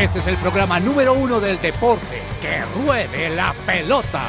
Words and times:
Este 0.00 0.20
es 0.20 0.26
el 0.28 0.38
programa 0.38 0.80
número 0.80 1.12
uno 1.12 1.40
del 1.40 1.60
deporte. 1.60 2.22
¡Que 2.40 2.64
ruede 2.82 3.28
la 3.36 3.54
pelota! 3.66 4.22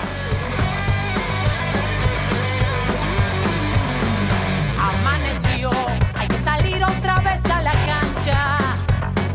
Amaneció, 4.77 5.71
hay 6.13 6.27
que 6.27 6.37
salir 6.37 6.83
otra 6.83 7.21
vez 7.21 7.45
a 7.45 7.61
la 7.61 7.71
cancha. 7.71 8.57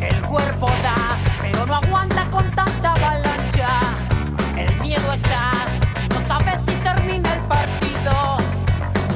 El 0.02 0.20
cuerpo 0.26 0.66
da, 0.82 1.18
pero 1.40 1.64
no 1.64 1.76
aguanta 1.76 2.26
con 2.30 2.46
tanta 2.50 2.92
avalancha. 2.92 3.80
El 4.58 4.76
miedo 4.80 5.10
está, 5.14 5.52
y 6.04 6.08
no 6.10 6.20
sabes 6.20 6.60
si 6.60 6.74
termina 6.82 7.32
el 7.32 7.40
partido. 7.48 8.36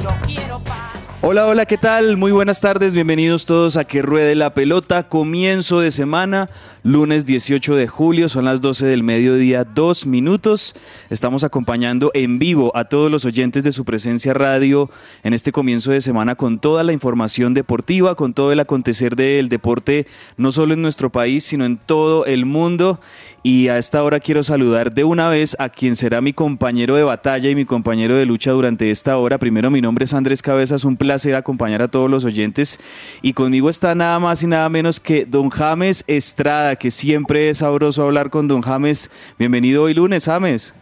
Yo 0.01 0.09
quiero 0.25 0.59
paz. 0.61 1.15
Hola, 1.21 1.45
hola, 1.45 1.67
¿qué 1.67 1.77
tal? 1.77 2.17
Muy 2.17 2.31
buenas 2.31 2.61
tardes, 2.61 2.95
bienvenidos 2.95 3.45
todos 3.45 3.77
a 3.77 3.83
Que 3.83 4.01
Ruede 4.01 4.33
la 4.33 4.55
Pelota, 4.55 5.07
comienzo 5.07 5.79
de 5.79 5.91
semana, 5.91 6.49
lunes 6.83 7.25
18 7.25 7.75
de 7.75 7.87
julio, 7.87 8.27
son 8.27 8.45
las 8.45 8.61
12 8.61 8.85
del 8.85 9.03
mediodía, 9.03 9.63
dos 9.63 10.05
minutos. 10.05 10.75
Estamos 11.09 11.43
acompañando 11.43 12.11
en 12.13 12.39
vivo 12.39 12.71
a 12.75 12.85
todos 12.85 13.11
los 13.11 13.25
oyentes 13.25 13.63
de 13.63 13.71
su 13.71 13.85
presencia 13.85 14.33
radio 14.33 14.89
en 15.23 15.33
este 15.33 15.51
comienzo 15.51 15.91
de 15.91 16.01
semana 16.01 16.35
con 16.35 16.59
toda 16.59 16.83
la 16.83 16.93
información 16.93 17.53
deportiva, 17.53 18.15
con 18.15 18.33
todo 18.33 18.51
el 18.51 18.59
acontecer 18.59 19.15
del 19.15 19.49
deporte, 19.49 20.07
no 20.37 20.51
solo 20.51 20.73
en 20.73 20.81
nuestro 20.81 21.11
país, 21.11 21.43
sino 21.43 21.65
en 21.65 21.77
todo 21.77 22.25
el 22.25 22.45
mundo. 22.45 22.99
Y 23.43 23.69
a 23.69 23.79
esta 23.79 24.03
hora 24.03 24.19
quiero 24.19 24.43
saludar 24.43 24.91
de 24.91 25.03
una 25.03 25.27
vez 25.27 25.55
a 25.57 25.69
quien 25.69 25.95
será 25.95 26.21
mi 26.21 26.31
compañero 26.31 26.95
de 26.95 27.03
batalla 27.03 27.49
y 27.49 27.55
mi 27.55 27.65
compañero 27.65 28.15
de 28.15 28.27
lucha 28.27 28.51
durante 28.51 28.91
esta 28.91 29.17
hora. 29.17 29.39
Primero, 29.39 29.71
mi 29.71 29.81
nombre 29.81 30.05
es 30.05 30.13
Andrés 30.13 30.43
Cabezas, 30.43 30.85
un 30.85 30.95
placer 30.95 31.33
acompañar 31.33 31.81
a 31.81 31.87
todos 31.87 32.07
los 32.07 32.23
oyentes. 32.23 32.79
Y 33.23 33.33
conmigo 33.33 33.71
está 33.71 33.95
nada 33.95 34.19
más 34.19 34.43
y 34.43 34.47
nada 34.47 34.69
menos 34.69 34.99
que 34.99 35.25
don 35.25 35.49
James 35.49 36.03
Estrada, 36.05 36.70
que 36.75 36.91
siempre 36.91 37.49
es 37.49 37.59
sabroso 37.59 38.03
hablar 38.03 38.29
con 38.29 38.47
don 38.47 38.61
James. 38.61 39.09
Bienvenido 39.37 39.83
hoy 39.83 39.93
lunes, 39.93 40.25
James. 40.25 40.73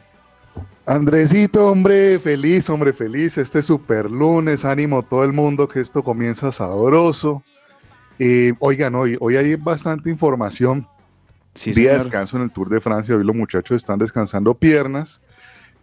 Andresito, 0.85 1.67
hombre, 1.67 2.17
feliz, 2.19 2.69
hombre, 2.69 2.93
feliz. 2.93 3.37
Este 3.37 3.61
super 3.61 4.09
lunes, 4.09 4.65
ánimo 4.65 5.03
todo 5.03 5.23
el 5.23 5.33
mundo 5.33 5.67
que 5.67 5.81
esto 5.81 6.01
comienza 6.01 6.51
sabroso. 6.51 7.43
Eh, 8.17 8.53
oigan, 8.59 8.95
hoy, 8.95 9.15
hoy 9.19 9.37
hay 9.37 9.55
bastante 9.55 10.09
información. 10.09 10.87
Sí, 11.53 11.71
Día 11.73 11.91
de 11.91 11.99
descanso 11.99 12.37
en 12.37 12.43
el 12.43 12.51
Tour 12.51 12.69
de 12.69 12.81
Francia. 12.81 13.15
Hoy 13.15 13.23
los 13.23 13.35
muchachos 13.35 13.77
están 13.77 13.99
descansando 13.99 14.53
piernas. 14.55 15.21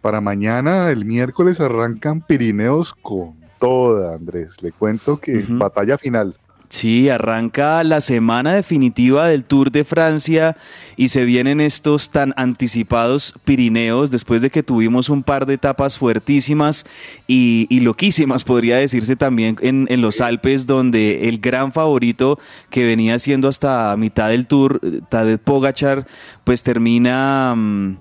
Para 0.01 0.21
mañana, 0.21 0.89
el 0.91 1.05
miércoles, 1.05 1.59
arrancan 1.59 2.21
Pirineos 2.21 2.93
con 2.93 3.35
toda, 3.59 4.15
Andrés. 4.15 4.61
Le 4.61 4.71
cuento 4.71 5.17
que 5.17 5.45
batalla 5.47 5.97
final. 5.97 6.35
Sí, 6.69 7.07
arranca 7.07 7.81
la 7.85 8.01
semana 8.01 8.53
definitiva 8.53 9.27
del 9.29 9.45
Tour 9.45 9.71
de 9.71 9.85
Francia 9.85 10.57
y 10.97 11.07
se 11.07 11.23
vienen 11.23 11.61
estos 11.61 12.09
tan 12.09 12.33
anticipados 12.35 13.33
Pirineos 13.45 14.11
después 14.11 14.41
de 14.41 14.49
que 14.49 14.63
tuvimos 14.63 15.07
un 15.07 15.23
par 15.23 15.45
de 15.45 15.53
etapas 15.53 15.97
fuertísimas 15.97 16.85
y, 17.25 17.67
y 17.69 17.79
loquísimas, 17.79 18.43
podría 18.43 18.77
decirse 18.77 19.15
también 19.15 19.55
en, 19.61 19.87
en 19.89 20.01
los 20.01 20.19
Alpes, 20.19 20.65
donde 20.65 21.29
el 21.29 21.39
gran 21.39 21.71
favorito 21.71 22.37
que 22.69 22.85
venía 22.85 23.17
siendo 23.17 23.47
hasta 23.47 23.95
mitad 23.95 24.27
del 24.27 24.45
Tour, 24.45 24.81
eh, 24.83 24.99
Tadej 25.07 25.39
Pogachar, 25.39 26.05
pues 26.43 26.63
termina... 26.63 27.53
mm, 27.55 27.97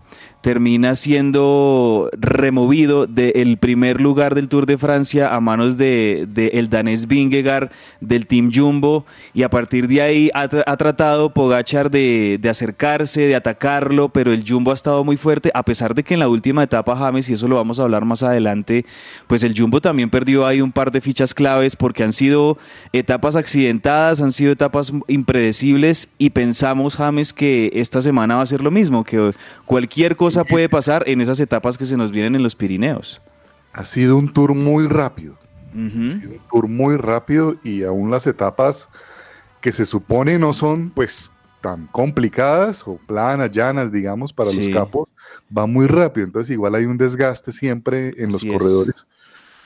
termina 0.47 0.95
siendo 0.95 2.09
removido 2.13 3.09
del 3.09 3.59
primer 3.59 4.01
lugar 4.01 4.37
del 4.37 4.47
Tour 4.49 4.65
de 4.65 4.79
Francia 4.79 5.35
a 5.35 5.41
manos 5.41 5.77
de, 5.77 6.29
de 6.29 6.51
el 6.55 6.71
danés 6.71 7.09
Vingegaard 7.09 7.73
del 8.01 8.29
Team 8.29 8.53
Jumbo. 8.55 9.07
Y 9.35 9.43
a 9.43 9.51
partir 9.51 9.89
de 9.89 10.03
ahí 10.03 10.31
ha 10.33 10.47
tratado 10.77 11.31
Pogachar 11.31 11.91
de, 11.91 12.39
de 12.41 12.49
acercarse, 12.49 13.23
de 13.23 13.35
atacarlo, 13.35 14.09
pero 14.09 14.33
el 14.33 14.45
Jumbo 14.49 14.71
ha 14.71 14.75
estado 14.75 15.03
muy 15.03 15.17
fuerte, 15.17 15.51
a 15.53 15.65
pesar 15.65 15.97
de 15.97 16.05
que 16.05 16.15
en 16.15 16.21
la 16.21 16.29
última 16.29 16.63
etapa 16.63 16.95
James, 16.95 17.29
y 17.29 17.33
eso 17.33 17.49
lo 17.49 17.57
vamos 17.57 17.81
a 17.81 17.83
hablar 17.83 18.05
más 18.05 18.23
adelante, 18.23 18.87
pues 19.27 19.43
el 19.43 19.53
Jumbo 19.59 19.81
también 19.81 20.11
perdió 20.11 20.47
ahí 20.47 20.61
un 20.61 20.71
par 20.71 20.93
de 20.93 21.01
fichas 21.01 21.35
claves 21.35 21.75
porque 21.75 22.05
han 22.05 22.13
sido 22.13 22.57
etapas 22.93 23.35
accidentadas, 23.35 24.23
han 24.23 24.31
sido 24.31 24.53
etapas 24.53 24.93
impredecibles 25.09 26.09
y 26.19 26.31
pensamos 26.31 26.95
James 26.95 27.33
que 27.33 27.73
esta 27.75 28.01
semana 28.01 28.37
va 28.37 28.43
a 28.43 28.47
ser 28.47 28.63
lo 28.63 28.71
mismo, 28.71 29.03
que 29.03 29.33
cualquier 29.65 30.15
cosa 30.15 30.36
puede 30.45 30.69
pasar 30.69 31.05
en 31.07 31.21
esas 31.21 31.41
etapas 31.41 31.77
que 31.79 31.85
se 31.85 31.97
nos 31.97 32.11
vienen 32.13 32.35
en 32.35 32.43
los 32.43 32.55
Pirineos. 32.57 33.21
Ha 33.73 33.85
sido 33.85 34.17
un 34.17 34.33
tour 34.33 34.55
muy 34.55 34.87
rápido. 34.87 35.37
Ha 35.75 36.11
sido 36.11 36.31
un 36.33 36.41
tour 36.51 36.69
muy 36.69 36.97
rápido 36.97 37.57
y 37.63 37.83
aún 37.83 38.11
las 38.11 38.27
etapas 38.27 38.89
que 39.61 39.73
se 39.73 39.85
supone 39.85 40.39
no 40.39 40.53
son 40.55 40.91
pues 40.91 41.31
tan 41.61 41.87
complicadas 41.89 42.83
o 42.87 42.99
planas, 43.07 43.51
llanas, 43.53 43.91
digamos, 43.93 44.33
para 44.33 44.51
Sí. 44.51 44.59
los 44.59 44.69
capos, 44.69 45.09
va 45.57 45.67
muy 45.67 45.87
rápido. 45.87 46.27
Entonces 46.27 46.51
igual 46.53 46.75
hay 46.77 46.85
un 46.85 46.97
desgaste 46.97 47.53
siempre 47.53 48.15
en 48.17 48.31
los 48.33 48.43
es. 48.43 48.51
corredores. 48.53 49.07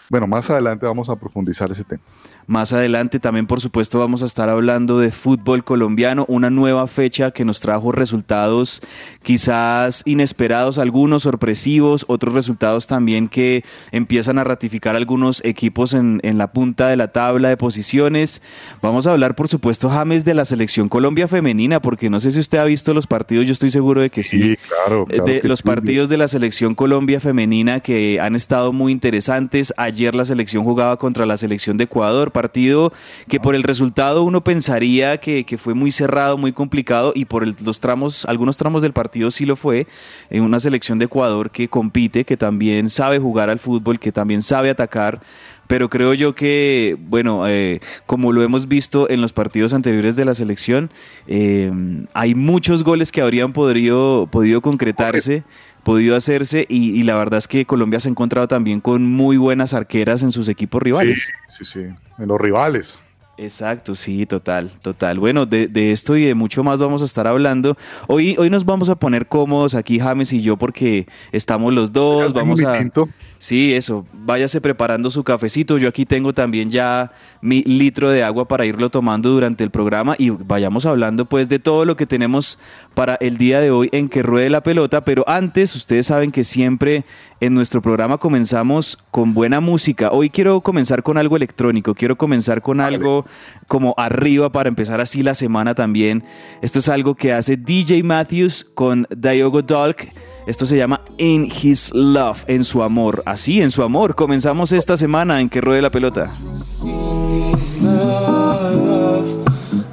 Bueno, 0.08 0.26
más 0.26 0.50
adelante 0.50 0.86
vamos 0.86 1.08
a 1.08 1.16
profundizar 1.16 1.70
ese 1.70 1.84
tema. 1.84 2.02
Más 2.46 2.72
adelante 2.72 3.20
también, 3.20 3.46
por 3.46 3.60
supuesto, 3.60 3.98
vamos 3.98 4.22
a 4.22 4.26
estar 4.26 4.48
hablando 4.48 4.98
de 4.98 5.10
fútbol 5.10 5.64
colombiano, 5.64 6.24
una 6.28 6.50
nueva 6.50 6.86
fecha 6.86 7.30
que 7.30 7.44
nos 7.44 7.60
trajo 7.60 7.92
resultados 7.92 8.80
quizás 9.22 10.02
inesperados, 10.06 10.78
algunos 10.78 11.24
sorpresivos, 11.24 12.04
otros 12.08 12.34
resultados 12.34 12.86
también 12.86 13.28
que 13.28 13.64
empiezan 13.92 14.38
a 14.38 14.44
ratificar 14.44 14.96
algunos 14.96 15.44
equipos 15.44 15.94
en, 15.94 16.20
en 16.22 16.38
la 16.38 16.52
punta 16.52 16.88
de 16.88 16.96
la 16.96 17.08
tabla 17.08 17.48
de 17.48 17.56
posiciones. 17.56 18.42
Vamos 18.82 19.06
a 19.06 19.12
hablar, 19.12 19.34
por 19.34 19.48
supuesto, 19.48 19.90
James, 19.90 20.24
de 20.24 20.34
la 20.34 20.44
selección 20.44 20.88
Colombia 20.88 21.28
femenina, 21.28 21.80
porque 21.80 22.10
no 22.10 22.20
sé 22.20 22.32
si 22.32 22.40
usted 22.40 22.58
ha 22.58 22.64
visto 22.64 22.94
los 22.94 23.06
partidos, 23.06 23.46
yo 23.46 23.52
estoy 23.52 23.70
seguro 23.70 24.00
de 24.00 24.10
que 24.10 24.22
sí. 24.22 24.56
claro. 24.68 25.06
claro 25.06 25.24
de 25.24 25.40
que 25.40 25.48
los 25.48 25.60
sí. 25.60 25.64
partidos 25.64 26.08
de 26.08 26.16
la 26.16 26.28
selección 26.28 26.74
Colombia 26.74 27.20
femenina 27.20 27.80
que 27.80 28.18
han 28.20 28.34
estado 28.34 28.72
muy 28.72 28.92
interesantes. 28.92 29.74
Ayer 29.76 30.14
la 30.14 30.24
selección 30.24 30.64
jugaba 30.64 30.96
contra 30.96 31.26
la 31.26 31.36
selección 31.36 31.76
de 31.76 31.84
Ecuador. 31.84 32.29
Partido 32.30 32.92
que 33.28 33.38
por 33.40 33.54
el 33.54 33.62
resultado 33.62 34.22
uno 34.22 34.42
pensaría 34.42 35.18
que, 35.18 35.44
que 35.44 35.58
fue 35.58 35.74
muy 35.74 35.92
cerrado, 35.92 36.36
muy 36.38 36.52
complicado 36.52 37.12
y 37.14 37.24
por 37.24 37.42
el- 37.44 37.54
los 37.64 37.80
tramos, 37.80 38.24
algunos 38.24 38.56
tramos 38.56 38.82
del 38.82 38.92
partido 38.92 39.30
sí 39.30 39.46
lo 39.46 39.56
fue, 39.56 39.86
en 40.30 40.42
una 40.42 40.60
selección 40.60 40.98
de 40.98 41.04
Ecuador 41.06 41.50
que 41.50 41.68
compite, 41.68 42.24
que 42.24 42.36
también 42.36 42.88
sabe 42.88 43.18
jugar 43.18 43.50
al 43.50 43.58
fútbol, 43.58 43.98
que 43.98 44.12
también 44.12 44.42
sabe 44.42 44.70
atacar. 44.70 45.20
Pero 45.66 45.88
creo 45.88 46.14
yo 46.14 46.34
que, 46.34 46.96
bueno, 47.08 47.46
eh, 47.46 47.80
como 48.04 48.32
lo 48.32 48.42
hemos 48.42 48.66
visto 48.66 49.08
en 49.08 49.20
los 49.20 49.32
partidos 49.32 49.72
anteriores 49.72 50.16
de 50.16 50.24
la 50.24 50.34
selección, 50.34 50.90
eh, 51.28 51.70
hay 52.12 52.34
muchos 52.34 52.82
goles 52.82 53.12
que 53.12 53.20
habrían 53.22 53.52
podido, 53.52 54.26
podido 54.32 54.62
concretarse, 54.62 55.44
podido 55.82 56.16
hacerse, 56.16 56.66
y, 56.68 56.90
y 56.90 57.02
la 57.02 57.14
verdad 57.16 57.38
es 57.38 57.48
que 57.48 57.64
Colombia 57.64 58.00
se 58.00 58.08
ha 58.08 58.10
encontrado 58.10 58.48
también 58.48 58.80
con 58.80 59.04
muy 59.04 59.36
buenas 59.36 59.74
arqueras 59.74 60.22
en 60.22 60.32
sus 60.32 60.48
equipos 60.48 60.82
rivales. 60.82 61.30
Sí, 61.48 61.64
sí, 61.64 61.72
sí. 61.72 61.80
En 62.18 62.28
los 62.28 62.40
rivales. 62.40 63.00
Exacto, 63.40 63.94
sí, 63.94 64.26
total, 64.26 64.70
total. 64.82 65.18
Bueno, 65.18 65.46
de, 65.46 65.66
de 65.66 65.92
esto 65.92 66.14
y 66.14 66.26
de 66.26 66.34
mucho 66.34 66.62
más 66.62 66.78
vamos 66.78 67.00
a 67.00 67.06
estar 67.06 67.26
hablando. 67.26 67.74
Hoy, 68.06 68.36
hoy 68.38 68.50
nos 68.50 68.66
vamos 68.66 68.90
a 68.90 68.96
poner 68.96 69.28
cómodos 69.28 69.74
aquí, 69.74 69.98
James 69.98 70.30
y 70.34 70.42
yo, 70.42 70.58
porque 70.58 71.06
estamos 71.32 71.72
los 71.72 71.90
dos. 71.90 72.34
Vamos 72.34 72.62
a. 72.62 72.78
tinto. 72.78 73.08
Sí, 73.40 73.72
eso. 73.72 74.04
Váyase 74.12 74.60
preparando 74.60 75.10
su 75.10 75.24
cafecito. 75.24 75.78
Yo 75.78 75.88
aquí 75.88 76.04
tengo 76.04 76.34
también 76.34 76.68
ya 76.68 77.10
mi 77.40 77.62
litro 77.62 78.10
de 78.10 78.22
agua 78.22 78.46
para 78.46 78.66
irlo 78.66 78.90
tomando 78.90 79.30
durante 79.30 79.64
el 79.64 79.70
programa 79.70 80.14
y 80.18 80.28
vayamos 80.28 80.84
hablando 80.84 81.24
pues 81.24 81.48
de 81.48 81.58
todo 81.58 81.86
lo 81.86 81.96
que 81.96 82.04
tenemos 82.04 82.58
para 82.92 83.14
el 83.14 83.38
día 83.38 83.62
de 83.62 83.70
hoy 83.70 83.88
en 83.92 84.10
que 84.10 84.22
ruede 84.22 84.50
la 84.50 84.62
pelota. 84.62 85.06
Pero 85.06 85.24
antes, 85.26 85.74
ustedes 85.74 86.08
saben 86.08 86.32
que 86.32 86.44
siempre 86.44 87.06
en 87.40 87.54
nuestro 87.54 87.80
programa 87.80 88.18
comenzamos 88.18 88.98
con 89.10 89.32
buena 89.32 89.60
música. 89.60 90.10
Hoy 90.10 90.28
quiero 90.28 90.60
comenzar 90.60 91.02
con 91.02 91.16
algo 91.16 91.34
electrónico. 91.34 91.94
Quiero 91.94 92.18
comenzar 92.18 92.60
con 92.60 92.78
algo 92.78 93.24
como 93.68 93.94
arriba 93.96 94.52
para 94.52 94.68
empezar 94.68 95.00
así 95.00 95.22
la 95.22 95.34
semana 95.34 95.74
también. 95.74 96.24
Esto 96.60 96.80
es 96.80 96.90
algo 96.90 97.14
que 97.14 97.32
hace 97.32 97.56
DJ 97.56 98.02
Matthews 98.02 98.66
con 98.74 99.06
Diogo 99.16 99.62
Dolk. 99.62 100.29
Esto 100.50 100.66
se 100.66 100.76
llama 100.76 101.02
In 101.16 101.44
His 101.44 101.92
Love, 101.94 102.42
en 102.48 102.64
su 102.64 102.82
amor. 102.82 103.22
Así, 103.24 103.62
en 103.62 103.70
su 103.70 103.84
amor. 103.84 104.16
Comenzamos 104.16 104.72
esta 104.72 104.96
semana 104.96 105.40
en 105.40 105.48
que 105.48 105.60
ruede 105.60 105.80
la 105.80 105.90
pelota. 105.90 106.32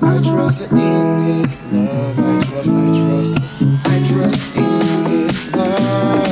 I 0.01 0.19
trust 0.23 0.71
in 0.71 1.07
love. 5.55 6.26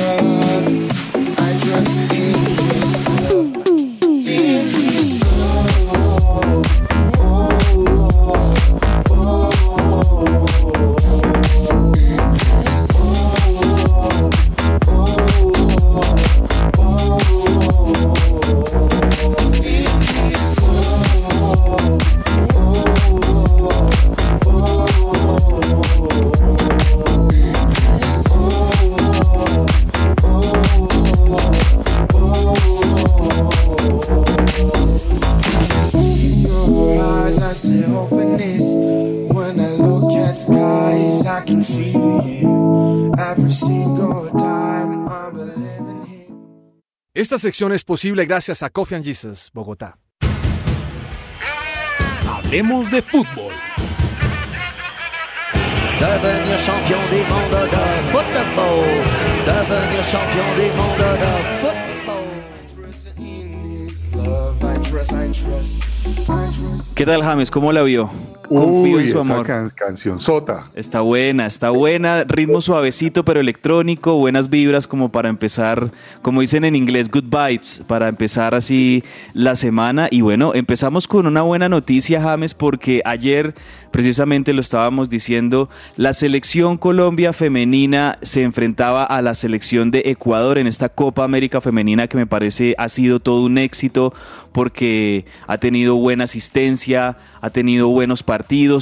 Esta 47.16 47.38
sección 47.38 47.72
es 47.72 47.82
posible 47.82 48.26
gracias 48.26 48.62
a 48.62 48.68
Coffee 48.68 48.94
and 48.94 49.02
Jesus, 49.02 49.50
Bogotá. 49.54 49.96
Hablemos 52.28 52.90
de 52.90 53.00
fútbol. 53.00 53.54
Devenir 55.98 56.58
champion 56.58 57.00
de 57.08 57.24
football. 58.12 58.84
Devenir 59.46 60.04
champion 60.04 60.58
de 60.58 60.68
football. 61.62 61.86
¿Qué 66.94 67.06
tal, 67.06 67.22
James? 67.22 67.50
¿Cómo 67.50 67.72
la 67.72 67.80
vio? 67.82 68.10
Confío 68.48 68.96
Uy, 68.96 69.02
en 69.02 69.08
su 69.08 69.18
esa 69.20 69.32
amor. 69.34 69.46
can- 69.46 69.70
canción 69.74 70.18
sota. 70.18 70.64
Está 70.74 71.00
buena, 71.00 71.46
está 71.46 71.70
buena. 71.70 72.24
Ritmo 72.24 72.60
suavecito 72.60 73.24
pero 73.24 73.40
electrónico, 73.40 74.16
buenas 74.16 74.48
vibras 74.50 74.86
como 74.86 75.10
para 75.10 75.28
empezar, 75.28 75.90
como 76.22 76.40
dicen 76.40 76.64
en 76.64 76.76
inglés, 76.76 77.10
good 77.10 77.24
vibes, 77.24 77.82
para 77.86 78.08
empezar 78.08 78.54
así 78.54 79.02
la 79.32 79.56
semana. 79.56 80.08
Y 80.10 80.20
bueno, 80.20 80.52
empezamos 80.54 81.06
con 81.08 81.26
una 81.26 81.42
buena 81.42 81.68
noticia, 81.68 82.20
James, 82.20 82.54
porque 82.54 83.02
ayer 83.04 83.54
precisamente 83.90 84.52
lo 84.52 84.60
estábamos 84.60 85.08
diciendo, 85.08 85.70
la 85.96 86.12
selección 86.12 86.76
Colombia 86.76 87.32
femenina 87.32 88.18
se 88.20 88.42
enfrentaba 88.42 89.04
a 89.04 89.22
la 89.22 89.32
selección 89.32 89.90
de 89.90 90.02
Ecuador 90.04 90.58
en 90.58 90.66
esta 90.66 90.90
Copa 90.90 91.24
América 91.24 91.62
femenina 91.62 92.06
que 92.06 92.18
me 92.18 92.26
parece 92.26 92.74
ha 92.76 92.90
sido 92.90 93.20
todo 93.20 93.42
un 93.44 93.56
éxito 93.56 94.12
porque 94.52 95.24
ha 95.46 95.56
tenido 95.58 95.96
buena 95.96 96.24
asistencia, 96.24 97.16
ha 97.40 97.50
tenido 97.50 97.88
buenos 97.88 98.22
partidos, 98.22 98.35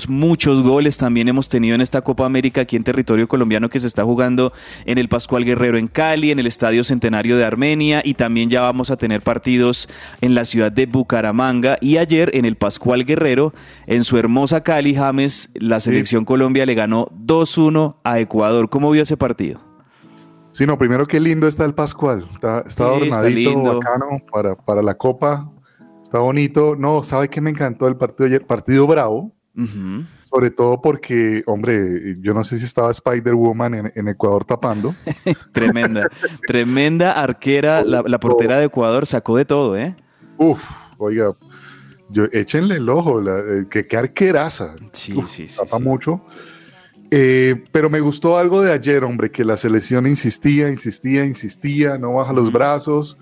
muchos 0.08 0.62
goles 0.62 0.98
también 0.98 1.28
hemos 1.28 1.48
tenido 1.48 1.74
en 1.74 1.80
esta 1.80 2.02
Copa 2.02 2.26
América 2.26 2.62
aquí 2.62 2.76
en 2.76 2.84
territorio 2.84 3.28
colombiano 3.28 3.68
que 3.68 3.78
se 3.78 3.86
está 3.86 4.04
jugando 4.04 4.52
en 4.84 4.98
el 4.98 5.08
Pascual 5.08 5.44
Guerrero 5.44 5.78
en 5.78 5.88
Cali, 5.88 6.30
en 6.30 6.38
el 6.38 6.46
Estadio 6.46 6.84
Centenario 6.84 7.36
de 7.36 7.44
Armenia 7.44 8.02
y 8.04 8.14
también 8.14 8.50
ya 8.50 8.62
vamos 8.62 8.90
a 8.90 8.96
tener 8.96 9.22
partidos 9.22 9.88
en 10.20 10.34
la 10.34 10.44
ciudad 10.44 10.72
de 10.72 10.86
Bucaramanga 10.86 11.78
y 11.80 11.98
ayer 11.98 12.30
en 12.34 12.44
el 12.44 12.56
Pascual 12.56 13.04
Guerrero, 13.04 13.52
en 13.86 14.04
su 14.04 14.18
hermosa 14.18 14.62
Cali, 14.62 14.94
James, 14.94 15.50
la 15.54 15.80
selección 15.80 16.24
Colombia 16.24 16.66
le 16.66 16.74
ganó 16.74 17.08
2-1 17.26 17.96
a 18.04 18.18
Ecuador. 18.18 18.68
¿Cómo 18.68 18.90
vio 18.90 19.02
ese 19.02 19.16
partido? 19.16 19.60
Sí, 20.50 20.66
no, 20.66 20.78
primero 20.78 21.06
qué 21.06 21.18
lindo 21.18 21.48
está 21.48 21.64
el 21.64 21.74
Pascual. 21.74 22.28
Está, 22.32 22.60
está 22.60 22.94
Sí, 22.94 23.08
adornadito, 23.10 23.60
bacano 23.60 24.06
para, 24.30 24.54
para 24.54 24.82
la 24.82 24.94
copa. 24.94 25.50
Está 26.00 26.20
bonito. 26.20 26.76
No, 26.76 27.02
¿sabe 27.02 27.28
qué 27.28 27.40
me 27.40 27.50
encantó 27.50 27.88
el 27.88 27.96
partido 27.96 28.26
ayer? 28.26 28.46
Partido 28.46 28.86
bravo. 28.86 29.32
Sobre 30.24 30.50
todo 30.50 30.82
porque, 30.82 31.42
hombre, 31.46 32.16
yo 32.20 32.34
no 32.34 32.42
sé 32.42 32.58
si 32.58 32.64
estaba 32.64 32.90
Spider-Woman 32.90 33.74
en, 33.74 33.92
en 33.94 34.08
Ecuador 34.08 34.44
tapando. 34.44 34.94
Tremenda, 35.52 36.10
tremenda 36.46 37.12
arquera, 37.12 37.84
la, 37.84 38.02
la 38.02 38.18
portera 38.18 38.58
de 38.58 38.64
Ecuador 38.64 39.06
sacó 39.06 39.36
de 39.36 39.44
todo, 39.44 39.76
¿eh? 39.76 39.94
Uf, 40.36 40.60
oiga, 40.98 41.30
yo, 42.10 42.24
échenle 42.32 42.76
el 42.76 42.88
ojo, 42.88 43.20
la, 43.20 43.38
eh, 43.38 43.66
que 43.70 43.86
qué 43.86 43.96
arqueraza. 43.96 44.74
Sí, 44.92 45.14
Uf, 45.16 45.28
sí, 45.30 45.46
sí, 45.48 45.56
Tapa 45.58 45.78
sí. 45.78 45.82
mucho. 45.82 46.24
Eh, 47.10 47.64
pero 47.70 47.88
me 47.88 48.00
gustó 48.00 48.38
algo 48.38 48.60
de 48.60 48.72
ayer, 48.72 49.04
hombre, 49.04 49.30
que 49.30 49.44
la 49.44 49.56
selección 49.56 50.06
insistía, 50.06 50.68
insistía, 50.68 51.24
insistía, 51.24 51.96
no 51.96 52.14
baja 52.14 52.32
los 52.32 52.50
brazos. 52.50 53.16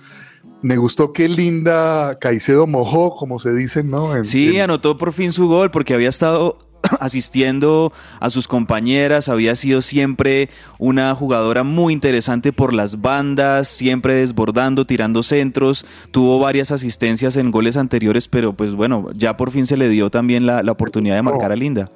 Me 0.63 0.77
gustó 0.77 1.13
que 1.13 1.29
linda 1.29 2.17
Caicedo 2.21 2.67
mojó, 2.67 3.15
como 3.17 3.39
se 3.41 3.53
dice, 3.53 3.83
¿no? 3.83 4.17
En- 4.17 4.25
Sí, 4.25 4.57
en- 4.57 4.63
anotó 4.63 4.97
por 4.97 5.13
fin 5.13 5.33
su 5.33 5.49
gol 5.49 5.71
porque 5.71 5.93
había 5.95 6.09
estado 6.09 6.57
asistiendo 7.01 7.93
a 8.21 8.31
sus 8.31 8.49
compañeras, 8.49 9.29
había 9.29 9.55
sido 9.55 9.83
siempre 9.83 10.49
una 10.79 11.15
jugadora 11.15 11.63
muy 11.65 11.93
interesante 11.93 12.53
por 12.53 12.73
las 12.75 13.01
bandas, 13.01 13.69
siempre 13.69 14.15
desbordando, 14.15 14.85
tirando 14.85 15.23
centros, 15.23 15.85
tuvo 16.11 16.39
varias 16.39 16.71
asistencias 16.73 17.37
en 17.37 17.51
goles 17.51 17.77
anteriores, 17.77 18.27
pero 18.29 18.53
pues 18.53 18.75
bueno, 18.75 19.09
ya 19.15 19.37
por 19.37 19.51
fin 19.51 19.67
se 19.67 19.77
le 19.77 19.89
dio 19.89 20.11
también 20.11 20.47
la, 20.47 20.63
la 20.63 20.73
oportunidad 20.73 21.17
de 21.17 21.23
marcar 21.23 21.53
a 21.53 21.57
Linda. 21.57 21.91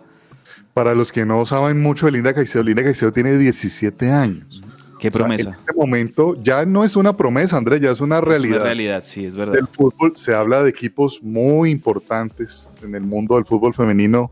Para 0.75 0.95
los 0.95 1.11
que 1.11 1.25
no 1.25 1.45
saben 1.47 1.81
mucho 1.81 2.07
de 2.07 2.13
Linda 2.13 2.35
Caicedo, 2.35 2.63
Linda 2.63 2.83
Caicedo 2.85 3.13
tiene 3.13 3.39
17 3.39 4.11
años. 4.11 4.61
Qué 4.99 5.09
O 5.09 5.11
sea, 5.11 5.21
promesa. 5.21 5.49
en 5.51 5.55
este 5.57 5.73
momento 5.75 6.37
ya 6.43 6.65
no 6.65 6.83
es 6.85 6.97
una 6.97 7.17
promesa, 7.17 7.57
Andrés, 7.57 7.81
ya 7.81 7.91
es 7.91 8.01
una 8.01 8.17
Es 8.19 8.25
realidad. 8.25 8.57
una 8.57 8.65
realidad, 8.65 9.03
sí, 9.05 9.25
es 9.27 9.37
verdad. 9.37 9.55
del 9.55 9.67
fútbol 9.69 10.17
se 10.17 10.35
habla 10.35 10.63
de 10.63 10.71
equipos 10.71 11.21
muy 11.23 11.71
importantes 11.71 12.71
en 12.83 12.95
el 12.95 13.03
mundo 13.03 13.35
del 13.37 13.45
fútbol 13.45 13.75
femenino 13.75 14.31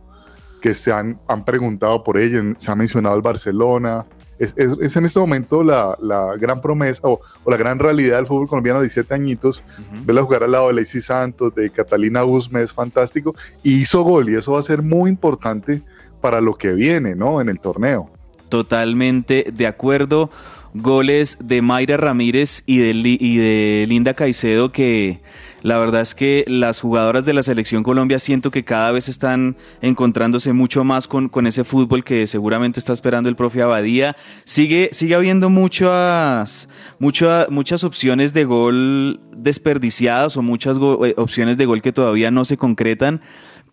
que 0.61 0.73
se 0.75 0.93
han, 0.93 1.19
han 1.29 1.45
preguntado 1.45 2.03
por 2.03 2.17
ella. 2.19 2.43
Se 2.57 2.71
ha 2.71 2.75
mencionado 2.75 3.15
el 3.17 3.21
Barcelona. 3.23 4.07
Es, 4.39 4.55
es- 4.57 4.77
es 4.81 4.97
en 4.97 5.05
este 5.05 5.21
momento 5.21 5.63
la, 5.63 5.97
la 6.01 6.35
gran 6.39 6.61
promesa 6.63 7.01
o, 7.07 7.21
o 7.45 7.51
la 7.51 7.57
gran 7.59 7.79
realidad 7.79 8.17
del 8.17 8.27
fútbol 8.27 8.49
colombiano, 8.49 8.81
17 8.81 9.13
añitos. 9.13 9.63
Verla 10.07 10.23
jugar 10.23 10.43
al 10.45 10.53
lado 10.53 10.69
de 10.69 10.75
Lacey 10.75 11.03
Santos, 11.03 11.55
de 11.55 11.69
Catalina 11.69 12.25
Usme, 12.25 12.63
es 12.63 12.73
fantástico. 12.73 13.35
Y 13.63 13.83
hizo 13.83 14.03
gol, 14.03 14.31
y 14.31 14.37
eso 14.37 14.53
va 14.53 14.61
a 14.61 14.63
ser 14.63 14.81
muy 14.81 15.11
importante 15.11 15.83
para 16.23 16.41
lo 16.41 16.55
que 16.55 16.73
viene, 16.73 17.15
¿no? 17.15 17.43
En 17.43 17.51
el 17.51 17.61
torneo. 17.61 18.11
Totalmente 18.49 19.47
de 19.53 19.67
acuerdo. 19.67 20.31
Goles 20.75 21.39
de 21.41 21.63
Mayra 21.63 21.97
Ramírez 21.97 22.65
y 22.67 22.79
de, 22.79 23.87
Linda 23.89 24.13
Caicedo 24.13 24.73
que 24.73 25.21
La 25.63 25.79
verdad 25.79 26.01
es 26.01 26.17
que 26.17 26.45
las 26.49 26.81
jugadoras 26.81 27.25
de 27.25 27.33
la 27.33 27.45
selección 27.45 27.85
Colombia 27.85 28.19
siento 28.19 28.51
que 28.51 28.65
cada 28.65 28.91
vez 28.91 29.09
están 29.09 29.57
encontrándose 29.83 30.53
mucho 30.53 30.83
más 30.83 31.07
con, 31.07 31.29
con 31.29 31.47
ese 31.47 31.63
fútbol 31.63 32.03
que 32.03 32.27
seguramente 32.27 32.81
está 32.81 32.93
esperando 32.93 33.29
el 33.29 33.37
profe 33.37 33.63
Abadía. 33.63 34.17
Sigue, 34.45 34.91
sigue 34.93 35.15
habiendo 35.15 35.49
muchas, 35.49 36.69
muchas, 36.99 37.49
muchas 37.51 37.85
opciones 37.85 38.35
de 38.35 38.45
gol 38.45 39.21
desperdiciadas 39.35 40.37
o 40.37 40.43
muchas 40.43 40.77
eh, 40.79 41.15
opciones 41.17 41.57
de 41.57 41.67
gol 41.67 41.83
que 41.83 41.93
todavía 41.93 42.33
no 42.33 42.45
se 42.45 42.57
concretan. 42.57 43.23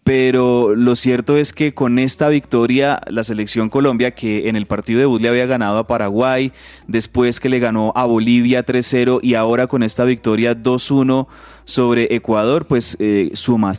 Pero 0.03 0.75
lo 0.75 0.96
cierto 0.96 1.38
es 1.38 1.53
que 1.53 1.74
con 1.74 2.00
esta 2.00 2.27
victoria, 2.27 3.01
la 3.08 3.24
selección 3.24 3.70
Colombia, 3.70 4.12
que 4.12 4.50
en 4.50 4.55
el 4.55 4.65
partido 4.65 4.98
de 4.98 5.03
debut 5.03 5.22
le 5.22 5.29
había 5.29 5.46
ganado 5.46 5.77
a 5.77 5.88
Paraguay, 5.88 6.51
después 6.88 7.39
que 7.39 7.50
le 7.50 7.60
ganó 7.60 7.93
a 7.96 8.05
Bolivia 8.05 8.65
3-0 8.65 9.20
y 9.22 9.36
ahora 9.36 9.67
con 9.67 9.84
esta 9.84 10.03
victoria 10.03 10.55
2-1 10.55 11.27
sobre 11.65 12.15
Ecuador, 12.15 12.65
pues 12.65 12.98
eh, 13.00 13.29
suma 13.34 13.74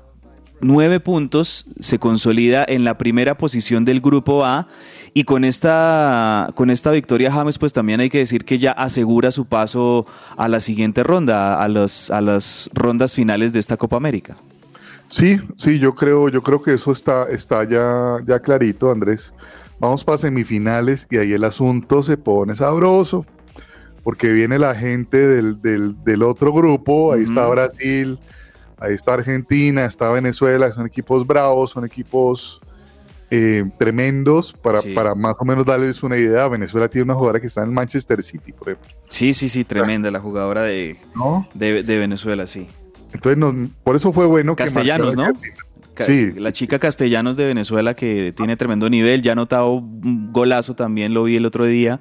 nueve 0.63 1.01
puntos, 1.01 1.67
se 1.81 1.99
consolida 1.99 2.65
en 2.67 2.85
la 2.85 2.97
primera 2.97 3.37
posición 3.37 3.85
del 3.85 4.01
grupo 4.01 4.45
A 4.45 4.69
y 5.13 5.25
con 5.25 5.45
esta, 5.45 6.49
con 6.55 6.71
esta 6.71 6.91
victoria 6.93 7.33
James 7.33 7.59
pues 7.59 7.73
también 7.73 8.01
hay 8.01 8.09
que 8.09 8.19
decir 8.19 8.45
que 8.45 8.59
ya 8.59 8.71
asegura 8.71 9.31
su 9.31 9.47
paso 9.47 10.07
a 10.37 10.49
la 10.49 10.61
siguiente 10.61 11.03
ronda, 11.03 11.61
a, 11.61 11.69
los, 11.69 12.11
a 12.11 12.21
las 12.21 12.71
rondas 12.73 13.15
finales 13.15 13.53
de 13.53 13.59
esta 13.59 13.77
Copa 13.77 13.97
América. 13.97 14.37
Sí, 15.13 15.39
sí, 15.57 15.79
yo 15.79 15.95
creo, 15.95 16.31
yo 16.31 16.43
creo 16.43 16.63
que 16.63 16.73
eso 16.73 16.91
está, 16.91 17.27
está 17.29 17.65
ya, 17.69 18.17
ya 18.25 18.41
clarito, 18.41 18.91
Andrés. 18.91 19.35
Vamos 19.79 20.03
para 20.05 20.17
semifinales 20.17 21.07
y 21.11 21.19
ahí 21.19 21.33
el 21.35 21.45
asunto 21.45 22.03
se 22.03 22.17
pone 22.17 22.55
sabroso, 22.55 23.27
porque 24.03 24.33
viene 24.33 24.59
la 24.59 24.75
gente 24.75 25.19
del, 25.19 25.61
del- 25.61 26.03
del 26.03 26.23
otro 26.23 26.51
grupo, 26.53 27.13
ahí 27.13 27.25
está. 27.25 27.47
Brasil, 27.47 28.19
ahí 28.79 28.95
está 28.95 29.13
Argentina, 29.15 29.85
está 29.85 30.09
Venezuela, 30.11 30.73
son 30.73 30.87
equipos 30.87 31.27
bravos, 31.27 31.73
son 31.73 31.85
equipos 31.85 32.59
eh, 33.31 33.65
tremendos, 33.79 34.53
para, 34.55 34.81
Sí. 34.81 34.95
para 34.95 35.15
más 35.15 35.35
o 35.39 35.45
menos 35.45 35.65
darles 35.67 36.03
una 36.03 36.17
idea, 36.17 36.49
Venezuela 36.49 36.89
tiene 36.89 37.05
una 37.05 37.15
jugadora 37.15 37.39
que 37.41 37.47
está 37.49 37.63
en 37.63 37.73
Manchester 37.75 38.23
City, 38.23 38.53
por 38.53 38.71
ejemplo. 38.71 38.91
Sí, 39.09 39.35
sí, 39.35 39.49
sí, 39.51 39.65
tremenda 39.65 40.11
la 40.11 40.21
jugadora 40.21 40.63
de, 40.63 40.97
¿No? 41.15 41.47
de, 41.55 41.83
de 41.83 41.99
Venezuela, 41.99 42.47
sí. 42.47 42.67
Entonces, 43.13 43.71
por 43.85 43.97
eso 43.97 44.13
fue 44.13 44.27
bueno 44.27 44.57
que 44.57 44.65
Castellanos, 44.65 45.17
¿no? 45.17 45.27
Sí. 45.99 46.33
La 46.39 46.53
chica 46.53 46.79
Castellanos 46.79 47.37
de 47.37 47.45
Venezuela 47.45 47.95
que 47.95 48.33
tiene 48.37 48.57
tremendo 48.57 48.89
nivel, 48.89 49.23
ya 49.23 49.33
ha 49.33 49.35
anotado 49.35 49.73
un 49.75 50.33
golazo 50.33 50.75
también, 50.75 51.13
lo 51.15 51.25
vi 51.25 51.37
el 51.37 51.47
otro 51.47 51.67
día. 51.67 52.01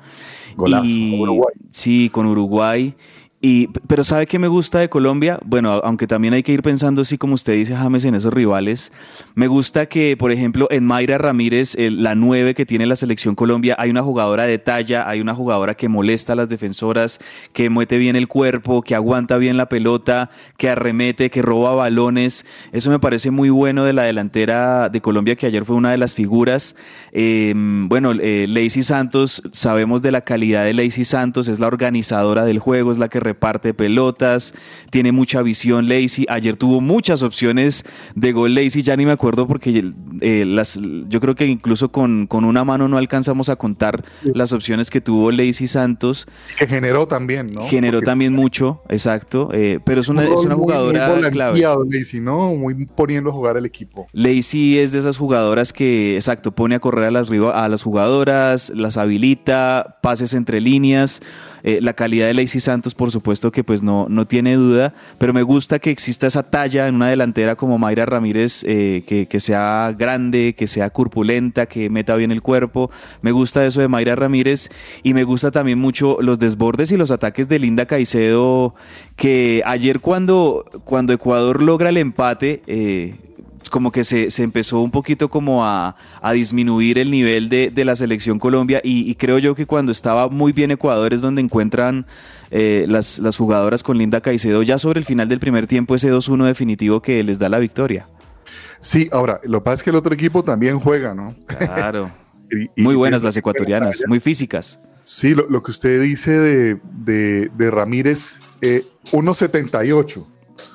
Golazo, 0.55 0.85
Y- 0.85 1.19
Uruguay. 1.21 1.53
Sí, 1.71 2.09
con 2.11 2.25
Uruguay. 2.25 2.95
Y, 3.43 3.67
pero 3.87 4.03
¿sabe 4.03 4.27
qué 4.27 4.37
me 4.37 4.47
gusta 4.47 4.77
de 4.77 4.89
Colombia? 4.89 5.39
Bueno, 5.43 5.71
aunque 5.83 6.05
también 6.05 6.35
hay 6.35 6.43
que 6.43 6.51
ir 6.51 6.61
pensando, 6.61 7.01
así 7.01 7.17
como 7.17 7.33
usted 7.33 7.53
dice, 7.53 7.75
James, 7.75 8.05
en 8.05 8.13
esos 8.13 8.31
rivales. 8.31 8.91
Me 9.33 9.47
gusta 9.47 9.87
que, 9.87 10.15
por 10.15 10.31
ejemplo, 10.31 10.67
en 10.69 10.85
Mayra 10.85 11.17
Ramírez, 11.17 11.75
la 11.75 12.13
9 12.13 12.53
que 12.53 12.67
tiene 12.67 12.85
la 12.85 12.95
selección 12.95 13.33
Colombia, 13.33 13.75
hay 13.79 13.89
una 13.89 14.03
jugadora 14.03 14.43
de 14.43 14.59
talla, 14.59 15.09
hay 15.09 15.21
una 15.21 15.33
jugadora 15.33 15.73
que 15.73 15.89
molesta 15.89 16.33
a 16.33 16.35
las 16.35 16.49
defensoras, 16.49 17.19
que 17.51 17.71
muete 17.71 17.97
bien 17.97 18.15
el 18.15 18.27
cuerpo, 18.27 18.83
que 18.83 18.93
aguanta 18.93 19.37
bien 19.37 19.57
la 19.57 19.67
pelota, 19.67 20.29
que 20.57 20.69
arremete, 20.69 21.31
que 21.31 21.41
roba 21.41 21.73
balones. 21.73 22.45
Eso 22.71 22.91
me 22.91 22.99
parece 22.99 23.31
muy 23.31 23.49
bueno 23.49 23.85
de 23.85 23.93
la 23.93 24.03
delantera 24.03 24.89
de 24.89 25.01
Colombia, 25.01 25.35
que 25.35 25.47
ayer 25.47 25.65
fue 25.65 25.75
una 25.75 25.89
de 25.89 25.97
las 25.97 26.13
figuras. 26.13 26.75
Eh, 27.11 27.53
bueno, 27.55 28.11
eh, 28.11 28.45
Lacey 28.47 28.83
Santos, 28.83 29.41
sabemos 29.51 30.03
de 30.03 30.11
la 30.11 30.21
calidad 30.21 30.63
de 30.63 30.75
Lacey 30.75 31.05
Santos, 31.05 31.47
es 31.47 31.59
la 31.59 31.65
organizadora 31.65 32.45
del 32.45 32.59
juego, 32.59 32.91
es 32.91 32.99
la 32.99 33.09
que 33.09 33.30
reparte 33.31 33.73
pelotas, 33.73 34.53
tiene 34.89 35.11
mucha 35.11 35.41
visión 35.41 35.87
Lacey. 35.87 36.25
Ayer 36.29 36.55
tuvo 36.57 36.81
muchas 36.81 37.23
opciones 37.23 37.83
de 38.15 38.31
gol 38.33 38.53
Lacey, 38.55 38.81
ya 38.81 38.95
ni 38.97 39.05
me 39.05 39.11
acuerdo 39.11 39.47
porque 39.47 39.91
eh, 40.21 40.43
las, 40.45 40.79
yo 41.07 41.19
creo 41.19 41.33
que 41.35 41.45
incluso 41.45 41.91
con, 41.91 42.27
con 42.27 42.43
una 42.45 42.63
mano 42.63 42.87
no 42.87 42.97
alcanzamos 42.97 43.49
a 43.49 43.55
contar 43.55 44.03
las 44.33 44.51
opciones 44.51 44.89
que 44.89 45.01
tuvo 45.01 45.31
Lacey 45.31 45.67
Santos. 45.67 46.27
Que 46.57 46.67
generó 46.67 47.07
también, 47.07 47.47
¿no? 47.53 47.61
Generó 47.67 47.97
Porque 47.99 48.05
también 48.05 48.33
mucho, 48.33 48.81
exacto, 48.89 49.49
eh, 49.53 49.79
pero 49.85 50.01
es 50.01 50.09
una, 50.09 50.21
un 50.21 50.33
es 50.33 50.39
una 50.39 50.49
rol 50.55 50.57
muy- 50.57 50.63
jugadora 50.65 51.09
muy 51.15 51.31
clave. 51.31 51.61
Lacey, 51.91 52.19
¿no? 52.19 52.53
Muy 52.55 52.85
poniendo 52.85 53.29
a 53.29 53.33
jugar 53.33 53.57
al 53.57 53.65
equipo. 53.65 54.07
Lacey 54.13 54.77
es 54.77 54.91
de 54.91 54.99
esas 54.99 55.17
jugadoras 55.17 55.71
que, 55.73 56.15
exacto, 56.15 56.51
pone 56.51 56.75
a 56.75 56.79
correr 56.79 57.05
a 57.05 57.11
las, 57.11 57.29
a 57.31 57.69
las 57.69 57.81
jugadoras, 57.83 58.71
las 58.75 58.97
habilita, 58.97 59.97
pases 60.01 60.33
entre 60.33 60.59
líneas. 60.61 61.21
Eh, 61.63 61.79
la 61.81 61.93
calidad 61.93 62.27
de 62.27 62.33
Lacey 62.33 62.59
Santos, 62.59 62.95
por 62.95 63.11
supuesto 63.11 63.51
que 63.51 63.63
pues 63.63 63.83
no, 63.83 64.07
no 64.09 64.25
tiene 64.25 64.55
duda, 64.55 64.93
pero 65.17 65.33
me 65.33 65.43
gusta 65.43 65.79
que 65.79 65.91
exista 65.91 66.27
esa 66.27 66.43
talla 66.43 66.87
en 66.87 66.95
una 66.95 67.09
delantera 67.09 67.55
como 67.55 67.77
Mayra 67.77 68.05
Ramírez, 68.05 68.63
eh, 68.67 69.03
que, 69.05 69.27
que 69.27 69.39
sea 69.39 69.93
grande, 69.97 70.55
que 70.57 70.67
sea 70.67 70.89
corpulenta, 70.89 71.65
que 71.65 71.89
meta 71.89 72.15
bien 72.15 72.31
el 72.31 72.41
cuerpo. 72.41 72.91
Me 73.21 73.31
gusta 73.31 73.65
eso 73.65 73.81
de 73.81 73.87
Mayra 73.87 74.15
Ramírez 74.15 74.69
y 75.03 75.13
me 75.13 75.23
gusta 75.23 75.51
también 75.51 75.79
mucho 75.79 76.17
los 76.21 76.39
desbordes 76.39 76.91
y 76.91 76.97
los 76.97 77.11
ataques 77.11 77.47
de 77.47 77.59
Linda 77.59 77.85
Caicedo, 77.85 78.75
que 79.15 79.61
ayer 79.65 79.99
cuando, 79.99 80.65
cuando 80.83 81.13
Ecuador 81.13 81.61
logra 81.61 81.89
el 81.89 81.97
empate, 81.97 82.61
eh, 82.67 83.15
como 83.69 83.91
que 83.91 84.03
se, 84.03 84.31
se 84.31 84.43
empezó 84.43 84.79
un 84.81 84.91
poquito 84.91 85.29
como 85.29 85.65
a, 85.65 85.95
a 86.21 86.31
disminuir 86.33 86.97
el 86.97 87.11
nivel 87.11 87.49
de, 87.49 87.69
de 87.69 87.85
la 87.85 87.95
selección 87.95 88.39
Colombia 88.39 88.81
y, 88.83 89.09
y 89.09 89.15
creo 89.15 89.37
yo 89.39 89.55
que 89.55 89.65
cuando 89.65 89.91
estaba 89.91 90.27
muy 90.29 90.51
bien 90.51 90.71
Ecuador 90.71 91.13
es 91.13 91.21
donde 91.21 91.41
encuentran 91.41 92.05
eh, 92.49 92.85
las, 92.87 93.19
las 93.19 93.37
jugadoras 93.37 93.83
con 93.83 93.97
Linda 93.97 94.19
Caicedo 94.21 94.61
ya 94.63 94.77
sobre 94.77 94.99
el 94.99 95.05
final 95.05 95.29
del 95.29 95.39
primer 95.39 95.67
tiempo 95.67 95.95
ese 95.95 96.11
2-1 96.11 96.45
definitivo 96.45 97.01
que 97.01 97.23
les 97.23 97.39
da 97.39 97.47
la 97.49 97.59
victoria. 97.59 98.07
Sí, 98.79 99.09
ahora, 99.11 99.39
lo 99.43 99.59
que 99.59 99.63
pasa 99.65 99.75
es 99.75 99.83
que 99.83 99.89
el 99.91 99.95
otro 99.95 100.13
equipo 100.13 100.43
también 100.43 100.79
juega, 100.79 101.13
¿no? 101.13 101.35
Claro. 101.45 102.09
Y- 102.53 102.69
y 102.75 102.83
Muy 102.83 102.95
buenas 102.95 103.23
las 103.23 103.37
ecuatorianas, 103.37 104.01
muy 104.07 104.19
físicas. 104.19 104.81
Sí, 105.05 105.33
lo, 105.33 105.49
lo 105.49 105.63
que 105.63 105.71
usted 105.71 106.01
dice 106.01 106.31
de, 106.37 106.77
de, 106.97 107.49
de 107.55 107.71
Ramírez, 107.71 108.39
eh, 108.61 108.83
1.78. 109.13 110.25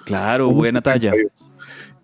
Claro, 0.06 0.50
buena 0.50 0.80
talla. 0.80 1.12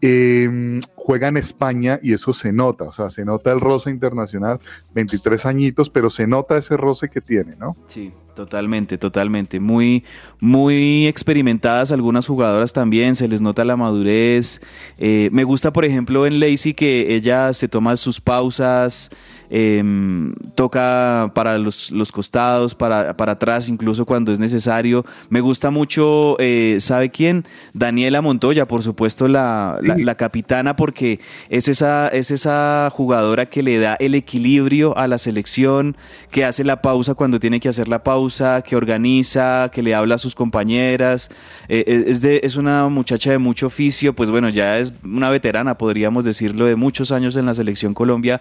Eh, 0.05 0.81
juega 0.97 1.29
en 1.29 1.37
España 1.37 2.01
y 2.03 2.13
eso 2.13 2.33
se 2.33 2.53
nota, 2.53 2.85
o 2.85 2.93
sea, 2.93 3.09
se 3.09 3.25
nota 3.25 3.53
el 3.53 3.61
roce 3.61 3.91
internacional, 3.91 4.61
23 4.95 5.47
añitos, 5.47 5.91
pero 5.91 6.11
se 6.11 6.27
nota 6.27 6.57
ese 6.57 6.77
roce 6.77 7.09
que 7.09 7.21
tiene, 7.21 7.55
¿no? 7.57 7.77
Sí, 7.87 8.13
totalmente, 8.35 8.99
totalmente. 8.99 9.61
Muy, 9.61 10.05
muy 10.41 11.07
experimentadas 11.07 11.93
algunas 11.93 12.27
jugadoras 12.27 12.73
también, 12.73 13.15
se 13.15 13.29
les 13.29 13.41
nota 13.41 13.65
la 13.65 13.77
madurez. 13.77 14.61
Eh, 14.99 15.29
me 15.33 15.45
gusta, 15.45 15.73
por 15.73 15.85
ejemplo, 15.85 16.27
en 16.27 16.41
Lacey 16.41 16.75
que 16.75 17.15
ella 17.15 17.53
se 17.53 17.69
toma 17.69 17.97
sus 17.97 18.21
pausas, 18.21 19.11
em, 19.55 20.35
toca 20.55 21.31
para 21.35 21.59
los, 21.59 21.91
los 21.93 22.11
costados, 22.11 22.75
para, 22.75 23.15
para 23.19 23.33
atrás, 23.33 23.69
incluso 23.69 24.07
cuando 24.07 24.33
es 24.33 24.39
necesario. 24.41 25.05
Me 25.29 25.41
gusta 25.43 25.71
mucho, 25.71 26.37
eh, 26.41 26.79
¿sabe 26.81 27.11
quién? 27.11 27.45
Daniela 27.75 28.23
Montoya, 28.23 28.67
por 28.67 28.83
supuesto, 28.83 29.29
la, 29.29 29.79
la- 29.83 29.97
la 29.99 30.15
capitana, 30.15 30.75
porque 30.75 31.21
es 31.51 31.69
esa, 31.69 32.09
es 32.09 32.31
esa 32.31 32.89
jugadora 32.91 33.45
que 33.47 33.63
le 33.63 33.79
da 33.79 33.95
el 34.01 34.15
equilibrio 34.15 34.97
a 34.97 35.07
la 35.07 35.19
selección, 35.19 35.97
que 36.31 36.45
hace 36.47 36.65
la 36.65 36.81
pausa 36.81 37.15
cuando 37.15 37.39
tiene 37.39 37.61
que 37.61 37.69
hacer 37.69 37.89
la 37.89 38.03
pausa, 38.03 38.63
que 38.63 38.75
organiza, 38.75 39.71
que 39.71 39.83
le 39.83 39.95
habla 39.95 40.15
a 40.15 40.19
sus 40.19 40.35
compañeras. 40.35 41.29
Eh, 41.69 41.85
eh, 41.87 42.05
es, 42.07 42.23
de, 42.23 42.41
es 42.43 42.57
una 42.57 42.89
muchacha 42.89 43.31
de 43.31 43.39
mucho 43.39 43.67
oficio, 43.67 44.15
pues 44.15 44.31
bueno, 44.31 44.49
ya 44.49 44.79
es 44.79 44.95
una 45.05 45.29
veterana, 45.29 45.77
podríamos 45.77 46.25
decirlo, 46.25 46.65
de 46.65 46.75
muchos 46.77 47.13
años 47.13 47.37
en 47.37 47.45
la 47.45 47.53
selección 47.55 47.93
Colombia, 47.93 48.41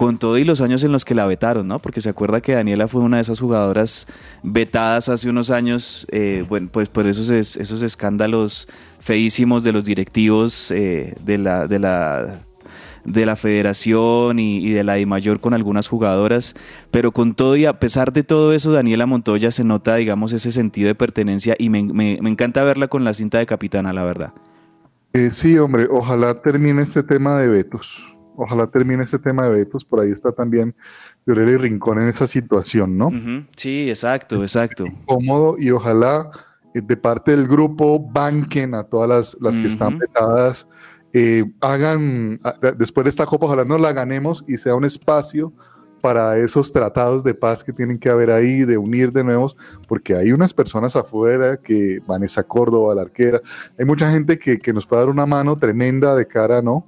con 0.00 0.16
todo 0.16 0.38
y 0.38 0.44
los 0.44 0.62
años 0.62 0.82
en 0.82 0.92
los 0.92 1.04
que 1.04 1.14
la 1.14 1.26
vetaron, 1.26 1.68
¿no? 1.68 1.78
Porque 1.78 2.00
se 2.00 2.08
acuerda 2.08 2.40
que 2.40 2.54
Daniela 2.54 2.88
fue 2.88 3.02
una 3.02 3.16
de 3.18 3.20
esas 3.20 3.38
jugadoras 3.38 4.06
vetadas 4.42 5.10
hace 5.10 5.28
unos 5.28 5.50
años, 5.50 6.06
eh, 6.10 6.42
bueno, 6.48 6.70
pues 6.72 6.88
por 6.88 7.06
esos, 7.06 7.28
es- 7.28 7.58
esos 7.58 7.82
escándalos 7.82 8.66
feísimos 8.98 9.62
de 9.62 9.72
los 9.72 9.84
directivos 9.84 10.70
eh, 10.70 11.14
de 11.22 11.36
la... 11.36 11.66
De 11.66 11.78
la 11.78 12.40
de 13.02 13.24
la 13.24 13.34
federación 13.34 14.38
y, 14.38 14.72
de 14.72 14.84
la 14.84 14.98
I 14.98 15.06
mayor 15.06 15.40
con 15.40 15.54
algunas 15.54 15.88
jugadoras, 15.88 16.54
pero 16.90 17.12
con 17.12 17.34
todo 17.34 17.56
y 17.56 17.64
a 17.64 17.78
pesar 17.80 18.12
de 18.12 18.24
todo 18.24 18.52
eso, 18.52 18.72
Daniela 18.72 19.06
Montoya 19.06 19.50
se 19.50 19.64
nota, 19.64 19.96
digamos, 19.96 20.32
ese 20.34 20.52
sentido 20.52 20.88
de 20.88 20.94
pertenencia 20.94 21.56
y 21.58 21.70
me 21.70 21.80
encanta 22.28 22.62
verla 22.62 22.88
con 22.88 23.02
la 23.04 23.14
cinta 23.14 23.38
de 23.38 23.46
capitana, 23.46 23.94
la 23.94 24.04
verdad. 24.04 24.32
Eh, 25.14 25.30
sí, 25.32 25.58
hombre, 25.58 25.88
ojalá 25.90 26.34
termine 26.40 26.82
este 26.82 27.02
tema 27.02 27.38
de 27.38 27.48
vetos. 27.48 28.09
Ojalá 28.42 28.66
termine 28.66 29.02
este 29.02 29.18
tema 29.18 29.46
de 29.46 29.52
vetos. 29.52 29.84
Por 29.84 30.00
ahí 30.00 30.10
está 30.10 30.32
también 30.32 30.74
Fiorelli 31.24 31.56
Rincón 31.56 32.00
en 32.02 32.08
esa 32.08 32.26
situación, 32.26 32.96
¿no? 32.98 33.10
Sí, 33.56 33.88
exacto, 33.88 34.36
exacto. 34.42 34.84
Cómodo 35.06 35.56
y 35.58 35.70
ojalá 35.70 36.30
eh, 36.74 36.80
de 36.82 36.96
parte 36.96 37.32
del 37.32 37.46
grupo 37.48 37.98
banquen 38.00 38.74
a 38.74 38.84
todas 38.84 39.08
las, 39.08 39.36
las 39.40 39.58
que 39.58 39.66
están 39.68 39.98
vetadas. 39.98 40.68
eh, 41.12 41.44
hagan, 41.60 42.38
a- 42.44 42.52
de- 42.62 42.72
después 42.72 43.02
de 43.04 43.10
esta 43.10 43.26
copa, 43.26 43.46
ojalá 43.46 43.64
nos 43.64 43.80
la 43.80 43.92
ganemos 43.92 44.44
y 44.46 44.56
sea 44.56 44.74
un 44.76 44.84
espacio 44.84 45.52
para 46.00 46.38
esos 46.38 46.72
tratados 46.72 47.22
de 47.24 47.34
paz 47.34 47.62
que 47.64 47.72
tienen 47.74 47.98
que 47.98 48.08
haber 48.08 48.30
ahí, 48.30 48.64
de 48.64 48.78
unir 48.78 49.12
de 49.12 49.22
nuevo, 49.24 49.52
porque 49.88 50.14
hay 50.14 50.32
unas 50.32 50.54
personas 50.54 50.94
afuera 50.96 51.56
que 51.58 52.00
Vanessa 52.06 52.42
Córdoba, 52.44 52.94
la 52.94 53.02
arquera, 53.02 53.40
hay 53.78 53.84
mucha 53.84 54.10
gente 54.10 54.38
que, 54.38 54.58
que 54.58 54.72
nos 54.72 54.86
puede 54.86 55.02
dar 55.02 55.10
una 55.10 55.26
mano 55.26 55.58
tremenda 55.58 56.14
de 56.14 56.26
cara, 56.26 56.62
¿no? 56.62 56.86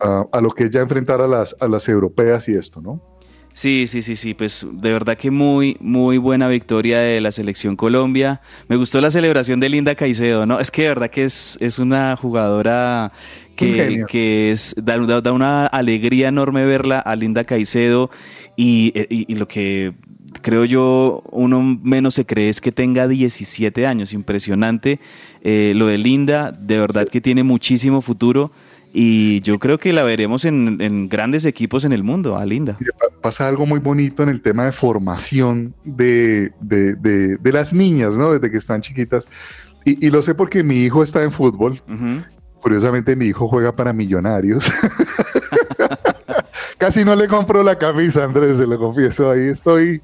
A, 0.00 0.24
a 0.32 0.40
lo 0.40 0.50
que 0.50 0.64
es 0.64 0.70
ya 0.70 0.80
enfrentar 0.80 1.20
a 1.20 1.26
las, 1.28 1.56
a 1.60 1.68
las 1.68 1.88
europeas 1.88 2.48
y 2.48 2.54
esto, 2.54 2.80
¿no? 2.80 3.00
Sí, 3.54 3.86
sí, 3.88 4.02
sí, 4.02 4.14
sí, 4.14 4.34
pues 4.34 4.64
de 4.70 4.92
verdad 4.92 5.16
que 5.18 5.32
muy, 5.32 5.76
muy 5.80 6.16
buena 6.18 6.46
victoria 6.46 7.00
de 7.00 7.20
la 7.20 7.32
selección 7.32 7.74
Colombia. 7.74 8.40
Me 8.68 8.76
gustó 8.76 9.00
la 9.00 9.10
celebración 9.10 9.58
de 9.58 9.68
Linda 9.68 9.96
Caicedo, 9.96 10.46
¿no? 10.46 10.60
Es 10.60 10.70
que 10.70 10.82
de 10.82 10.88
verdad 10.88 11.10
que 11.10 11.24
es, 11.24 11.58
es 11.60 11.80
una 11.80 12.14
jugadora 12.14 13.10
que, 13.56 14.04
que 14.08 14.52
es, 14.52 14.76
da, 14.80 14.96
da- 15.20 15.32
una 15.32 15.66
alegría 15.66 16.28
enorme 16.28 16.64
verla 16.66 17.00
a 17.00 17.16
Linda 17.16 17.42
Caicedo 17.42 18.10
y, 18.56 18.92
y- 19.10 19.24
y 19.26 19.34
lo 19.34 19.48
que 19.48 19.92
creo 20.40 20.64
yo 20.64 21.24
uno 21.32 21.60
menos 21.82 22.14
se 22.14 22.26
cree 22.26 22.50
es 22.50 22.60
que 22.60 22.70
tenga 22.70 23.08
17 23.08 23.88
años, 23.88 24.12
impresionante. 24.12 25.00
Eh, 25.42 25.72
lo 25.74 25.86
de 25.86 25.98
Linda, 25.98 26.52
de 26.52 26.78
verdad 26.78 27.08
que 27.08 27.20
tiene 27.20 27.42
muchísimo 27.42 28.02
futuro 28.02 28.52
y 28.92 29.40
yo 29.42 29.58
creo 29.58 29.78
que 29.78 29.92
la 29.92 30.02
veremos 30.02 30.44
en, 30.44 30.80
en 30.80 31.08
grandes 31.08 31.44
equipos 31.44 31.84
en 31.84 31.92
el 31.92 32.02
mundo, 32.02 32.36
a 32.38 32.46
Linda. 32.46 32.76
Mire, 32.80 32.92
pa- 32.92 33.20
pasa 33.20 33.48
algo 33.48 33.66
muy 33.66 33.80
bonito 33.80 34.22
en 34.22 34.28
el 34.28 34.40
tema 34.40 34.64
de 34.64 34.72
formación 34.72 35.74
de, 35.84 36.52
de- 36.60 36.94
de- 36.94 37.36
de 37.36 37.52
las 37.52 37.72
niñas, 37.72 38.16
¿no? 38.16 38.32
Desde 38.32 38.50
que 38.50 38.58
están 38.58 38.80
chiquitas. 38.80 39.28
Y, 39.84 40.06
y 40.06 40.10
lo 40.10 40.22
sé 40.22 40.34
porque 40.34 40.62
mi 40.62 40.84
hijo 40.84 41.02
está 41.02 41.22
en 41.22 41.32
fútbol. 41.32 41.80
Curiosamente, 42.60 43.14
mi 43.14 43.26
hijo 43.26 43.46
juega 43.46 43.74
para 43.76 43.92
Millonarios. 43.92 44.68
Casi 46.78 47.04
no 47.04 47.14
le 47.14 47.28
compro 47.28 47.62
la 47.62 47.78
camisa, 47.78 48.24
Andrés, 48.24 48.58
se 48.58 48.66
lo 48.66 48.78
confieso. 48.78 49.30
Ahí 49.30 49.48
estoy. 49.48 50.02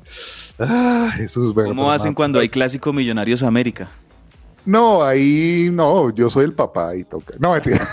Ah, 0.59 1.11
Jesús, 1.17 1.53
¿Cómo 1.53 1.91
hacen 1.91 2.15
cuando 2.15 2.39
hay 2.39 2.49
clásico 2.49 2.93
Millonarios 2.93 3.43
América? 3.43 3.89
No, 4.67 5.03
ahí 5.03 5.69
no, 5.73 6.15
yo 6.15 6.31
soy 6.31 6.45
el 6.45 6.53
papá 6.53 6.97
y 6.97 7.05
toca. 7.05 7.35
No, 7.39 7.53
mentira. 7.53 7.81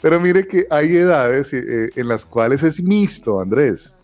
Pero 0.00 0.20
mire 0.20 0.46
que 0.46 0.66
hay 0.70 0.96
edades 0.96 1.52
eh, 1.52 1.90
en 1.94 2.08
las 2.08 2.24
cuales 2.24 2.62
es 2.62 2.82
mixto, 2.82 3.40
Andrés. 3.40 3.94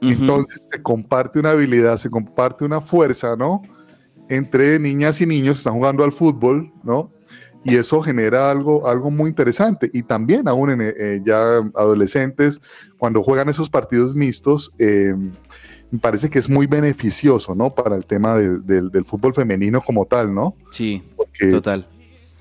Entonces 0.00 0.68
se 0.70 0.82
comparte 0.82 1.38
una 1.38 1.50
habilidad, 1.50 1.96
se 1.96 2.10
comparte 2.10 2.64
una 2.64 2.80
fuerza, 2.80 3.36
¿no? 3.36 3.62
Entre 4.28 4.80
niñas 4.80 5.20
y 5.20 5.26
niños 5.26 5.58
están 5.58 5.74
jugando 5.74 6.02
al 6.02 6.10
fútbol, 6.10 6.72
¿no? 6.82 7.12
Y 7.64 7.76
eso 7.76 8.00
genera 8.00 8.50
algo, 8.50 8.88
algo 8.88 9.10
muy 9.10 9.28
interesante. 9.28 9.88
Y 9.92 10.02
también 10.02 10.48
aún 10.48 10.70
en 10.70 10.80
eh, 10.82 11.22
ya 11.24 11.58
adolescentes, 11.74 12.60
cuando 12.98 13.22
juegan 13.22 13.48
esos 13.48 13.70
partidos 13.70 14.14
mixtos, 14.14 14.72
eh, 14.78 15.14
me 15.92 15.98
parece 16.00 16.28
que 16.28 16.40
es 16.40 16.48
muy 16.48 16.66
beneficioso, 16.66 17.54
¿no? 17.54 17.70
Para 17.70 17.94
el 17.94 18.04
tema 18.06 18.34
de- 18.36 18.58
del- 18.58 18.90
del 18.90 19.04
fútbol 19.04 19.32
femenino 19.34 19.80
como 19.80 20.04
tal, 20.06 20.34
¿no? 20.34 20.56
Sí, 20.72 21.02
Porque 21.16 21.46
total. 21.46 21.86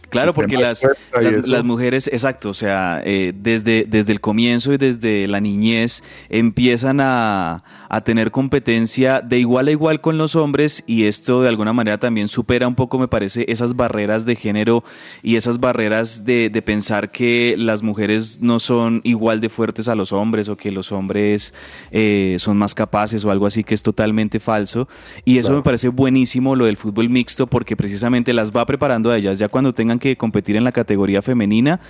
Claro, 0.10 0.34
porque 0.34 0.58
las, 0.58 0.84
las, 1.22 1.48
las 1.48 1.64
mujeres, 1.64 2.10
exacto, 2.12 2.50
o 2.50 2.54
sea, 2.54 3.02
eh, 3.06 3.32
desde, 3.34 3.86
desde 3.88 4.12
el 4.12 4.20
comienzo 4.20 4.74
y 4.74 4.78
desde 4.78 5.26
la 5.28 5.40
niñez 5.40 6.04
empiezan 6.28 7.00
a, 7.00 7.64
a 7.94 8.00
tener 8.00 8.32
competencia 8.32 9.20
de 9.20 9.38
igual 9.38 9.68
a 9.68 9.72
igual 9.72 10.00
con 10.00 10.18
los 10.18 10.38
hombres 10.38 10.82
y 10.88 11.04
esto 11.08 11.42
de 11.42 11.50
alguna 11.50 11.74
manera 11.74 11.98
también 11.98 12.30
supera 12.30 12.66
un 12.66 12.76
poco, 12.76 12.98
me 12.98 13.10
parece, 13.10 13.44
esas 13.50 13.76
barreras 13.76 14.26
de 14.26 14.38
género 14.38 14.86
y 15.22 15.36
esas 15.36 15.60
barreras 15.60 16.24
de, 16.24 16.50
de 16.50 16.62
pensar 16.62 17.12
que 17.12 17.56
las 17.58 17.84
mujeres 17.84 18.40
no 18.40 18.60
son 18.60 19.02
igual 19.04 19.42
de 19.42 19.50
fuertes 19.50 19.90
a 19.90 19.96
los 19.96 20.14
hombres 20.14 20.48
o 20.48 20.56
que 20.56 20.72
los 20.72 20.94
hombres 20.94 21.54
eh, 21.92 22.38
son 22.40 22.56
más 22.58 22.74
capaces 22.74 23.26
o 23.26 23.32
algo 23.32 23.46
así 23.46 23.62
que 23.66 23.76
es 23.76 23.84
totalmente 23.84 24.40
falso. 24.40 24.88
Y 25.26 25.38
eso 25.38 25.50
Claro. 25.50 25.58
me 25.58 25.64
parece 25.64 25.90
buenísimo 25.90 26.56
lo 26.56 26.66
del 26.68 26.78
fútbol 26.78 27.10
mixto 27.10 27.46
porque 27.46 27.76
precisamente 27.76 28.32
las 28.32 28.52
va 28.54 28.66
preparando 28.66 29.12
a 29.12 29.18
ellas 29.18 29.38
ya 29.38 29.50
cuando 29.50 29.74
tengan 29.74 30.00
que 30.00 30.16
competir 30.16 30.56
en 30.56 30.64
la 30.64 30.72
categoría 30.72 31.22
femenina 31.22 31.82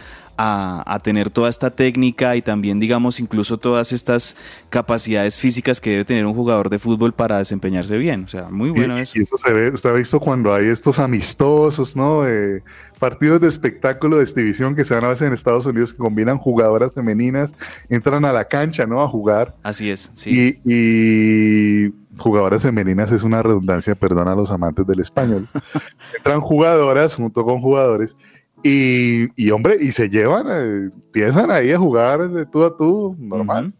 a, 0.41 0.95
a 0.95 0.99
tener 0.99 1.29
toda 1.29 1.49
esta 1.49 1.69
técnica 1.69 2.35
y 2.35 2.41
también 2.41 2.79
digamos 2.79 3.19
incluso 3.19 3.59
todas 3.59 3.91
estas 3.91 4.35
capacidades 4.71 5.37
físicas 5.37 5.79
que 5.79 5.91
debe 5.91 6.05
tener 6.05 6.25
un 6.25 6.33
jugador 6.33 6.71
de 6.71 6.79
fútbol 6.79 7.13
para 7.13 7.37
desempeñarse 7.37 7.97
bien. 7.99 8.23
O 8.23 8.27
sea, 8.27 8.49
muy 8.49 8.71
bueno 8.71 8.97
y, 8.97 9.01
eso. 9.01 9.13
y 9.15 9.21
eso 9.21 9.37
se 9.37 9.53
ve, 9.53 9.67
está 9.67 9.91
visto 9.91 10.19
cuando 10.19 10.51
hay 10.51 10.67
estos 10.67 10.97
amistosos, 10.97 11.95
¿no? 11.95 12.27
Eh, 12.27 12.63
partidos 12.97 13.39
de 13.39 13.49
espectáculo 13.49 14.17
de 14.17 14.23
exhibición 14.23 14.75
que 14.75 14.83
se 14.83 14.95
dan 14.95 15.03
a 15.03 15.09
veces 15.09 15.27
en 15.27 15.33
Estados 15.33 15.67
Unidos 15.67 15.93
que 15.93 15.99
combinan 15.99 16.39
jugadoras 16.39 16.91
femeninas, 16.91 17.53
entran 17.89 18.25
a 18.25 18.33
la 18.33 18.45
cancha, 18.45 18.87
¿no? 18.87 19.03
A 19.03 19.07
jugar. 19.07 19.55
Así 19.61 19.91
es, 19.91 20.09
sí. 20.15 20.59
Y, 20.65 21.85
y 21.85 21.93
jugadoras 22.17 22.63
femeninas 22.63 23.11
es 23.11 23.21
una 23.21 23.43
redundancia, 23.43 23.93
perdón 23.93 24.27
a 24.27 24.35
los 24.35 24.49
amantes 24.49 24.87
del 24.87 25.01
español. 25.01 25.47
Entran 26.17 26.41
jugadoras 26.41 27.13
junto 27.13 27.45
con 27.45 27.61
jugadores 27.61 28.15
y, 28.63 29.51
hombre, 29.51 29.77
y 29.81 29.91
se 29.91 30.09
llevan, 30.09 30.45
eh, 30.49 30.91
empiezan 30.93 31.51
ahí 31.51 31.71
a 31.71 31.77
jugar 31.77 32.29
de 32.29 32.45
tú 32.45 32.63
a 32.63 32.75
tú, 32.75 33.15
normal. 33.19 33.73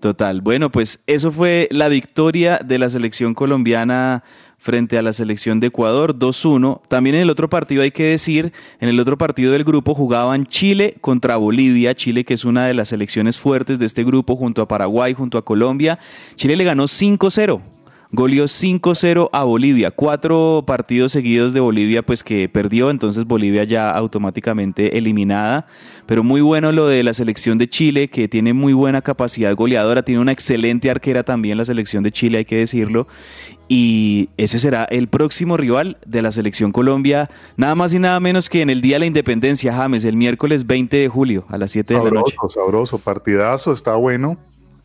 Total. 0.00 0.40
Bueno, 0.42 0.70
pues 0.70 1.02
eso 1.06 1.32
fue 1.32 1.66
la 1.70 1.88
victoria 1.88 2.60
de 2.62 2.78
la 2.78 2.88
selección 2.88 3.34
colombiana 3.34 4.22
frente 4.58 4.98
a 4.98 5.02
la 5.02 5.12
selección 5.12 5.60
de 5.60 5.68
Ecuador 5.68 6.18
2-1. 6.18 6.82
También 6.88 7.16
en 7.16 7.22
el 7.22 7.30
otro 7.30 7.48
partido 7.48 7.82
hay 7.82 7.90
que 7.90 8.04
decir, 8.04 8.52
en 8.80 8.88
el 8.88 9.00
otro 9.00 9.18
partido 9.18 9.52
del 9.52 9.64
grupo 9.64 9.94
jugaban 9.94 10.46
Chile 10.46 10.96
contra 11.00 11.36
Bolivia, 11.36 11.94
Chile 11.94 12.24
que 12.24 12.34
es 12.34 12.44
una 12.44 12.66
de 12.66 12.74
las 12.74 12.88
selecciones 12.88 13.38
fuertes 13.38 13.78
de 13.78 13.86
este 13.86 14.04
grupo 14.04 14.36
junto 14.36 14.62
a 14.62 14.68
Paraguay, 14.68 15.14
junto 15.14 15.38
a 15.38 15.44
Colombia. 15.44 15.98
Chile 16.34 16.56
le 16.56 16.64
ganó 16.64 16.84
5-0. 16.84 17.73
Goleó 18.14 18.44
5-0 18.44 19.28
a 19.32 19.42
Bolivia. 19.42 19.90
Cuatro 19.90 20.62
partidos 20.64 21.10
seguidos 21.10 21.52
de 21.52 21.58
Bolivia, 21.58 22.02
pues 22.02 22.22
que 22.22 22.48
perdió, 22.48 22.90
entonces 22.90 23.24
Bolivia 23.24 23.64
ya 23.64 23.90
automáticamente 23.90 24.96
eliminada. 24.96 25.66
Pero 26.06 26.22
muy 26.22 26.40
bueno 26.40 26.70
lo 26.70 26.86
de 26.86 27.02
la 27.02 27.12
selección 27.12 27.58
de 27.58 27.68
Chile, 27.68 28.08
que 28.08 28.28
tiene 28.28 28.52
muy 28.52 28.72
buena 28.72 29.02
capacidad 29.02 29.54
goleadora, 29.56 30.02
tiene 30.02 30.20
una 30.20 30.30
excelente 30.30 30.90
arquera 30.90 31.24
también 31.24 31.58
la 31.58 31.64
selección 31.64 32.04
de 32.04 32.12
Chile, 32.12 32.38
hay 32.38 32.44
que 32.44 32.56
decirlo. 32.56 33.08
Y 33.68 34.28
ese 34.36 34.60
será 34.60 34.84
el 34.84 35.08
próximo 35.08 35.56
rival 35.56 35.98
de 36.06 36.22
la 36.22 36.30
selección 36.30 36.70
Colombia, 36.70 37.30
nada 37.56 37.74
más 37.74 37.94
y 37.94 37.98
nada 37.98 38.20
menos 38.20 38.48
que 38.48 38.62
en 38.62 38.70
el 38.70 38.80
Día 38.80 38.96
de 38.96 39.00
la 39.00 39.06
Independencia, 39.06 39.72
James, 39.72 40.04
el 40.04 40.16
miércoles 40.16 40.66
20 40.66 40.96
de 40.96 41.08
julio 41.08 41.46
a 41.48 41.58
las 41.58 41.72
7 41.72 41.94
de 41.94 42.04
la 42.04 42.10
noche. 42.10 42.36
Sabroso, 42.36 42.60
sabroso, 42.60 42.98
partidazo, 42.98 43.72
está 43.72 43.96
bueno. 43.96 44.38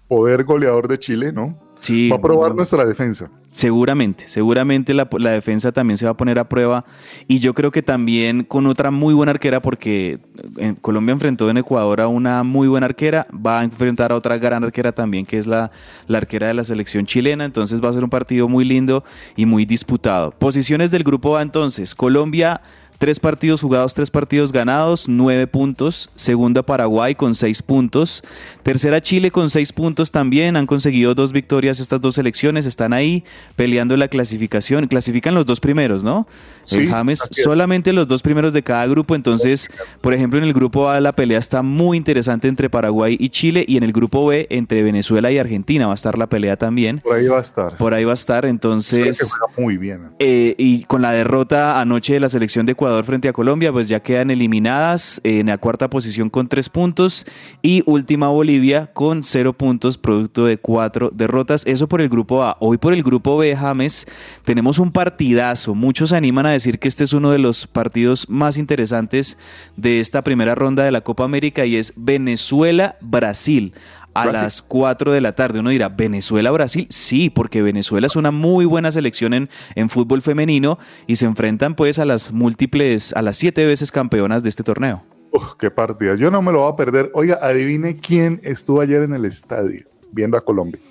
Poder 0.08 0.46
goleador 0.46 0.88
de 0.88 0.98
Chile, 0.98 1.32
¿no? 1.32 1.69
Sí, 1.80 2.10
Va 2.10 2.18
a 2.18 2.22
probar 2.22 2.54
nuestra 2.56 2.86
defensa. 2.86 3.30
Seguramente, 3.52 4.26
seguramente 4.28 4.94
la, 4.94 5.10
la 5.18 5.32
defensa 5.32 5.72
también 5.72 5.98
se 5.98 6.06
va 6.06 6.12
a 6.12 6.18
poner 6.18 6.38
a 6.38 6.48
prueba 6.48 6.86
y 7.28 7.39
yo 7.39 7.56
creo 7.56 7.72
que 7.72 7.82
también 7.82 8.44
con 8.44 8.68
otra 8.68 8.92
muy 8.92 9.15
buena 9.15 9.32
arquera 9.32 9.60
porque 9.60 10.20
en 10.58 10.76
Colombia 10.76 11.13
enfrentó 11.13 11.50
en 11.50 11.58
Ecuador 11.58 12.02
a 12.02 12.08
una 12.08 12.44
muy 12.44 12.68
buena 12.68 12.86
arquera, 12.86 13.26
va 13.34 13.62
a 13.62 13.63
enfrentar 13.63 14.12
a 14.12 14.15
otra 14.15 14.38
gran 14.38 14.63
arquera 14.63 14.92
también 14.92 15.26
que 15.26 15.39
es 15.39 15.48
la, 15.48 15.72
la 16.08 16.20
arquera 16.20 16.48
de 16.48 16.54
la 16.54 16.63
selección 16.63 17.08
chilena, 17.08 17.44
entonces 17.44 17.84
va 17.84 17.89
a 17.89 17.94
ser 17.94 18.04
un 18.04 18.10
partido 18.12 18.48
muy 18.48 18.65
lindo 18.65 19.04
y 19.36 19.48
muy 19.48 19.65
disputado. 19.65 20.32
Posiciones 20.32 20.92
del 20.92 21.04
grupo 21.04 21.38
A 21.38 21.42
entonces, 21.42 21.96
Colombia... 21.96 22.62
Tres 23.00 23.18
partidos 23.18 23.62
jugados, 23.62 23.94
tres 23.94 24.12
partidos 24.12 24.52
ganados, 24.52 25.08
nueve 25.08 25.48
puntos. 25.48 26.10
Segunda 26.16 26.64
Paraguay 26.64 27.16
con 27.16 27.34
seis 27.34 27.64
puntos. 27.64 28.26
Tercera 28.62 29.00
Chile 29.00 29.32
con 29.32 29.50
seis 29.50 29.72
puntos 29.72 30.12
también. 30.12 30.58
Han 30.58 30.68
conseguido 30.68 31.16
dos 31.16 31.32
victorias 31.32 31.80
estas 31.80 32.02
dos 32.02 32.16
selecciones. 32.16 32.66
Están 32.66 32.92
ahí 32.92 33.24
peleando 33.56 33.96
la 33.96 34.10
clasificación. 34.10 34.86
Clasifican 34.88 35.34
los 35.34 35.46
dos 35.46 35.62
primeros, 35.62 36.04
¿no? 36.04 36.28
Sí, 36.64 36.80
el 36.80 36.90
James, 36.90 37.22
solamente 37.32 37.94
los 37.94 38.06
dos 38.06 38.22
primeros 38.22 38.52
de 38.52 38.64
cada 38.64 38.86
grupo. 38.86 39.16
Entonces, 39.16 39.70
por 40.02 40.14
ejemplo, 40.14 40.38
en 40.38 40.44
el 40.44 40.52
grupo 40.52 40.90
A 40.90 41.00
la 41.00 41.14
pelea 41.14 41.40
está 41.40 41.62
muy 41.62 41.96
interesante 41.96 42.50
entre 42.50 42.70
Paraguay 42.70 43.16
y 43.18 43.30
Chile. 43.30 43.64
Y 43.66 43.78
en 43.78 43.84
el 43.84 43.94
grupo 43.94 44.28
B, 44.28 44.46
entre 44.50 44.84
Venezuela 44.84 45.32
y 45.32 45.38
Argentina, 45.38 45.86
va 45.86 45.94
a 45.94 45.96
estar 45.96 46.18
la 46.18 46.28
pelea 46.28 46.58
también. 46.58 47.00
Por 47.00 47.16
ahí 47.16 47.28
va 47.28 47.38
a 47.38 47.42
estar. 47.42 47.78
Por 47.78 47.94
ahí 47.94 48.04
va 48.04 48.12
a 48.12 48.16
estar. 48.16 48.42
Creo 48.42 48.52
Entonces. 48.52 49.20
que 49.20 49.26
juega 49.26 49.54
muy 49.58 49.78
bien. 49.78 50.10
Eh, 50.20 50.56
y 50.58 50.84
con 50.84 51.02
la 51.02 51.14
derrota 51.14 51.80
anoche 51.80 52.12
de 52.12 52.20
la 52.20 52.28
selección 52.28 52.66
de 52.66 52.74
Ecuador 52.74 52.88
frente 53.04 53.28
a 53.28 53.34
Colombia, 53.34 53.71
pues 53.71 53.88
ya 53.88 53.99
quedan 53.99 54.32
eliminadas 54.32 55.21
en 55.23 55.47
la 55.47 55.58
cuarta 55.58 55.89
posición 55.89 56.30
con 56.30 56.47
tres 56.47 56.69
puntos 56.69 57.25
y 57.62 57.84
última 57.86 58.28
Bolivia 58.30 58.91
con 58.93 59.23
cero 59.23 59.54
puntos, 59.54 59.97
producto 59.97 60.45
de 60.45 60.58
cuatro 60.58 61.12
derrotas. 61.13 61.65
Eso 61.65 61.88
por 61.88 62.02
el 62.02 62.10
grupo 62.10 62.43
A. 62.43 62.58
Hoy 62.60 62.78
por 62.78 62.93
el 62.93 63.04
grupo 63.04 63.38
B, 63.38 63.56
James, 63.56 64.06
tenemos 64.43 64.80
un 64.80 64.91
partidazo. 64.91 65.75
Muchos 65.75 66.10
se 66.10 66.17
animan 66.17 66.45
a 66.45 66.52
decir 66.52 66.80
que 66.80 66.88
este 66.88 67.04
es 67.04 67.13
uno 67.13 67.32
de 67.32 67.39
los 67.39 67.67
partidos 67.67 68.30
más 68.30 68.58
interesantes 68.58 69.38
de 69.75 69.99
esta 69.99 70.23
primera 70.23 70.56
ronda 70.56 70.84
de 70.84 70.91
la 70.91 71.02
Copa 71.02 71.23
América 71.23 71.65
y 71.65 71.75
es 71.75 71.93
Venezuela-Brasil 71.95 73.73
a 74.13 74.24
Brasil. 74.24 74.41
las 74.43 74.62
4 74.62 75.12
de 75.12 75.22
la 75.22 75.34
tarde. 75.36 75.60
Uno 75.60 75.69
dirá, 75.69 75.89
¿Venezuela-Brasil? 75.89 76.88
Sí, 76.89 77.30
porque 77.30 77.62
Venezuela 77.62 78.08
es 78.08 78.15
una 78.15 78.32
muy 78.32 78.65
buena 78.65 78.91
selección 78.91 79.34
en, 79.34 79.50
en 79.76 79.89
fútbol 79.89 80.22
femenino 80.22 80.80
y 81.08 81.15
se 81.17 81.26
enfrentan 81.26 81.76
pues 81.76 82.00
a 82.00 82.06
las 82.06 82.32
múltiples, 82.32 83.13
a 83.13 83.22
las 83.22 83.38
siete 83.38 83.65
veces 83.65 83.91
campeonas 83.91 84.43
de 84.43 84.50
este 84.50 84.63
torneo. 84.63 85.04
Uf, 85.32 85.54
qué 85.60 85.69
partida. 85.69 86.15
Yo 86.15 86.32
no 86.32 86.41
me 86.41 86.52
lo 86.52 86.62
voy 86.62 86.74
a 86.74 86.76
perder. 86.76 87.12
Oiga, 87.13 87.38
adivine 87.41 87.95
quién 87.98 88.39
estuvo 88.43 88.82
ayer 88.82 89.04
en 89.04 89.13
el 89.13 89.26
estadio 89.26 89.86
viendo 90.12 90.38
a 90.38 90.41
Colombia. 90.41 90.82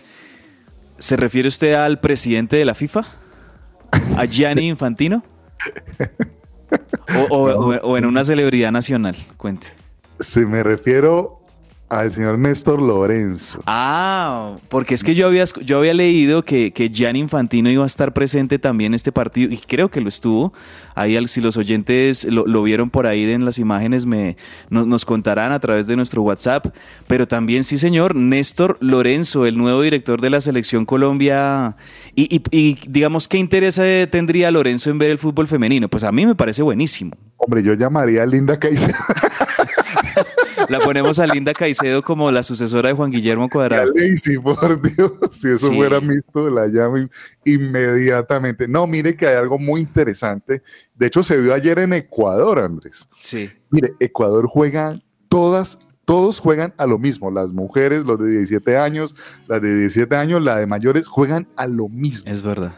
¿Se 0.99 1.17
refiere 1.17 1.49
usted 1.49 1.75
al 1.75 2.01
presidente 2.01 2.57
de 2.57 2.65
la 2.65 2.75
FIFA? 2.75 3.05
¿A 4.17 4.25
Gianni 4.27 4.69
Infantino? 4.69 5.25
O, 7.31 7.37
o- 7.83 7.97
en 7.97 8.05
una 8.05 8.23
celebridad 8.25 8.71
nacional? 8.73 9.17
Cuente. 9.37 9.69
Se 10.21 10.45
me 10.47 10.63
refiero 10.63 11.38
al 11.89 12.13
señor 12.13 12.39
Néstor 12.39 12.81
Lorenzo. 12.83 13.63
Ah, 13.67 14.57
porque 14.69 14.95
es 14.95 15.03
que 15.03 15.15
yo 15.15 15.27
había, 15.27 15.45
yo 15.65 15.79
había 15.79 15.95
leído 15.95 16.45
que, 16.45 16.73
que 16.73 16.91
Gianni 16.91 17.21
Infantino 17.21 17.71
iba 17.71 17.85
a 17.85 17.87
estar 17.87 18.13
presente 18.13 18.59
también 18.59 18.91
en 18.93 18.95
este 18.95 19.11
partido 19.13 19.53
y 19.53 19.57
creo 19.59 19.91
que 19.91 20.01
lo 20.01 20.09
estuvo. 20.09 20.53
Ahí 20.95 21.17
al- 21.17 21.29
si 21.29 21.41
los 21.41 21.57
oyentes 21.57 22.25
lo, 22.25 22.47
lo 22.47 22.63
vieron 22.63 22.91
por 22.91 23.07
ahí 23.07 23.31
en 23.31 23.45
las 23.45 23.59
imágenes 23.59 24.05
me, 24.05 24.37
no- 24.69 24.85
nos 24.85 25.05
contarán 25.05 25.53
a 25.53 25.61
través 25.61 25.87
de 25.87 25.97
nuestro 25.97 26.23
WhatsApp. 26.23 26.67
Pero 27.07 27.27
también 27.29 27.65
sí, 27.65 27.79
señor, 27.79 28.15
Néstor 28.15 28.77
Lorenzo, 28.81 29.47
el 29.47 29.57
nuevo 29.57 29.81
director 29.83 30.21
de 30.21 30.31
la 30.31 30.41
selección 30.41 30.85
Colombia. 30.85 31.77
Y, 32.15 32.35
y- 32.37 32.43
y, 32.51 32.79
digamos, 32.89 33.29
¿qué 33.29 33.39
interés 33.39 33.79
eh, 33.79 34.09
tendría 34.11 34.51
Lorenzo 34.51 34.91
en 34.91 34.99
ver 34.99 35.11
el 35.11 35.19
fútbol 35.19 35.47
femenino? 35.47 35.89
Pues 35.89 36.05
a 36.05 36.13
mí 36.13 36.27
me 36.27 36.35
parece 36.35 36.63
buenísimo. 36.63 37.13
Hombre, 37.37 37.63
yo 37.63 37.75
llamaría 37.75 38.25
a 38.25 38.27
Linda 38.27 38.59
Caicedo. 38.59 38.99
La 40.69 40.81
ponemos 40.81 41.19
a 41.19 41.27
Linda 41.27 41.55
Caicedo 41.55 42.03
como 42.03 42.31
la 42.31 42.43
sucesora 42.43 42.89
de 42.91 42.95
Juan 42.95 43.11
Guillermo 43.11 43.49
Cuadrado. 43.49 43.91
Lacey, 43.95 44.37
por 44.39 44.81
Dios. 44.83 45.13
Si 45.31 45.49
eso 45.49 45.69
Sí. 45.69 45.77
fuera 45.77 45.99
visto, 46.01 46.51
la 46.51 46.67
llamo 46.67 46.99
in- 46.99 47.11
inmediatamente. 47.45 48.69
No, 48.69 48.87
mire 48.87 49.17
que 49.17 49.27
hay 49.27 49.37
algo 49.37 49.59
muy 49.59 49.81
interesante. 49.81 50.63
De 50.95 51.07
hecho, 51.07 51.23
se 51.23 51.41
vio 51.41 51.55
ayer 51.55 51.79
en 51.79 51.93
Ecuador, 51.95 52.59
Andrés. 52.59 53.09
Sí. 53.21 53.51
Mire, 53.71 53.95
Ecuador 54.01 54.47
juega 54.47 55.01
todas, 55.29 55.79
todos 56.05 56.41
juegan 56.41 56.75
a 56.77 56.87
lo 56.87 56.99
mismo. 56.99 57.31
Las 57.31 57.53
mujeres, 57.53 58.05
los 58.05 58.19
de 58.19 58.29
17 58.31 58.77
años, 58.77 59.15
las 59.47 59.63
de 59.63 59.75
17 59.77 60.17
años, 60.17 60.43
la 60.43 60.57
de 60.57 60.67
mayores, 60.67 61.07
juegan 61.07 61.49
a 61.57 61.67
lo 61.67 61.89
mismo. 61.89 62.31
Es 62.31 62.43
verdad. 62.43 62.75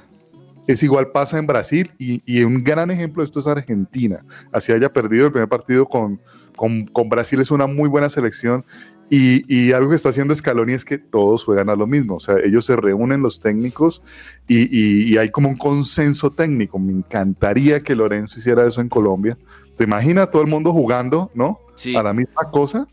Es 0.66 0.84
igual 0.84 1.10
pasa 1.10 1.36
en 1.38 1.48
Brasil 1.48 1.90
y, 1.98 2.22
y 2.26 2.44
un 2.44 2.62
gran 2.62 2.92
ejemplo 2.92 3.22
de 3.22 3.24
esto 3.24 3.40
es 3.40 3.46
Argentina. 3.48 4.24
Así 4.52 4.70
haya 4.70 4.92
perdido 4.92 5.26
el 5.26 5.32
primer 5.32 5.48
partido 5.48 5.84
con, 5.86 6.20
con, 6.60 6.84
con 6.84 7.08
Brasil, 7.08 7.40
es 7.40 7.50
una 7.50 7.66
muy 7.66 7.88
buena 7.88 8.10
selección. 8.10 8.66
Y, 9.08 9.42
y 9.52 9.72
algo 9.72 9.88
que 9.88 9.96
está 9.96 10.10
haciendo 10.10 10.34
Scaloni 10.36 10.74
es 10.74 10.84
que 10.84 10.98
todos 10.98 11.42
juegan 11.42 11.70
a 11.70 11.74
lo 11.74 11.86
mismo. 11.86 12.16
O 12.16 12.20
sea, 12.20 12.36
ellos 12.44 12.66
se 12.66 12.76
reúnen 12.76 13.22
los 13.22 13.40
técnicos 13.40 14.02
y, 14.46 14.58
y- 14.70 15.10
y 15.10 15.16
hay 15.16 15.30
como 15.30 15.48
un 15.48 15.56
consenso 15.56 16.30
técnico. 16.32 16.78
Me 16.78 16.92
encantaría 16.92 17.80
que 17.82 17.96
Lorenzo 17.96 18.38
hiciera 18.38 18.66
eso 18.68 18.82
en 18.82 18.90
Colombia. 18.90 19.38
¿Te 19.74 19.84
imaginas 19.84 20.30
todo 20.30 20.42
el 20.42 20.48
mundo 20.48 20.70
jugando, 20.74 21.30
no? 21.34 21.60
Sí. 21.74 21.96
A 21.96 22.02
la 22.02 22.12
misma 22.12 22.50
cosa. 22.52 22.86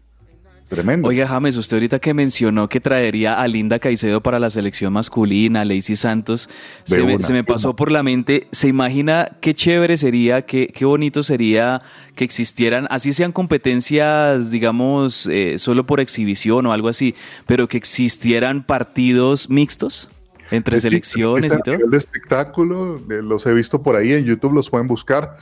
Tremendo. 0.67 1.07
Oiga, 1.07 1.25
James, 1.25 1.55
usted 1.55 1.77
ahorita 1.77 1.99
que 1.99 2.13
mencionó 2.13 2.67
que 2.67 2.81
traería 2.81 3.39
a 3.39 3.47
Linda 3.47 3.79
Caicedo 3.79 4.21
para 4.21 4.37
la 4.37 4.49
selección 4.49 4.91
masculina, 4.91 5.61
a 5.61 5.65
Lacey 5.65 5.95
Santos, 5.95 6.49
se 6.83 7.03
me, 7.03 7.21
se 7.21 7.43
pasó 7.45 7.73
por 7.73 7.89
la 7.89 8.03
mente, 8.03 8.49
¿se 8.51 8.67
imagina 8.67 9.29
qué 9.39 9.53
chévere 9.53 9.95
sería, 9.95 10.41
qué, 10.41 10.67
qué 10.67 10.83
bonito 10.83 11.23
sería 11.23 11.83
que 12.15 12.25
existieran, 12.25 12.85
así 12.89 13.13
sean 13.13 13.31
competencias, 13.31 14.51
digamos, 14.51 15.27
eh, 15.27 15.57
solo 15.57 15.85
por 15.85 16.01
exhibición 16.01 16.65
o 16.65 16.73
algo 16.73 16.89
así, 16.89 17.15
pero 17.45 17.69
que 17.69 17.77
existieran 17.77 18.65
partidos 18.65 19.49
mixtos 19.49 20.09
entre 20.51 20.81
selecciones 20.81 21.53
y 21.53 21.61
todo? 21.61 21.77
de 21.77 21.97
espectáculo, 21.97 22.97
eh, 23.09 23.21
los 23.23 23.45
he 23.45 23.53
visto 23.53 23.81
por 23.81 23.95
ahí 23.95 24.11
en 24.11 24.25
YouTube, 24.25 24.51
los 24.51 24.69
pueden 24.69 24.87
buscar. 24.87 25.37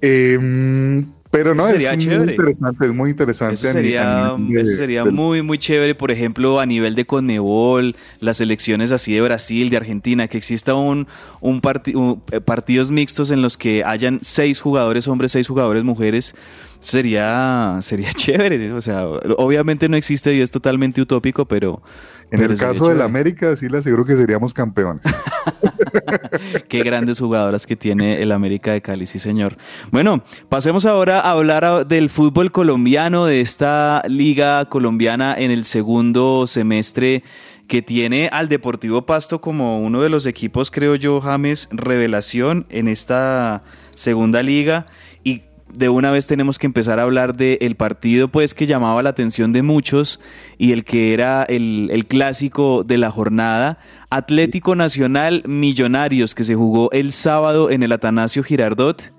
Eh, 0.00 1.04
pero 1.32 1.46
Eso 1.46 1.54
no, 1.56 1.66
sería 1.66 1.90
es 1.92 1.96
muy 1.96 2.04
chévere. 2.04 2.32
interesante, 2.32 2.86
es 2.86 2.92
muy 2.94 3.10
interesante. 3.10 3.54
Eso 3.54 3.72
sería, 3.72 4.36
de- 4.38 4.60
eso 4.60 4.76
sería 4.76 5.02
del- 5.02 5.12
muy, 5.12 5.42
muy 5.42 5.58
chévere, 5.58 5.96
por 5.96 6.10
ejemplo, 6.12 6.60
a 6.60 6.66
nivel 6.66 6.94
de 6.94 7.04
Conmebol, 7.06 7.96
las 8.20 8.36
selecciones 8.36 8.92
así 8.92 9.14
de 9.14 9.22
Brasil, 9.22 9.68
de 9.70 9.78
Argentina, 9.78 10.28
que 10.28 10.36
exista 10.38 10.74
un, 10.74 11.08
un, 11.40 11.60
parti- 11.60 11.94
un- 11.96 12.22
eh, 12.30 12.40
partidos 12.40 12.90
mixtos 12.92 13.30
en 13.32 13.42
los 13.42 13.56
que 13.56 13.82
hayan 13.82 14.20
seis 14.22 14.60
jugadores 14.60 15.08
hombres, 15.08 15.32
seis 15.32 15.48
jugadores 15.48 15.82
mujeres, 15.82 16.36
sería, 16.80 17.78
sería 17.80 18.12
chévere. 18.14 18.68
¿no? 18.68 18.76
O 18.76 18.82
sea, 18.82 19.06
obviamente 19.08 19.88
no 19.88 19.96
existe 19.96 20.34
y 20.34 20.40
es 20.42 20.50
totalmente 20.50 21.00
utópico, 21.00 21.46
pero... 21.46 21.82
En 22.30 22.38
pero 22.40 22.52
el 22.54 22.58
caso 22.58 22.88
del. 22.88 23.02
América, 23.02 23.54
sí 23.56 23.68
le 23.68 23.76
aseguro 23.76 24.06
que 24.06 24.16
seríamos 24.16 24.54
campeones. 24.54 25.02
Qué 26.68 26.82
grandes 26.82 27.18
jugadoras 27.20 27.66
que 27.66 27.76
tiene 27.76 28.22
el 28.22 28.32
América 28.32 28.72
de 28.72 28.82
Cali, 28.82 29.06
sí 29.06 29.18
señor. 29.18 29.56
Bueno, 29.90 30.22
pasemos 30.48 30.86
ahora 30.86 31.20
a 31.20 31.32
hablar 31.32 31.86
del 31.86 32.10
fútbol 32.10 32.52
colombiano, 32.52 33.26
de 33.26 33.40
esta 33.40 34.02
liga 34.08 34.64
colombiana 34.66 35.34
en 35.36 35.50
el 35.50 35.64
segundo 35.64 36.46
semestre 36.46 37.22
que 37.68 37.82
tiene 37.82 38.28
al 38.32 38.48
Deportivo 38.48 39.06
Pasto 39.06 39.40
como 39.40 39.80
uno 39.80 40.02
de 40.02 40.10
los 40.10 40.26
equipos, 40.26 40.70
creo 40.70 40.94
yo, 40.94 41.20
James, 41.20 41.68
revelación 41.70 42.66
en 42.68 42.88
esta 42.88 43.62
segunda 43.94 44.42
liga. 44.42 44.86
Y 45.24 45.42
de 45.72 45.88
una 45.88 46.10
vez 46.10 46.26
tenemos 46.26 46.58
que 46.58 46.66
empezar 46.66 46.98
a 46.98 47.04
hablar 47.04 47.34
del 47.34 47.76
partido 47.76 48.28
pues 48.28 48.54
que 48.54 48.66
llamaba 48.66 49.02
la 49.02 49.10
atención 49.10 49.52
de 49.52 49.62
muchos 49.62 50.20
y 50.58 50.72
el 50.72 50.84
que 50.84 51.14
era 51.14 51.44
el, 51.44 51.88
el 51.90 52.06
clásico 52.06 52.84
de 52.84 52.98
la 52.98 53.10
jornada. 53.10 53.78
Atlético 54.14 54.76
Nacional 54.76 55.42
Millonarios 55.46 56.34
que 56.34 56.44
se 56.44 56.54
jugó 56.54 56.90
el 56.92 57.12
sábado 57.12 57.70
en 57.70 57.82
el 57.82 57.92
Atanasio 57.92 58.44
Girardot 58.44 59.10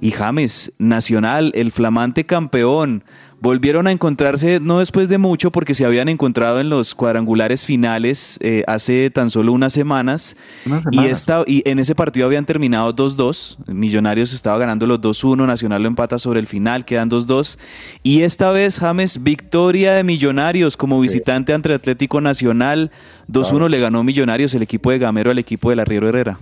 y 0.00 0.10
James 0.10 0.72
Nacional, 0.76 1.52
el 1.54 1.70
flamante 1.70 2.26
campeón. 2.26 3.04
Volvieron 3.40 3.86
a 3.86 3.92
encontrarse 3.92 4.60
no 4.60 4.80
después 4.80 5.08
de 5.08 5.16
mucho 5.16 5.50
porque 5.50 5.74
se 5.74 5.86
habían 5.86 6.08
encontrado 6.08 6.60
en 6.60 6.68
los 6.68 6.94
cuadrangulares 6.94 7.64
finales 7.64 8.38
eh, 8.42 8.64
hace 8.66 9.10
tan 9.10 9.30
solo 9.30 9.52
unas 9.52 9.72
semanas. 9.72 10.36
Unas 10.66 10.80
Y, 10.80 10.96
semanas. 10.96 11.10
esta, 11.10 11.44
y 11.46 11.62
en 11.68 11.78
ese 11.78 11.94
partido 11.94 12.26
habían 12.26 12.44
terminado 12.44 12.94
2-2. 12.94 13.56
Millonarios 13.68 14.34
estaba 14.34 14.58
ganando 14.58 14.86
los 14.86 15.00
2-1. 15.00 15.46
Nacional 15.46 15.82
lo 15.82 15.88
empata 15.88 16.18
sobre 16.18 16.38
el 16.40 16.46
final, 16.46 16.84
quedan 16.84 17.10
2-2. 17.10 17.58
Y 18.02 18.22
esta 18.22 18.50
vez, 18.50 18.78
James, 18.78 19.22
victoria 19.22 19.94
de 19.94 20.04
Millonarios 20.04 20.76
como 20.76 21.00
visitante 21.00 21.54
ante 21.54 21.72
Atlético 21.72 22.20
Nacional. 22.20 22.90
2-1 23.28 23.68
le 23.68 23.80
ganó 23.80 24.04
Millonarios, 24.04 24.54
el 24.54 24.62
equipo 24.62 24.90
de 24.90 24.98
Gamero 24.98 25.30
al 25.30 25.38
equipo 25.38 25.70
del 25.70 25.80
Arriero 25.80 26.08
Herrera. 26.08 26.38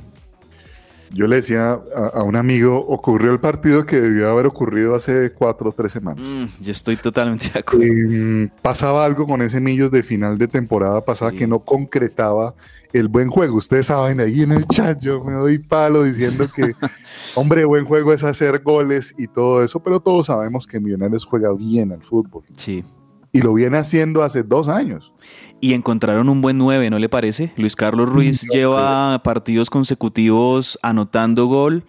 Yo 1.12 1.26
le 1.26 1.36
decía 1.36 1.80
a, 1.94 2.06
a 2.14 2.22
un 2.22 2.36
amigo, 2.36 2.78
ocurrió 2.86 3.32
el 3.32 3.40
partido 3.40 3.86
que 3.86 4.00
debió 4.00 4.30
haber 4.30 4.46
ocurrido 4.46 4.94
hace 4.94 5.32
cuatro 5.32 5.70
o 5.70 5.72
tres 5.72 5.92
semanas. 5.92 6.28
Mm, 6.28 6.46
yo 6.60 6.72
estoy 6.72 6.96
totalmente 6.96 7.50
de 7.50 7.60
acuerdo. 7.60 7.84
Eh, 7.84 8.50
pasaba 8.62 9.04
algo 9.04 9.26
con 9.26 9.42
ese 9.42 9.60
Millos 9.60 9.90
de 9.90 10.02
final 10.02 10.38
de 10.38 10.48
temporada 10.48 11.04
pasada 11.04 11.32
que 11.32 11.46
no 11.46 11.60
concretaba 11.60 12.54
el 12.92 13.08
buen 13.08 13.28
juego. 13.28 13.56
Ustedes 13.56 13.86
saben, 13.86 14.20
ahí 14.20 14.42
en 14.42 14.52
el 14.52 14.66
chat 14.66 15.00
yo 15.00 15.22
me 15.22 15.32
doy 15.32 15.58
palo 15.58 16.04
diciendo 16.04 16.46
que, 16.54 16.72
hombre, 17.34 17.64
buen 17.64 17.84
juego 17.84 18.12
es 18.12 18.24
hacer 18.24 18.62
goles 18.62 19.14
y 19.18 19.26
todo 19.26 19.62
eso, 19.62 19.80
pero 19.80 20.00
todos 20.00 20.26
sabemos 20.26 20.66
que 20.66 20.80
Millonarios 20.80 21.24
juega 21.24 21.52
bien 21.54 21.92
al 21.92 22.02
fútbol. 22.02 22.44
Sí. 22.56 22.84
Y 23.32 23.42
lo 23.42 23.52
viene 23.52 23.76
haciendo 23.76 24.22
hace 24.22 24.42
dos 24.42 24.68
años. 24.68 25.12
Y 25.60 25.72
encontraron 25.74 26.28
un 26.28 26.40
buen 26.40 26.56
9, 26.56 26.88
¿no 26.90 26.98
le 27.00 27.08
parece? 27.08 27.52
Luis 27.56 27.74
Carlos 27.74 28.08
Ruiz 28.08 28.46
lleva 28.52 29.20
partidos 29.24 29.70
consecutivos 29.70 30.78
anotando 30.82 31.46
gol. 31.46 31.84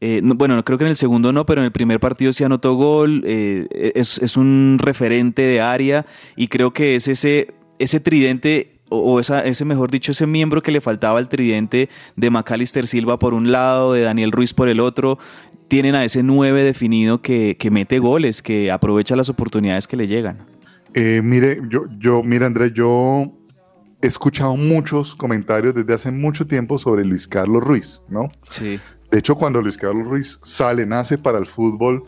Eh, 0.00 0.20
no- 0.22 0.34
bueno, 0.34 0.62
creo 0.64 0.78
que 0.78 0.84
en 0.84 0.90
el 0.90 0.96
segundo 0.96 1.30
no, 1.30 1.44
pero 1.44 1.60
en 1.60 1.66
el 1.66 1.72
primer 1.72 2.00
partido 2.00 2.32
sí 2.32 2.44
anotó 2.44 2.74
gol. 2.74 3.22
eh, 3.26 3.92
es, 3.94 4.16
es 4.18 4.36
un 4.38 4.78
referente 4.80 5.42
de 5.42 5.60
área 5.60 6.06
y 6.36 6.48
creo 6.48 6.72
que 6.72 6.94
es 6.94 7.08
ese, 7.08 7.52
ese 7.78 8.00
tridente, 8.00 8.78
o, 8.88 8.96
o 8.98 9.20
esa, 9.20 9.44
ese 9.44 9.66
mejor 9.66 9.90
dicho, 9.90 10.12
ese 10.12 10.26
miembro 10.26 10.62
que 10.62 10.72
le 10.72 10.80
faltaba 10.80 11.18
al 11.18 11.28
tridente 11.28 11.90
de 12.16 12.30
Macalister 12.30 12.86
Silva 12.86 13.18
por 13.18 13.34
un 13.34 13.52
lado, 13.52 13.92
de 13.92 14.00
Daniel 14.00 14.32
Ruiz 14.32 14.54
por 14.54 14.68
el 14.70 14.80
otro. 14.80 15.18
Tienen 15.68 15.94
a 15.94 16.04
ese 16.04 16.22
9 16.22 16.64
definido 16.64 17.20
que, 17.20 17.56
que 17.58 17.70
mete 17.70 17.98
goles, 17.98 18.40
que 18.42 18.70
aprovecha 18.72 19.14
las 19.14 19.28
oportunidades 19.28 19.86
que 19.86 19.96
le 19.98 20.08
llegan. 20.08 20.38
Eh, 20.94 21.20
mire, 21.22 21.60
yo, 21.68 21.84
yo, 21.98 22.22
mira, 22.22 22.46
Andrés, 22.46 22.72
yo 22.74 23.32
he 24.02 24.06
escuchado 24.06 24.56
muchos 24.56 25.14
comentarios 25.14 25.74
desde 25.74 25.94
hace 25.94 26.10
mucho 26.10 26.46
tiempo 26.46 26.78
sobre 26.78 27.04
Luis 27.04 27.28
Carlos 27.28 27.62
Ruiz, 27.62 28.02
¿no? 28.08 28.28
Sí. 28.48 28.80
De 29.10 29.18
hecho, 29.18 29.34
cuando 29.34 29.60
Luis 29.60 29.76
Carlos 29.76 30.06
Ruiz 30.06 30.38
sale, 30.42 30.86
nace 30.86 31.18
para 31.18 31.38
el 31.38 31.46
fútbol, 31.46 32.04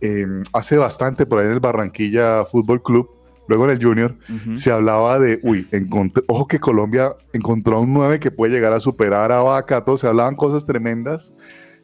eh, 0.00 0.26
hace 0.52 0.76
bastante 0.76 1.26
por 1.26 1.38
ahí 1.38 1.46
en 1.46 1.52
el 1.52 1.60
Barranquilla 1.60 2.44
Fútbol 2.44 2.82
Club, 2.82 3.10
luego 3.48 3.64
en 3.64 3.70
el 3.70 3.82
Junior, 3.82 4.16
se 4.52 4.70
hablaba 4.70 5.18
de, 5.18 5.40
uy, 5.42 5.66
ojo 6.26 6.46
que 6.46 6.58
Colombia 6.58 7.16
encontró 7.32 7.78
a 7.78 7.80
un 7.80 7.94
9 7.94 8.20
que 8.20 8.30
puede 8.30 8.52
llegar 8.52 8.74
a 8.74 8.80
superar 8.80 9.32
a 9.32 9.42
Vaca, 9.42 9.84
todo, 9.84 9.96
se 9.96 10.06
hablaban 10.06 10.36
cosas 10.36 10.66
tremendas, 10.66 11.34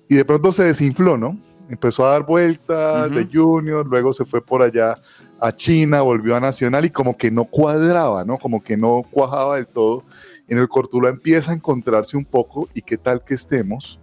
y 0.09 0.15
de 0.15 0.25
pronto 0.25 0.53
se 0.53 0.65
desinfló, 0.65 1.17
¿no? 1.17 1.39
Empezó 1.71 2.07
a 2.07 2.11
dar 2.11 2.27
vueltas 2.27 3.11
de 3.11 3.27
Junior, 3.33 3.89
luego 3.89 4.13
se 4.13 4.27
fue 4.27 4.45
por 4.45 4.61
allá 4.61 4.95
a 5.41 5.55
China, 5.55 6.03
volvió 6.03 6.37
a 6.37 6.41
Nacional 6.41 6.85
y 6.85 6.91
como 6.91 7.17
que 7.17 7.31
no 7.31 7.45
cuadraba, 7.45 8.25
¿no? 8.25 8.39
Como 8.39 8.63
que 8.63 8.77
no 8.77 9.03
cuajaba 9.11 9.57
del 9.57 9.67
todo. 9.67 10.05
En 10.49 10.59
el 10.59 10.69
Cortula 10.69 11.09
empieza 11.09 11.53
a 11.53 11.55
encontrarse 11.55 12.17
un 12.17 12.25
poco 12.25 12.69
y 12.75 12.83
qué 12.83 12.97
tal 12.97 13.23
que 13.25 13.35
estemos 13.35 13.99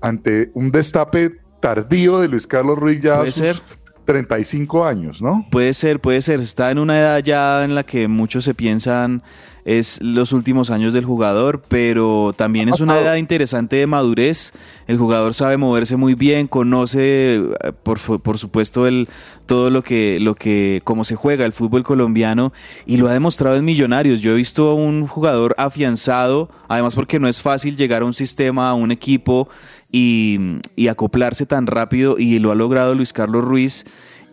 ante 0.00 0.50
un 0.54 0.70
destape 0.70 1.32
tardío 1.60 2.18
de 2.20 2.28
Luis 2.28 2.46
Carlos 2.46 2.78
Ruiz 2.78 3.00
ya 3.00 3.14
a 3.14 3.18
Puede 3.18 3.32
sus 3.32 3.42
ser. 3.42 3.62
35 4.04 4.84
años, 4.84 5.20
¿no? 5.20 5.46
Puede 5.50 5.74
ser, 5.74 6.00
puede 6.00 6.20
ser. 6.20 6.40
Está 6.40 6.70
en 6.70 6.78
una 6.78 6.98
edad 6.98 7.18
ya 7.18 7.64
en 7.64 7.74
la 7.74 7.82
que 7.82 8.08
muchos 8.08 8.44
se 8.44 8.54
piensan 8.54 9.22
es 9.66 10.00
los 10.00 10.32
últimos 10.32 10.70
años 10.70 10.94
del 10.94 11.04
jugador, 11.04 11.60
pero 11.66 12.32
también 12.36 12.68
es 12.68 12.80
una 12.80 13.00
edad 13.00 13.16
interesante 13.16 13.74
de 13.74 13.88
madurez. 13.88 14.52
El 14.86 14.96
jugador 14.96 15.34
sabe 15.34 15.56
moverse 15.56 15.96
muy 15.96 16.14
bien, 16.14 16.46
conoce, 16.46 17.34
eh, 17.34 17.72
por, 17.82 17.98
por 17.98 18.38
supuesto, 18.38 18.86
el, 18.86 19.08
todo 19.44 19.70
lo 19.70 19.82
que, 19.82 20.18
lo 20.20 20.36
que, 20.36 20.80
cómo 20.84 21.02
se 21.02 21.16
juega 21.16 21.44
el 21.44 21.52
fútbol 21.52 21.82
colombiano 21.82 22.52
y 22.86 22.96
lo 22.96 23.08
ha 23.08 23.12
demostrado 23.12 23.56
en 23.56 23.64
Millonarios. 23.64 24.20
Yo 24.20 24.30
he 24.30 24.36
visto 24.36 24.70
a 24.70 24.74
un 24.74 25.08
jugador 25.08 25.56
afianzado, 25.58 26.48
además 26.68 26.94
porque 26.94 27.18
no 27.18 27.26
es 27.26 27.42
fácil 27.42 27.76
llegar 27.76 28.02
a 28.02 28.04
un 28.04 28.14
sistema, 28.14 28.70
a 28.70 28.74
un 28.74 28.92
equipo 28.92 29.48
y, 29.90 30.38
y 30.76 30.86
acoplarse 30.86 31.44
tan 31.44 31.66
rápido 31.66 32.20
y 32.20 32.38
lo 32.38 32.52
ha 32.52 32.54
logrado 32.54 32.94
Luis 32.94 33.12
Carlos 33.12 33.44
Ruiz. 33.44 33.84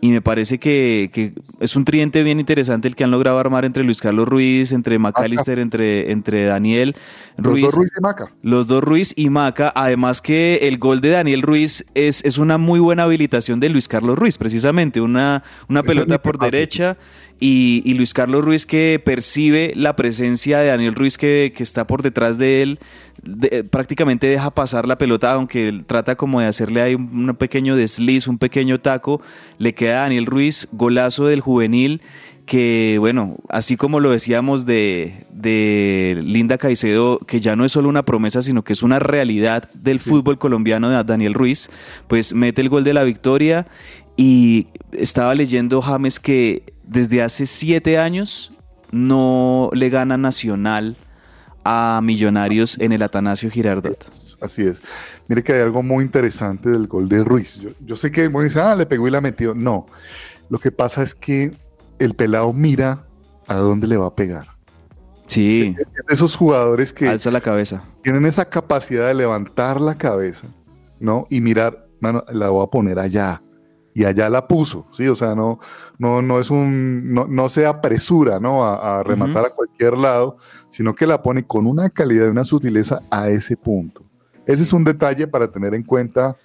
Y 0.04 0.10
me 0.10 0.20
parece 0.20 0.58
que, 0.58 1.08
que 1.14 1.32
es 1.60 1.76
un 1.76 1.86
tridente 1.86 2.22
bien 2.22 2.38
interesante 2.38 2.88
el 2.88 2.94
que 2.94 3.04
han 3.04 3.10
logrado 3.10 3.38
armar 3.38 3.64
entre 3.64 3.84
Luis 3.84 4.02
Carlos 4.02 4.28
Ruiz, 4.28 4.72
entre 4.72 4.98
McAllister, 4.98 5.58
entre, 5.58 6.12
entre 6.12 6.44
Daniel 6.44 6.94
Los 7.38 7.46
Ruiz. 7.46 7.62
dos 7.64 7.74
Ruiz 7.74 7.90
y 7.96 8.02
Maca. 8.02 8.30
Los 8.42 8.66
dos 8.66 8.84
Ruiz 8.84 9.14
y 9.16 9.30
Maca. 9.30 9.72
Además 9.74 10.20
que 10.20 10.56
el 10.68 10.76
gol 10.76 11.00
de 11.00 11.08
Daniel 11.08 11.40
Ruiz 11.40 11.86
es, 11.94 12.22
es 12.22 12.36
una 12.36 12.58
muy 12.58 12.80
buena 12.80 13.04
habilitación 13.04 13.60
de 13.60 13.70
Luis 13.70 13.88
Carlos 13.88 14.18
Ruiz, 14.18 14.36
precisamente. 14.36 15.00
Una, 15.00 15.42
una 15.70 15.82
pelota 15.82 16.20
por 16.20 16.38
derecha 16.38 16.98
y, 17.40 17.82
y 17.84 17.94
Luis 17.94 18.14
Carlos 18.14 18.44
Ruiz 18.44 18.64
que 18.66 19.00
percibe 19.04 19.72
la 19.76 19.96
presencia 19.96 20.58
de 20.60 20.68
Daniel 20.68 20.94
Ruiz 20.94 21.18
que, 21.18 21.52
que 21.54 21.62
está 21.62 21.86
por 21.86 22.02
detrás 22.02 22.38
de 22.38 22.62
él. 22.62 22.78
de- 23.22 23.48
eh, 23.52 23.64
prácticamente 23.64 24.26
deja 24.26 24.50
pasar 24.50 24.86
la 24.86 24.96
pelota, 24.98 25.32
aunque 25.32 25.68
él 25.68 25.84
trata 25.86 26.14
como 26.16 26.40
de 26.40 26.46
hacerle 26.46 26.80
ahí 26.82 26.94
un, 26.94 27.28
un 27.30 27.36
pequeño 27.36 27.76
desliz, 27.76 28.26
un 28.28 28.38
pequeño 28.38 28.80
taco. 28.80 29.20
Le 29.58 29.74
queda 29.74 29.98
a 29.98 30.02
Daniel 30.02 30.26
Ruiz, 30.26 30.68
golazo 30.72 31.26
del 31.26 31.40
juvenil 31.40 32.00
que 32.46 32.96
bueno, 33.00 33.38
así 33.48 33.78
como 33.78 34.00
lo 34.00 34.10
decíamos 34.10 34.66
de, 34.66 35.14
de 35.32 36.20
Linda 36.22 36.58
Caicedo, 36.58 37.18
que 37.20 37.40
ya 37.40 37.56
no 37.56 37.64
es 37.64 37.72
solo 37.72 37.88
una 37.88 38.02
promesa, 38.02 38.42
sino 38.42 38.62
que 38.62 38.74
es 38.74 38.82
una 38.82 38.98
realidad 38.98 39.70
del 39.72 39.98
fútbol 39.98 40.36
colombiano 40.36 40.90
de 40.90 41.02
Daniel 41.04 41.32
Ruiz, 41.32 41.70
pues 42.06 42.34
mete 42.34 42.60
el 42.60 42.68
gol 42.68 42.84
de 42.84 42.92
la 42.92 43.02
victoria 43.02 43.66
y 44.18 44.66
estaba 44.92 45.34
leyendo 45.34 45.80
James 45.80 46.20
que 46.20 46.73
desde 46.86 47.22
hace 47.22 47.46
siete 47.46 47.98
años 47.98 48.52
no 48.90 49.70
le 49.72 49.90
gana 49.90 50.16
Nacional 50.16 50.96
a 51.64 52.00
Millonarios 52.02 52.78
en 52.78 52.92
el 52.92 53.02
Atanasio 53.02 53.50
Girardot. 53.50 54.08
Así 54.40 54.62
es. 54.62 54.82
Mire 55.28 55.42
que 55.42 55.54
hay 55.54 55.60
algo 55.62 55.82
muy 55.82 56.04
interesante 56.04 56.68
del 56.68 56.86
gol 56.86 57.08
de 57.08 57.24
Ruiz. 57.24 57.58
Yo, 57.60 57.70
yo 57.80 57.96
sé 57.96 58.10
que 58.10 58.26
uno 58.28 58.42
dice, 58.42 58.60
ah, 58.60 58.74
le 58.74 58.84
pegó 58.84 59.08
y 59.08 59.10
la 59.10 59.20
metió. 59.22 59.54
No. 59.54 59.86
Lo 60.50 60.58
que 60.58 60.70
pasa 60.70 61.02
es 61.02 61.14
que 61.14 61.52
el 61.98 62.14
pelado 62.14 62.52
mira 62.52 63.06
a 63.46 63.56
dónde 63.56 63.86
le 63.86 63.96
va 63.96 64.06
a 64.08 64.14
pegar. 64.14 64.48
Sí, 65.26 65.74
Es 65.78 65.86
de 66.06 66.14
esos 66.14 66.36
jugadores 66.36 66.92
que 66.92 67.08
alza 67.08 67.30
la 67.30 67.40
cabeza. 67.40 67.82
tienen 68.02 68.26
esa 68.26 68.44
capacidad 68.44 69.06
de 69.08 69.14
levantar 69.14 69.80
la 69.80 69.94
cabeza, 69.94 70.46
¿no? 71.00 71.26
Y 71.30 71.40
mirar, 71.40 71.86
mano, 72.00 72.22
la 72.30 72.50
voy 72.50 72.62
a 72.62 72.70
poner 72.70 72.98
allá. 72.98 73.40
Y 73.94 74.04
allá 74.04 74.28
la 74.28 74.48
puso, 74.48 74.88
¿sí? 74.92 75.06
O 75.06 75.14
sea, 75.14 75.36
no, 75.36 75.60
no, 75.98 76.20
no 76.20 76.40
es 76.40 76.50
un, 76.50 77.14
no, 77.14 77.26
no 77.28 77.48
se 77.48 77.64
apresura, 77.64 78.40
¿no? 78.40 78.66
A, 78.66 78.98
a 78.98 79.02
rematar 79.04 79.46
a 79.46 79.50
cualquier 79.50 79.96
lado, 79.96 80.36
sino 80.68 80.94
que 80.94 81.06
la 81.06 81.22
pone 81.22 81.46
con 81.46 81.66
una 81.66 81.88
calidad 81.90 82.26
y 82.26 82.30
una 82.30 82.44
sutileza 82.44 83.00
a 83.10 83.28
ese 83.28 83.56
punto. 83.56 84.04
Ese 84.46 84.64
es 84.64 84.72
un 84.72 84.82
detalle 84.82 85.28
para 85.28 85.50
tener 85.50 85.74
en 85.74 85.84
cuenta 85.84 86.36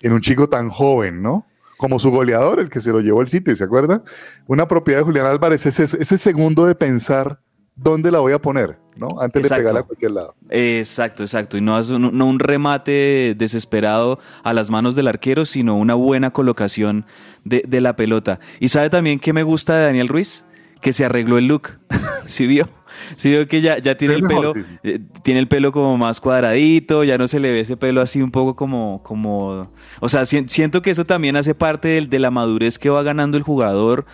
en 0.00 0.12
un 0.12 0.20
chico 0.20 0.48
tan 0.48 0.70
joven, 0.70 1.22
¿no? 1.22 1.46
Como 1.76 1.98
su 1.98 2.10
goleador, 2.10 2.60
el 2.60 2.70
que 2.70 2.80
se 2.80 2.90
lo 2.90 3.00
llevó 3.00 3.20
el 3.20 3.28
sitio, 3.28 3.54
¿se 3.54 3.64
acuerda? 3.64 4.02
Una 4.46 4.66
propiedad 4.66 5.00
de 5.00 5.04
Julián 5.04 5.26
Álvarez 5.26 5.66
es 5.66 5.78
ese, 5.80 6.00
ese 6.00 6.18
segundo 6.18 6.64
de 6.64 6.74
pensar 6.74 7.40
dónde 7.76 8.10
la 8.10 8.20
voy 8.20 8.32
a 8.32 8.38
poner, 8.38 8.78
¿no? 8.96 9.08
Antes 9.20 9.42
de 9.42 9.46
Exacto. 9.46 9.60
pegarla 9.62 9.80
a 9.80 9.82
cualquier 9.82 10.10
lado. 10.12 10.34
Exacto, 10.50 11.22
exacto. 11.22 11.56
Y 11.56 11.60
no, 11.60 11.78
un- 11.78 12.16
no 12.16 12.26
un 12.26 12.38
remate 12.38 13.34
desesperado 13.36 14.18
a 14.42 14.52
las 14.52 14.70
manos 14.70 14.94
del 14.96 15.08
arquero, 15.08 15.44
sino 15.44 15.76
una 15.76 15.94
buena 15.94 16.30
colocación 16.32 17.04
de, 17.44 17.64
de 17.66 17.80
la 17.80 17.96
pelota. 17.96 18.38
Y 18.60 18.68
sabe 18.68 18.90
también 18.90 19.18
que 19.18 19.32
me 19.32 19.42
gusta 19.42 19.76
de 19.76 19.86
Daniel 19.86 20.08
Ruiz, 20.08 20.44
que 20.80 20.92
se 20.92 21.04
arregló 21.04 21.38
el 21.38 21.48
look. 21.48 21.70
¿Sí 22.26 22.46
vio? 22.46 22.68
Sí 23.16 23.34
que 23.46 23.60
ya, 23.60 23.78
ya 23.78 23.96
tiene 23.96 24.14
el 24.14 24.22
pelo, 24.22 24.52
eh, 24.84 25.00
tiene 25.24 25.40
el 25.40 25.48
pelo 25.48 25.72
como 25.72 25.96
más 25.98 26.20
cuadradito, 26.20 27.02
ya 27.02 27.18
no 27.18 27.26
se 27.26 27.40
le 27.40 27.50
ve 27.50 27.60
ese 27.60 27.76
pelo 27.76 28.00
así 28.00 28.22
un 28.22 28.30
poco 28.30 28.54
como, 28.54 29.02
como, 29.02 29.68
o 30.00 30.08
sea, 30.08 30.24
si- 30.24 30.48
siento 30.48 30.80
que 30.80 30.90
eso 30.90 31.04
también 31.04 31.34
hace 31.34 31.56
parte 31.56 32.06
de, 32.06 32.18
la 32.20 32.30
madurez 32.30 32.78
que 32.78 32.90
va 32.90 33.02
ganando 33.02 33.36
el 33.36 33.42
jugador, 33.42 34.06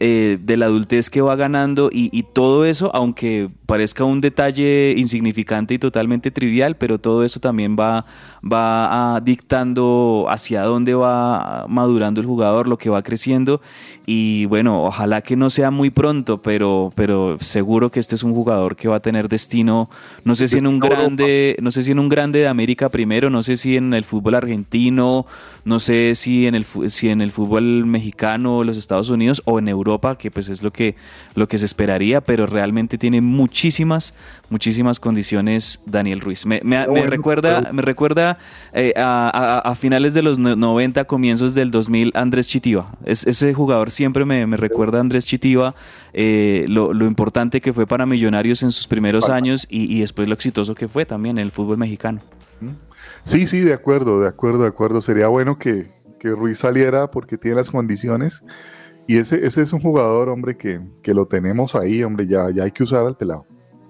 eh, 0.00 0.38
de 0.40 0.56
la 0.56 0.66
adultez 0.66 1.10
que 1.10 1.20
va 1.20 1.34
ganando 1.34 1.90
y, 1.92 2.08
y 2.16 2.22
todo 2.22 2.64
eso, 2.64 2.90
aunque 2.94 3.48
parezca 3.66 4.04
un 4.04 4.20
detalle 4.20 4.94
insignificante 4.96 5.74
y 5.74 5.78
totalmente 5.78 6.30
trivial, 6.30 6.76
pero 6.76 6.98
todo 6.98 7.24
eso 7.24 7.40
también 7.40 7.76
va, 7.78 8.06
va 8.44 9.16
ah, 9.16 9.20
dictando 9.20 10.26
hacia 10.28 10.62
dónde 10.62 10.94
va 10.94 11.66
madurando 11.68 12.20
el 12.20 12.26
jugador, 12.26 12.68
lo 12.68 12.78
que 12.78 12.90
va 12.90 13.02
creciendo 13.02 13.60
y 14.10 14.46
bueno, 14.46 14.84
ojalá 14.84 15.20
que 15.20 15.36
no 15.36 15.50
sea 15.50 15.70
muy 15.70 15.90
pronto, 15.90 16.40
pero, 16.40 16.90
pero 16.94 17.36
seguro 17.40 17.90
que 17.90 18.00
este 18.00 18.14
es 18.14 18.22
un 18.22 18.32
jugador 18.32 18.74
que 18.74 18.88
va 18.88 18.96
a 18.96 19.00
tener 19.00 19.28
destino, 19.28 19.90
no 20.24 20.34
sé 20.34 20.48
si 20.48 20.56
en 20.56 20.66
un 20.66 20.78
grande, 20.80 21.56
no 21.60 21.70
sé 21.70 21.82
si 21.82 21.90
en 21.90 21.98
un 21.98 22.08
grande 22.08 22.38
de 22.38 22.48
América 22.48 22.88
primero, 22.88 23.28
no 23.28 23.42
sé 23.42 23.58
si 23.58 23.76
en 23.76 23.92
el 23.92 24.04
fútbol 24.04 24.34
argentino, 24.34 25.26
no 25.66 25.78
sé 25.78 26.14
si 26.14 26.46
en 26.46 26.54
el 26.54 26.64
si 26.88 27.10
en 27.10 27.20
el 27.20 27.32
fútbol 27.32 27.84
mexicano, 27.84 28.64
los 28.64 28.78
Estados 28.78 29.10
Unidos 29.10 29.42
o 29.44 29.58
en 29.58 29.68
Europa, 29.68 30.16
que 30.16 30.30
pues 30.30 30.48
es 30.48 30.62
lo 30.62 30.72
que 30.72 30.96
lo 31.34 31.46
que 31.46 31.58
se 31.58 31.66
esperaría, 31.66 32.22
pero 32.22 32.46
realmente 32.46 32.96
tiene 32.96 33.20
muchísimas 33.20 34.14
muchísimas 34.48 34.98
condiciones 35.00 35.82
Daniel 35.84 36.20
Ruiz. 36.20 36.46
Me, 36.46 36.62
me- 36.64 36.86
recuerda 37.10 37.70
me 37.72 37.82
recuerda 37.82 38.38
eh, 38.72 38.94
a, 38.96 39.30
a- 39.34 39.58
a 39.70 39.74
finales 39.74 40.14
de 40.14 40.22
los 40.22 40.38
no- 40.38 40.56
90, 40.56 41.04
comienzos 41.04 41.54
del 41.54 41.70
2000, 41.70 42.12
Andrés 42.14 42.48
Chitiva. 42.48 42.92
Es, 43.04 43.26
ese 43.26 43.52
jugador 43.52 43.90
siempre 43.98 44.24
me, 44.24 44.46
me 44.46 44.56
recuerda 44.56 44.98
a 44.98 45.00
Andrés 45.00 45.26
Chitiva, 45.26 45.74
eh, 46.12 46.64
lo, 46.68 46.94
lo 46.94 47.04
importante 47.04 47.60
que 47.60 47.72
fue 47.72 47.84
para 47.84 48.06
Millonarios 48.06 48.62
en 48.62 48.70
sus 48.70 48.86
primeros 48.86 49.28
años 49.28 49.66
y, 49.68 49.94
y 49.94 50.00
después 50.00 50.28
lo 50.28 50.34
exitoso 50.34 50.74
que 50.74 50.86
fue 50.86 51.04
también 51.04 51.36
en 51.38 51.44
el 51.44 51.50
fútbol 51.50 51.76
mexicano. 51.78 52.20
Sí, 53.24 53.46
sí, 53.46 53.60
de 53.60 53.74
acuerdo, 53.74 54.20
de 54.20 54.28
acuerdo, 54.28 54.62
de 54.62 54.68
acuerdo. 54.68 55.02
Sería 55.02 55.26
bueno 55.26 55.58
que, 55.58 55.90
que 56.20 56.30
Ruiz 56.30 56.58
saliera 56.58 57.10
porque 57.10 57.36
tiene 57.36 57.56
las 57.56 57.70
condiciones. 57.70 58.42
Y 59.08 59.16
ese, 59.16 59.44
ese 59.44 59.62
es 59.62 59.72
un 59.72 59.80
jugador, 59.80 60.28
hombre, 60.28 60.56
que, 60.56 60.80
que 61.02 61.12
lo 61.12 61.26
tenemos 61.26 61.74
ahí, 61.74 62.04
hombre, 62.04 62.26
ya, 62.26 62.50
ya 62.54 62.62
hay 62.64 62.70
que 62.70 62.84
usar 62.84 63.04
al 63.04 63.16
pelado. 63.16 63.44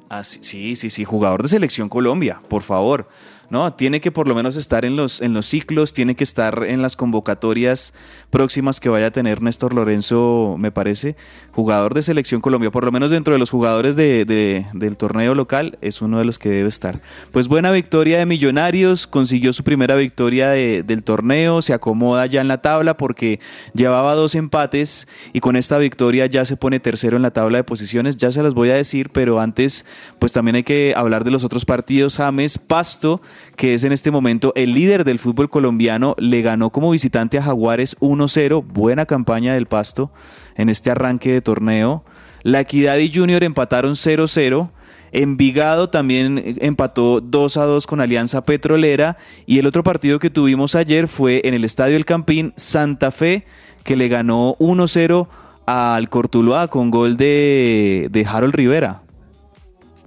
Ah, 0.09 0.25
sí, 0.25 0.75
sí, 0.75 0.89
sí, 0.89 1.05
jugador 1.05 1.43
de 1.43 1.49
selección 1.49 1.89
Colombia, 1.89 2.41
por 2.49 2.63
favor. 2.63 3.09
No, 3.51 3.73
tiene 3.73 4.03
que 4.03 4.13
por 4.13 4.29
lo 4.29 4.35
menos 4.35 4.57
estar 4.57 4.85
en 4.85 4.95
los, 4.95 5.23
en 5.23 5.33
los 5.33 5.47
ciclos, 5.47 5.95
tiene 5.95 6.15
que 6.15 6.23
estar 6.23 6.65
en 6.65 6.83
las 6.83 6.97
convocatorias 6.97 7.95
próximas 8.29 8.79
que 8.79 8.91
vaya 8.91 9.07
a 9.07 9.11
tener 9.11 9.41
Néstor 9.41 9.73
Lorenzo, 9.73 10.57
me 10.59 10.71
parece. 10.71 11.17
Jugador 11.53 11.95
de 11.95 12.03
selección 12.03 12.43
Colombia, 12.43 12.71
por 12.71 12.85
lo 12.85 12.93
menos 12.93 13.11
dentro 13.11 13.33
de 13.33 13.39
los 13.39 13.49
jugadores 13.51 13.97
de- 13.97 14.27
de- 14.27 14.67
del 14.75 14.99
torneo 14.99 15.35
local, 15.35 15.79
es 15.81 16.03
uno 16.03 16.19
de 16.19 16.27
los 16.27 16.39
que 16.39 16.51
debe 16.51 16.69
estar. 16.69 17.01
Pues 17.33 17.49
buena 17.49 17.71
victoria 17.73 18.19
de 18.19 18.27
Millonarios, 18.27 19.07
consiguió 19.07 19.55
su 19.55 19.65
primera 19.65 19.95
victoria 19.95 20.51
de- 20.51 20.83
del 20.83 21.03
torneo, 21.03 21.63
se 21.63 21.73
acomoda 21.73 22.27
ya 22.27 22.43
en 22.43 22.49
la 22.49 22.61
tabla 22.61 22.99
porque 22.99 23.41
llevaba 23.73 24.15
dos 24.15 24.35
empates 24.35 25.09
y 25.33 25.41
con 25.41 25.57
esta 25.57 25.79
victoria 25.79 26.27
ya 26.27 26.45
se 26.45 26.59
pone 26.59 26.81
tercero 26.81 27.17
en 27.17 27.23
la 27.23 27.31
tabla 27.31 27.57
de 27.57 27.65
posiciones, 27.65 28.19
ya 28.19 28.31
se 28.31 28.43
las 28.43 28.53
voy 28.53 28.69
a 28.69 28.75
decir, 28.75 29.09
pero 29.09 29.41
antes 29.41 29.87
pues 30.19 30.35
también 30.35 30.57
hay 30.57 30.65
que 30.65 30.93
hablar 30.95 31.25
de 31.25 31.31
los 31.31 31.45
otros 31.45 31.65
partidos. 31.65 32.19
James 32.19 32.59
Pasto, 32.59 33.23
que 33.57 33.75
es 33.75 33.85
en 33.85 33.93
este 33.93 34.11
momento 34.11 34.53
el 34.55 34.73
líder 34.73 35.05
del 35.05 35.19
fútbol 35.19 35.51
colombiano, 35.51 36.15
le 36.19 36.43
ganó 36.43 36.71
como 36.71 36.91
visitante 36.91 37.39
a 37.39 37.43
Jaguares 37.43 37.97
1-0, 38.01 38.65
buena 38.65 39.07
campaña 39.07 39.55
del 39.55 39.67
Pasto 39.67 40.11
en 40.57 40.69
este 40.69 40.91
arranque 40.91 41.33
de 41.33 41.41
torneo. 41.41 42.05
La 42.43 42.61
Equidad 42.61 42.99
y 42.99 43.13
Junior 43.13 43.43
empataron 43.43 43.93
0-0. 43.93 44.71
Envigado 45.11 45.89
también 45.89 46.59
empató 46.61 47.21
2 47.21 47.57
a 47.57 47.65
2 47.65 47.87
con 47.87 48.01
Alianza 48.01 48.45
Petrolera. 48.45 49.17
Y 49.47 49.59
el 49.59 49.67
otro 49.67 49.83
partido 49.83 50.19
que 50.19 50.31
tuvimos 50.31 50.75
ayer 50.75 51.09
fue 51.09 51.41
en 51.45 51.55
el 51.55 51.65
Estadio 51.65 51.97
El 51.97 52.05
Campín, 52.05 52.53
Santa 52.57 53.11
Fe, 53.11 53.45
que 53.85 53.97
le 53.97 54.09
ganó 54.09 54.55
1-0 54.59 55.29
al 55.67 56.09
Cortuluá 56.09 56.69
con 56.69 56.91
gol 56.91 57.17
de, 57.17 58.09
de 58.11 58.27
Harold 58.27 58.55
Rivera. 58.55 59.03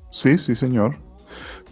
Sí, 0.09 0.37
sí, 0.37 0.55
señor. 0.55 0.97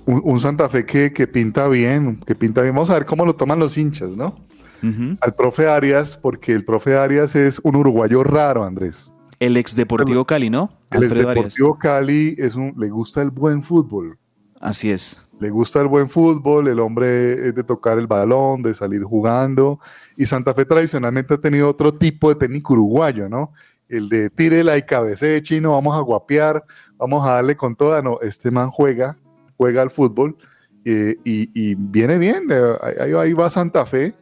Un, 0.10 0.22
un 0.24 0.40
Santa 0.40 0.68
Fe 0.70 0.88
que, 0.88 1.14
que 1.14 1.28
pinta 1.28 1.68
bien, 1.68 2.20
que 2.26 2.34
pinta 2.34 2.64
bien. 2.64 2.74
Vamos 2.74 2.90
a 2.90 2.96
ver 2.96 3.06
cómo 3.06 3.28
lo 3.28 3.36
toman 3.36 3.60
los 3.60 3.78
hinchas, 3.78 4.18
¿no? 4.18 4.36
Al 5.22 5.36
profe 5.36 5.68
Arias, 5.68 6.18
porque 6.18 6.52
el 6.52 6.66
profe 6.66 6.98
Arias 6.98 7.36
es 7.36 7.62
un 7.64 7.76
uruguayo 7.76 8.24
raro, 8.24 8.64
Andrés. 8.64 9.12
El 9.40 9.56
ex 9.56 9.76
Deportivo 9.76 10.26
Cali, 10.26 10.50
¿no? 10.50 10.72
El 10.90 11.04
Arias. 11.04 11.28
Deportivo 11.28 11.78
Cali 11.78 12.36
es 12.40 12.56
un, 12.56 12.74
le 12.76 12.90
gusta 12.90 13.22
el 13.22 13.30
buen 13.30 13.62
fútbol. 13.62 14.18
Así 14.60 14.90
es. 14.90 15.22
Le 15.40 15.52
gusta 15.52 15.80
el 15.80 15.88
buen 15.88 16.10
fútbol, 16.10 16.68
el 16.70 16.80
hombre 16.80 17.50
es 17.50 17.54
de 17.54 17.64
tocar 17.64 18.00
el 18.00 18.08
balón, 18.08 18.64
de 18.64 18.74
salir 18.74 19.04
jugando. 19.04 19.80
Y 20.18 20.26
Santa 20.26 20.56
Fe 20.56 20.66
tradicionalmente 20.66 21.36
ha 21.36 21.38
tenido 21.38 21.70
otro 21.70 21.94
tipo 21.94 22.30
de 22.30 22.36
técnico 22.36 22.74
uruguayo, 22.74 23.30
¿no? 23.30 23.54
El 23.88 24.10
de 24.10 24.32
tírela 24.32 24.76
y 24.76 24.82
cabecee 24.82 25.44
chino, 25.44 25.74
vamos 25.74 25.96
a 25.96 26.02
guapear, 26.02 26.64
vamos 26.98 27.28
a 27.28 27.34
darle 27.34 27.56
con 27.56 27.76
toda. 27.76 28.02
No, 28.02 28.20
este 28.22 28.50
man 28.50 28.72
juega, 28.72 29.16
juega 29.60 29.82
al 29.82 29.92
fútbol 29.92 30.38
eh, 30.86 31.18
y, 31.26 31.76
viene 31.76 32.18
bien. 32.18 32.48
Ahí, 33.00 33.34
va 33.34 33.50
Santa 33.50 33.86
Fe. 33.86 34.16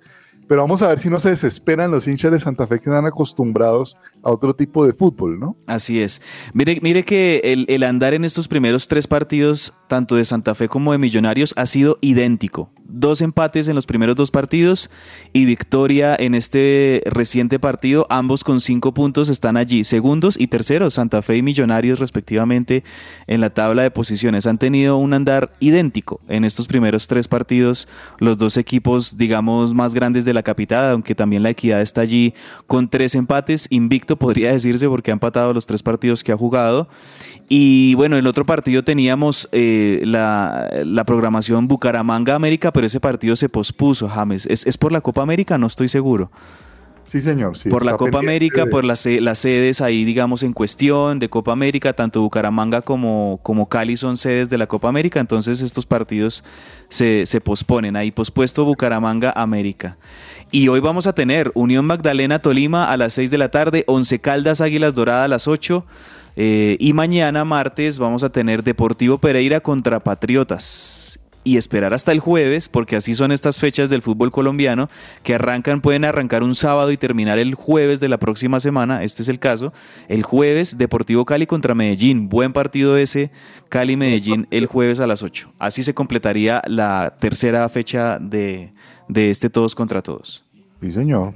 Pero 0.47 0.61
vamos 0.61 0.81
a 0.81 0.87
ver 0.87 0.97
si 0.97 1.09
no 1.09 1.19
se 1.19 1.29
desesperan 1.29 1.91
los 1.91 2.07
hinchas 2.07 2.31
de 2.31 2.39
Santa 2.39 2.65
Fe 2.67 2.79
que 2.79 2.89
están 2.89 3.05
acostumbrados 3.05 3.97
a 4.23 4.31
otro 4.31 4.55
tipo 4.55 4.85
de 4.85 4.93
fútbol, 4.93 5.37
¿no? 5.39 5.57
Así 5.67 6.01
es. 6.01 6.21
Mire, 6.53 6.79
mire 6.81 7.03
que 7.03 7.65
el 7.67 7.83
andar 7.83 8.13
en 8.13 8.23
estos 8.23 8.47
primeros 8.47 8.87
tres 8.87 9.07
partidos, 9.07 9.73
tanto 9.87 10.15
de 10.15 10.23
Santa 10.23 10.55
Fe 10.55 10.69
como 10.69 10.93
de 10.93 10.97
Millonarios, 10.97 11.53
ha 11.57 11.65
sido 11.65 11.97
idéntico. 12.01 12.71
Dos 12.89 13.21
empates 13.21 13.67
en 13.67 13.75
los 13.75 13.85
primeros 13.85 14.15
dos 14.15 14.31
partidos 14.31 14.89
y 15.33 15.43
victoria 15.43 16.15
en 16.17 16.35
este 16.35 17.03
reciente 17.05 17.59
partido. 17.59 18.07
Ambos 18.09 18.43
con 18.45 18.61
cinco 18.61 18.93
puntos 18.93 19.27
están 19.27 19.57
allí, 19.57 19.83
segundos 19.83 20.39
y 20.39 20.47
terceros, 20.47 20.93
Santa 20.93 21.21
Fe 21.21 21.37
y 21.37 21.41
Millonarios 21.41 21.99
respectivamente 21.99 22.85
en 23.27 23.41
la 23.41 23.49
tabla 23.49 23.83
de 23.83 23.91
posiciones. 23.91 24.47
Han 24.47 24.57
tenido 24.57 24.97
un 24.97 25.13
andar 25.13 25.51
idéntico 25.59 26.21
en 26.29 26.45
estos 26.45 26.67
primeros 26.67 27.07
tres 27.07 27.27
partidos. 27.27 27.89
Los 28.19 28.37
dos 28.37 28.55
equipos, 28.55 29.17
digamos, 29.17 29.73
más 29.73 29.93
grandes 29.93 30.23
de 30.23 30.33
la 30.33 30.43
capital, 30.43 30.91
aunque 30.91 31.13
también 31.13 31.43
la 31.43 31.49
equidad 31.49 31.81
está 31.81 32.01
allí 32.01 32.33
con 32.67 32.87
tres 32.89 33.15
empates. 33.15 33.67
Invicto 33.69 34.15
podría 34.15 34.51
decirse 34.51 34.87
porque 34.87 35.11
ha 35.11 35.13
empatado 35.13 35.53
los 35.53 35.65
tres 35.65 35.83
partidos 35.83 36.23
que 36.23 36.31
ha 36.31 36.37
jugado. 36.37 36.87
Y 37.49 37.95
bueno, 37.95 38.17
el 38.17 38.27
otro 38.27 38.45
partido 38.45 38.83
teníamos 38.83 39.47
eh, 39.51 40.01
la, 40.05 40.69
la 40.85 41.05
programación 41.05 41.67
Bucaramanga 41.67 42.35
América, 42.35 42.73
pero 42.77 42.85
ese 42.87 42.99
partido 42.99 43.35
se 43.35 43.49
pospuso, 43.49 44.07
James. 44.07 44.45
¿Es, 44.45 44.67
es 44.67 44.77
por 44.77 44.91
la 44.91 45.01
Copa 45.01 45.23
América? 45.23 45.57
No 45.57 45.65
estoy 45.65 45.89
seguro. 45.89 46.29
Sí, 47.03 47.21
señor. 47.21 47.57
Sí, 47.57 47.69
por 47.69 47.85
la 47.85 47.95
Copa 47.95 48.19
América, 48.19 48.65
de- 48.65 48.69
por 48.69 48.83
las, 48.83 49.05
las 49.05 49.39
sedes 49.39 49.79
ahí, 49.81 50.03
digamos, 50.03 50.43
en 50.43 50.51
cuestión 50.51 51.19
de 51.19 51.29
Copa 51.29 51.53
América, 51.53 51.93
tanto 51.93 52.21
Bucaramanga 52.21 52.81
como, 52.81 53.39
como 53.43 53.69
Cali 53.69 53.95
son 53.95 54.17
sedes 54.17 54.49
de 54.49 54.57
la 54.57 54.67
Copa 54.67 54.89
América, 54.89 55.19
entonces 55.21 55.61
estos 55.61 55.85
partidos 55.85 56.43
se, 56.89 57.25
se 57.25 57.39
posponen. 57.39 57.95
Ahí 57.95 58.11
pospuesto 58.11 58.65
Bucaramanga 58.65 59.31
América. 59.35 59.95
Y 60.51 60.67
hoy 60.67 60.81
vamos 60.81 61.07
a 61.07 61.13
tener 61.13 61.49
Unión 61.55 61.85
Magdalena 61.85 62.39
Tolima 62.39 62.91
a 62.91 62.97
las 62.97 63.13
6 63.13 63.31
de 63.31 63.37
la 63.37 63.49
tarde, 63.51 63.85
Once 63.87 64.19
Caldas 64.19 64.59
Águilas 64.61 64.93
Dorada 64.93 65.23
a 65.23 65.27
las 65.29 65.47
8. 65.47 65.85
eh, 66.35 66.75
y 66.79 66.91
mañana 66.93 67.43
martes 67.45 67.97
vamos 67.99 68.23
a 68.23 68.29
tener 68.29 68.63
Deportivo 68.63 69.17
Pereira 69.17 69.61
contra 69.61 69.99
Patriotas. 70.01 71.16
Y 71.47 71.55
esperar 71.55 71.93
hasta 71.93 72.11
el 72.11 72.19
jueves, 72.19 72.67
porque 72.67 72.97
así 72.97 73.15
son 73.15 73.31
estas 73.31 73.57
fechas 73.57 73.89
del 73.89 74.01
fútbol 74.01 74.31
colombiano, 74.31 74.89
que 75.23 75.35
arrancan, 75.35 75.79
pueden 75.79 76.03
arrancar 76.03 76.43
un 76.43 76.55
sábado 76.55 76.91
y 76.91 76.97
terminar 76.97 77.39
el 77.39 77.55
jueves 77.55 78.01
de 78.01 78.09
la 78.09 78.17
próxima 78.17 78.59
semana, 78.59 79.01
este 79.01 79.23
es 79.23 79.29
el 79.29 79.39
caso. 79.39 79.71
El 80.09 80.23
jueves, 80.23 80.77
Deportivo 80.77 81.23
Cali 81.23 81.47
contra 81.47 81.73
Medellín. 81.73 82.27
Buen 82.27 82.51
partido 82.51 82.97
ese, 82.97 83.31
Cali-Medellín, 83.69 84.45
el 84.51 84.65
jueves 84.65 84.99
a 84.99 85.07
las 85.07 85.23
8. 85.23 85.53
Así 85.57 85.85
se 85.85 85.93
completaría 85.93 86.61
la 86.67 87.15
tercera 87.17 87.69
fecha 87.69 88.19
de, 88.19 88.73
de 89.07 89.29
este 89.29 89.49
Todos 89.49 89.73
contra 89.73 90.01
Todos. 90.01 90.43
Sí, 90.81 90.91
señor. 90.91 91.33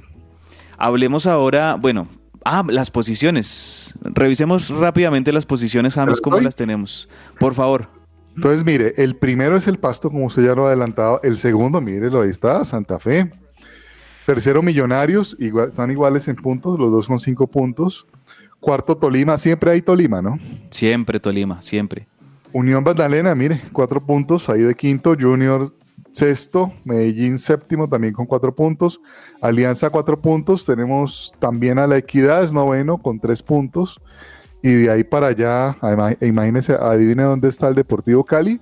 Hablemos 0.76 1.24
ahora, 1.24 1.76
bueno, 1.76 2.08
ah, 2.44 2.62
las 2.68 2.90
posiciones. 2.90 3.94
Revisemos 4.02 4.68
rápidamente 4.68 5.32
las 5.32 5.46
posiciones, 5.46 5.94
James, 5.94 6.20
cómo 6.20 6.38
las 6.38 6.54
tenemos. 6.54 7.08
Por 7.38 7.54
favor. 7.54 8.01
Entonces, 8.34 8.64
mire, 8.64 8.94
el 8.96 9.16
primero 9.16 9.56
es 9.56 9.68
el 9.68 9.78
Pasto, 9.78 10.10
como 10.10 10.26
usted 10.26 10.44
ya 10.44 10.54
lo 10.54 10.64
ha 10.64 10.68
adelantado. 10.68 11.20
El 11.22 11.36
segundo, 11.36 11.80
mírelo, 11.80 12.22
ahí 12.22 12.30
está, 12.30 12.64
Santa 12.64 12.98
Fe. 12.98 13.30
Tercero, 14.26 14.62
Millonarios, 14.62 15.36
igual- 15.38 15.68
están 15.70 15.90
iguales 15.90 16.28
en 16.28 16.36
puntos, 16.36 16.78
los 16.78 16.90
dos 16.90 17.08
con 17.08 17.18
cinco 17.18 17.46
puntos. 17.46 18.06
Cuarto, 18.60 18.96
Tolima, 18.96 19.36
siempre 19.38 19.72
hay 19.72 19.82
Tolima, 19.82 20.22
¿no? 20.22 20.38
Siempre 20.70 21.18
Tolima, 21.18 21.60
siempre. 21.60 22.06
Unión 22.52 22.84
Magdalena, 22.84 23.34
mire, 23.34 23.60
cuatro 23.72 24.00
puntos, 24.00 24.48
ahí 24.48 24.60
de 24.60 24.74
quinto, 24.74 25.16
Junior 25.18 25.72
sexto, 26.12 26.70
Medellín 26.84 27.38
séptimo 27.38 27.88
también 27.88 28.12
con 28.12 28.26
cuatro 28.26 28.54
puntos, 28.54 29.00
Alianza 29.40 29.88
cuatro 29.88 30.20
puntos, 30.20 30.66
tenemos 30.66 31.32
también 31.38 31.78
a 31.78 31.86
la 31.86 31.96
Equidad, 31.96 32.44
es 32.44 32.52
noveno 32.52 32.98
con 32.98 33.18
tres 33.18 33.42
puntos, 33.42 33.98
y 34.62 34.70
de 34.72 34.90
ahí 34.90 35.04
para 35.04 35.28
allá, 35.28 35.76
además, 35.80 36.16
imagínense, 36.20 36.74
adivine 36.74 37.22
dónde 37.24 37.48
está 37.48 37.68
el 37.68 37.74
Deportivo 37.74 38.24
Cali, 38.24 38.60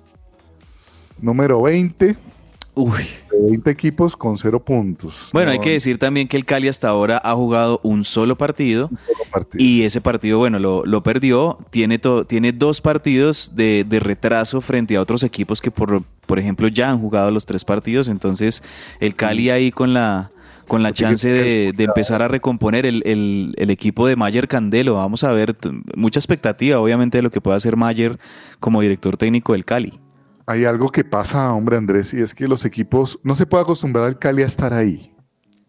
número 1.20 1.60
20, 1.62 2.16
Uy. 2.74 3.02
de 3.30 3.40
20 3.50 3.70
equipos 3.70 4.16
con 4.16 4.38
cero 4.38 4.62
puntos. 4.64 5.28
Bueno, 5.32 5.50
hay 5.50 5.58
que 5.58 5.72
decir 5.72 5.98
también 5.98 6.28
que 6.28 6.36
el 6.36 6.44
Cali 6.44 6.68
hasta 6.68 6.88
ahora 6.88 7.20
ha 7.22 7.34
jugado 7.34 7.80
un 7.82 8.04
solo 8.04 8.36
partido 8.36 8.88
partido. 9.30 9.62
y 9.64 9.82
ese 9.82 10.00
partido, 10.00 10.38
bueno, 10.38 10.58
lo, 10.58 10.84
lo 10.86 11.02
perdió. 11.02 11.58
Tiene, 11.70 11.98
to- 11.98 12.24
tiene 12.24 12.52
dos 12.52 12.80
partidos 12.80 13.52
de, 13.54 13.84
de 13.86 14.00
retraso 14.00 14.60
frente 14.60 14.96
a 14.96 15.02
otros 15.02 15.22
equipos 15.24 15.60
que, 15.60 15.70
por, 15.70 16.02
por 16.26 16.38
ejemplo, 16.38 16.68
ya 16.68 16.90
han 16.90 17.00
jugado 17.00 17.30
los 17.30 17.44
tres 17.44 17.64
partidos. 17.64 18.08
Entonces, 18.08 18.62
el 19.00 19.14
Cali 19.14 19.50
ahí 19.50 19.70
con 19.72 19.92
la, 19.92 20.30
con 20.70 20.84
la 20.84 20.92
chance 20.92 21.28
de, 21.28 21.74
empezar 21.76 22.22
a 22.22 22.28
recomponer 22.28 22.86
el, 22.86 23.02
el- 23.04 23.54
el 23.56 23.70
equipo 23.70 24.06
de 24.06 24.14
Mayer 24.14 24.46
Candelo. 24.46 24.94
Vamos 24.94 25.24
a 25.24 25.32
ver, 25.32 25.56
mucha 25.96 26.20
expectativa, 26.20 26.78
obviamente, 26.78 27.18
de 27.18 27.22
lo 27.22 27.30
que 27.32 27.40
pueda 27.40 27.56
hacer 27.56 27.76
Mayer 27.76 28.20
como 28.60 28.80
director 28.80 29.16
técnico 29.16 29.52
del 29.54 29.64
Cali. 29.64 29.98
Hay 30.46 30.64
algo 30.64 30.90
que 30.90 31.02
pasa, 31.02 31.52
hombre 31.52 31.76
Andrés, 31.76 32.14
y 32.14 32.20
es 32.20 32.34
que 32.34 32.46
los 32.46 32.64
equipos, 32.64 33.18
no 33.24 33.34
se 33.34 33.46
puede 33.46 33.64
acostumbrar 33.64 34.04
al 34.04 34.18
Cali 34.18 34.42
a 34.42 34.46
estar 34.46 34.72
ahí. 34.72 35.12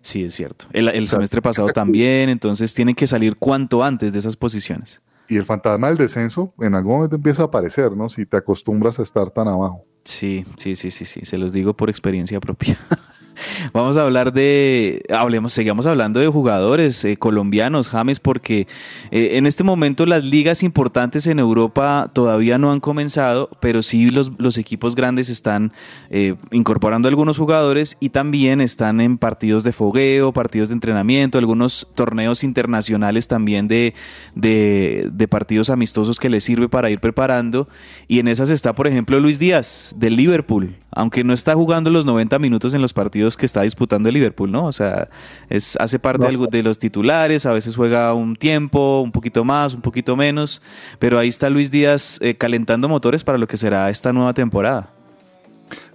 Sí, 0.02 0.24
es 0.24 0.36
cierto. 0.36 0.66
El, 0.72 0.88
el 0.90 1.08
sea, 1.08 1.14
semestre 1.14 1.42
pasado 1.42 1.70
también, 1.70 2.30
entonces 2.30 2.72
tienen 2.76 2.94
que 2.94 3.08
salir 3.08 3.36
cuanto 3.38 3.84
antes 3.84 4.14
de 4.14 4.20
esas 4.20 4.36
posiciones. 4.36 5.02
Y 5.28 5.38
el 5.38 5.46
fantasma 5.46 5.88
del 5.88 5.98
descenso 5.98 6.54
en 6.60 6.76
algún 6.76 6.94
momento 6.98 7.16
empieza 7.16 7.42
a 7.42 7.46
aparecer, 7.46 7.92
¿no? 7.98 8.08
Si 8.10 8.26
te 8.28 8.38
acostumbras 8.38 9.00
a 9.00 9.04
estar 9.04 9.32
tan 9.32 9.48
abajo. 9.48 9.84
Sí, 10.04 10.46
sí, 10.58 10.76
sí, 10.76 10.92
sí, 10.92 11.06
sí, 11.06 11.22
se 11.24 11.38
los 11.40 11.54
digo 11.54 11.76
por 11.76 11.90
experiencia 11.90 12.40
propia. 12.40 12.78
Vamos 13.74 13.98
a 13.98 14.04
hablar 14.04 14.34
de, 14.34 15.04
hablemos, 15.10 15.54
sigamos 15.54 15.86
hablando 15.86 16.20
de 16.20 16.28
jugadores 16.28 17.04
eh, 17.06 17.18
colombianos, 17.18 17.90
James, 17.90 18.20
porque 18.20 18.68
eh, 19.12 19.32
en 19.34 19.46
este 19.46 19.64
momento 19.64 20.06
las 20.06 20.24
ligas 20.24 20.64
importantes 20.64 21.28
en 21.28 21.40
Europa 21.40 22.10
todavía 22.14 22.58
no 22.58 22.72
han 22.72 22.80
comenzado, 22.80 23.50
pero 23.60 23.84
sí 23.84 24.10
los, 24.10 24.32
los 24.38 24.58
equipos 24.58 24.96
grandes 24.96 25.30
están 25.30 25.74
eh, 26.10 26.36
incorporando 26.52 27.08
algunos 27.08 27.38
jugadores 27.38 27.98
y 28.00 28.10
también 28.10 28.62
están 28.62 29.02
en 29.02 29.18
partidos 29.18 29.64
de 29.64 29.72
fogueo, 29.72 30.34
partidos 30.34 30.70
de 30.70 30.74
entrenamiento, 30.74 31.38
algunos 31.38 31.88
torneos 31.96 32.44
internacionales 32.44 33.28
también 33.28 33.68
de, 33.68 33.94
de, 34.36 35.10
de 35.12 35.28
partidos 35.28 35.70
amistosos 35.70 36.20
que 36.20 36.30
les 36.30 36.44
sirve 36.44 36.70
para 36.70 36.90
ir 36.90 37.00
preparando. 37.00 37.68
Y 38.08 38.20
en 38.20 38.28
esas 38.28 38.50
está, 38.50 38.74
por 38.74 38.88
ejemplo, 38.88 39.20
Luis 39.20 39.40
Díaz 39.40 39.96
del 39.98 40.16
Liverpool, 40.16 40.76
aunque 40.92 41.24
no 41.24 41.34
está 41.34 41.54
jugando 41.56 41.90
los 41.90 42.06
90 42.06 42.38
minutos 42.40 42.74
en 42.74 42.82
los 42.82 42.94
partidos 42.94 43.38
que 43.38 43.46
está 43.46 43.62
disputando 43.62 44.10
el 44.10 44.16
Liverpool, 44.16 44.52
¿no? 44.52 44.66
O 44.66 44.72
sea, 44.72 45.10
es, 45.50 45.76
hace 45.80 46.00
parte 46.00 46.32
No. 46.32 46.48
de 46.48 46.64
los 46.64 46.80
titulares, 46.80 47.46
a 47.46 47.52
veces 47.52 47.76
juega 47.76 48.14
un 48.14 48.36
tiempo, 48.36 49.02
un 49.02 49.12
poquito 49.12 49.44
más, 49.44 49.74
un 49.74 49.82
poquito 49.82 50.16
menos, 50.16 50.62
pero 51.00 51.18
ahí 51.18 51.30
está 51.30 51.50
Luis 51.50 51.72
Díaz 51.72 52.20
eh, 52.22 52.36
calentando 52.36 52.90
motores 52.90 53.24
para 53.24 53.38
lo 53.38 53.48
que 53.48 53.58
será 53.58 53.90
esta 53.90 54.12
nueva 54.14 54.34
temporada. 54.34 54.90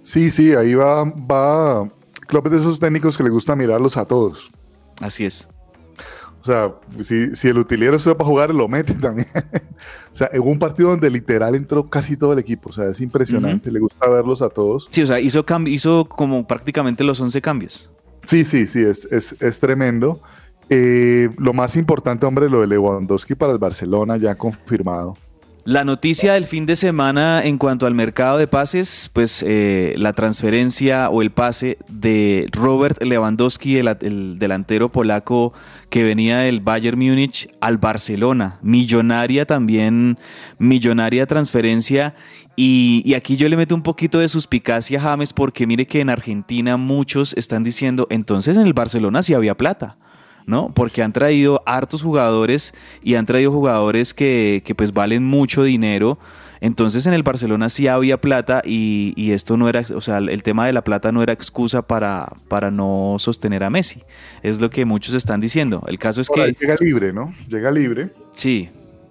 Sí, 0.01 0.31
sí, 0.31 0.53
ahí 0.55 0.73
va, 0.73 1.03
va. 1.03 1.87
Klopp 2.27 2.47
es 2.47 2.51
de 2.53 2.57
esos 2.59 2.79
técnicos 2.79 3.17
que 3.17 3.23
le 3.23 3.29
gusta 3.29 3.55
mirarlos 3.55 3.97
a 3.97 4.05
todos. 4.05 4.49
Así 5.01 5.25
es. 5.25 5.47
O 6.41 6.43
sea, 6.43 6.73
si, 7.01 7.35
si 7.35 7.47
el 7.47 7.57
utilero 7.57 7.97
se 7.99 8.09
va 8.09 8.17
para 8.17 8.27
jugar, 8.27 8.53
lo 8.53 8.67
mete 8.67 8.93
también. 9.01 9.27
o 9.35 10.15
sea, 10.15 10.29
hubo 10.35 10.49
un 10.49 10.59
partido 10.59 10.89
donde 10.89 11.09
literal 11.09 11.55
entró 11.55 11.89
casi 11.89 12.15
todo 12.15 12.33
el 12.33 12.39
equipo. 12.39 12.69
O 12.69 12.73
sea, 12.73 12.85
es 12.85 13.01
impresionante. 13.01 13.71
Le 13.71 13.79
gusta 13.79 14.07
verlos 14.07 14.41
a 14.41 14.49
todos. 14.49 14.87
Sí, 14.89 15.01
o 15.01 15.07
sea, 15.07 15.19
hizo, 15.19 15.45
hizo 15.65 16.05
como 16.05 16.47
prácticamente 16.47 17.03
los 17.03 17.19
11 17.19 17.41
cambios. 17.41 17.89
Sí, 18.25 18.45
sí, 18.45 18.67
sí, 18.67 18.81
es, 18.81 19.05
es, 19.11 19.35
es 19.39 19.59
tremendo. 19.59 20.21
Eh, 20.69 21.29
lo 21.37 21.53
más 21.53 21.77
importante, 21.77 22.25
hombre, 22.25 22.49
lo 22.49 22.61
de 22.61 22.67
Lewandowski 22.67 23.35
para 23.35 23.53
el 23.53 23.59
Barcelona, 23.59 24.17
ya 24.17 24.35
confirmado. 24.35 25.15
La 25.63 25.83
noticia 25.83 26.33
del 26.33 26.45
fin 26.45 26.65
de 26.65 26.77
semana 26.77 27.43
en 27.43 27.57
cuanto 27.57 27.87
al 27.87 27.93
mercado 27.93 28.37
de 28.37 28.47
pases, 28.47 29.09
pues 29.11 29.43
eh, 29.45 29.95
la 29.97 30.13
transferencia 30.13 31.09
o 31.09 31.21
el 31.21 31.31
pase 31.31 31.77
de 31.89 32.47
Robert 32.53 33.01
Lewandowski, 33.03 33.77
el, 33.77 33.89
el 33.99 34.39
delantero 34.39 34.89
polaco 34.89 35.51
que 35.89 36.03
venía 36.03 36.39
del 36.39 36.59
Bayern 36.59 36.97
Múnich 36.99 37.49
al 37.61 37.77
Barcelona. 37.77 38.59
Millonaria 38.61 39.45
también, 39.45 40.17
millonaria 40.59 41.25
transferencia. 41.25 42.15
Y, 42.55 43.13
aquí 43.13 43.37
yo 43.37 43.47
le 43.47 43.57
meto 43.57 43.75
un 43.75 43.83
poquito 43.83 44.19
de 44.19 44.27
suspicacia 44.27 44.99
a 44.99 45.03
James 45.03 45.31
porque 45.31 45.67
mire 45.67 45.85
que 45.85 46.01
en 46.01 46.09
Argentina 46.09 46.75
muchos 46.77 47.33
están 47.37 47.63
diciendo, 47.63 48.07
entonces 48.09 48.57
en 48.57 48.65
el 48.65 48.73
Barcelona 48.73 49.21
sí 49.21 49.33
había 49.33 49.55
plata. 49.55 49.97
¿no? 50.45 50.73
Porque 50.73 51.03
han 51.03 51.11
traído 51.11 51.61
hartos 51.65 52.01
jugadores 52.01 52.73
y 53.03 53.15
han 53.15 53.25
traído 53.25 53.51
jugadores 53.51 54.13
que, 54.13 54.63
que 54.65 54.73
pues 54.75 54.93
valen 54.93 55.25
mucho 55.25 55.63
dinero. 55.63 56.19
Entonces 56.61 57.05
en 57.07 57.13
el 57.13 57.23
Barcelona 57.23 57.69
sí 57.69 57.87
había 57.87 58.19
plata 58.19 58.61
y, 58.65 59.13
y 59.15 59.31
esto 59.31 59.57
no 59.57 59.69
era, 59.69 59.83
o 59.93 60.01
sea, 60.01 60.17
el 60.17 60.43
tema 60.43 60.65
de 60.65 60.73
la 60.73 60.83
plata 60.83 61.11
no 61.11 61.21
era 61.21 61.33
excusa 61.33 61.81
para, 61.81 62.31
para 62.47 62.71
no 62.71 63.15
sostener 63.19 63.63
a 63.63 63.69
Messi. 63.69 64.03
Es 64.43 64.59
lo 64.59 64.69
que 64.69 64.85
muchos 64.85 65.13
están 65.13 65.39
diciendo. 65.41 65.83
El 65.87 65.99
caso 65.99 66.21
es 66.21 66.29
Ahora, 66.29 66.45
que... 66.51 66.57
Llega 66.59 66.75
libre, 66.79 67.13
¿no? 67.13 67.33
Llega 67.47 67.71
libre. 67.71 68.13
Sí. 68.31 68.69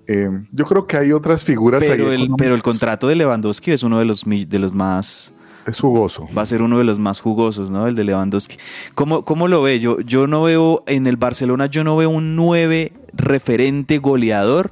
Eh, 0.08 0.30
yo 0.52 0.64
creo 0.64 0.86
que 0.86 0.96
hay 0.96 1.12
otras 1.12 1.44
figuras 1.44 1.82
ahí 1.82 1.88
Pero 1.90 2.08
el, 2.08 2.14
económicas. 2.14 2.36
pero 2.38 2.54
el 2.54 2.62
contrato 2.62 3.08
de 3.08 3.16
Lewandowski 3.16 3.72
es 3.72 3.82
uno 3.82 3.98
de 3.98 4.04
los, 4.04 4.24
de 4.24 4.58
los 4.58 4.72
más... 4.74 5.32
Es 5.66 5.80
jugoso. 5.80 6.28
Va 6.36 6.42
a 6.42 6.46
ser 6.46 6.62
uno 6.62 6.78
de 6.78 6.84
los 6.84 7.00
más 7.00 7.20
jugosos, 7.20 7.70
¿no? 7.70 7.88
El 7.88 7.96
de 7.96 8.04
Lewandowski. 8.04 8.56
¿Cómo, 8.94 9.24
cómo 9.24 9.48
lo 9.48 9.62
ve? 9.62 9.80
Yo, 9.80 9.98
yo 10.00 10.28
no 10.28 10.42
veo, 10.42 10.84
en 10.86 11.08
el 11.08 11.16
Barcelona 11.16 11.66
yo 11.66 11.82
no 11.82 11.96
veo 11.96 12.08
un 12.08 12.36
9 12.36 12.92
referente 13.14 13.98
goleador 13.98 14.70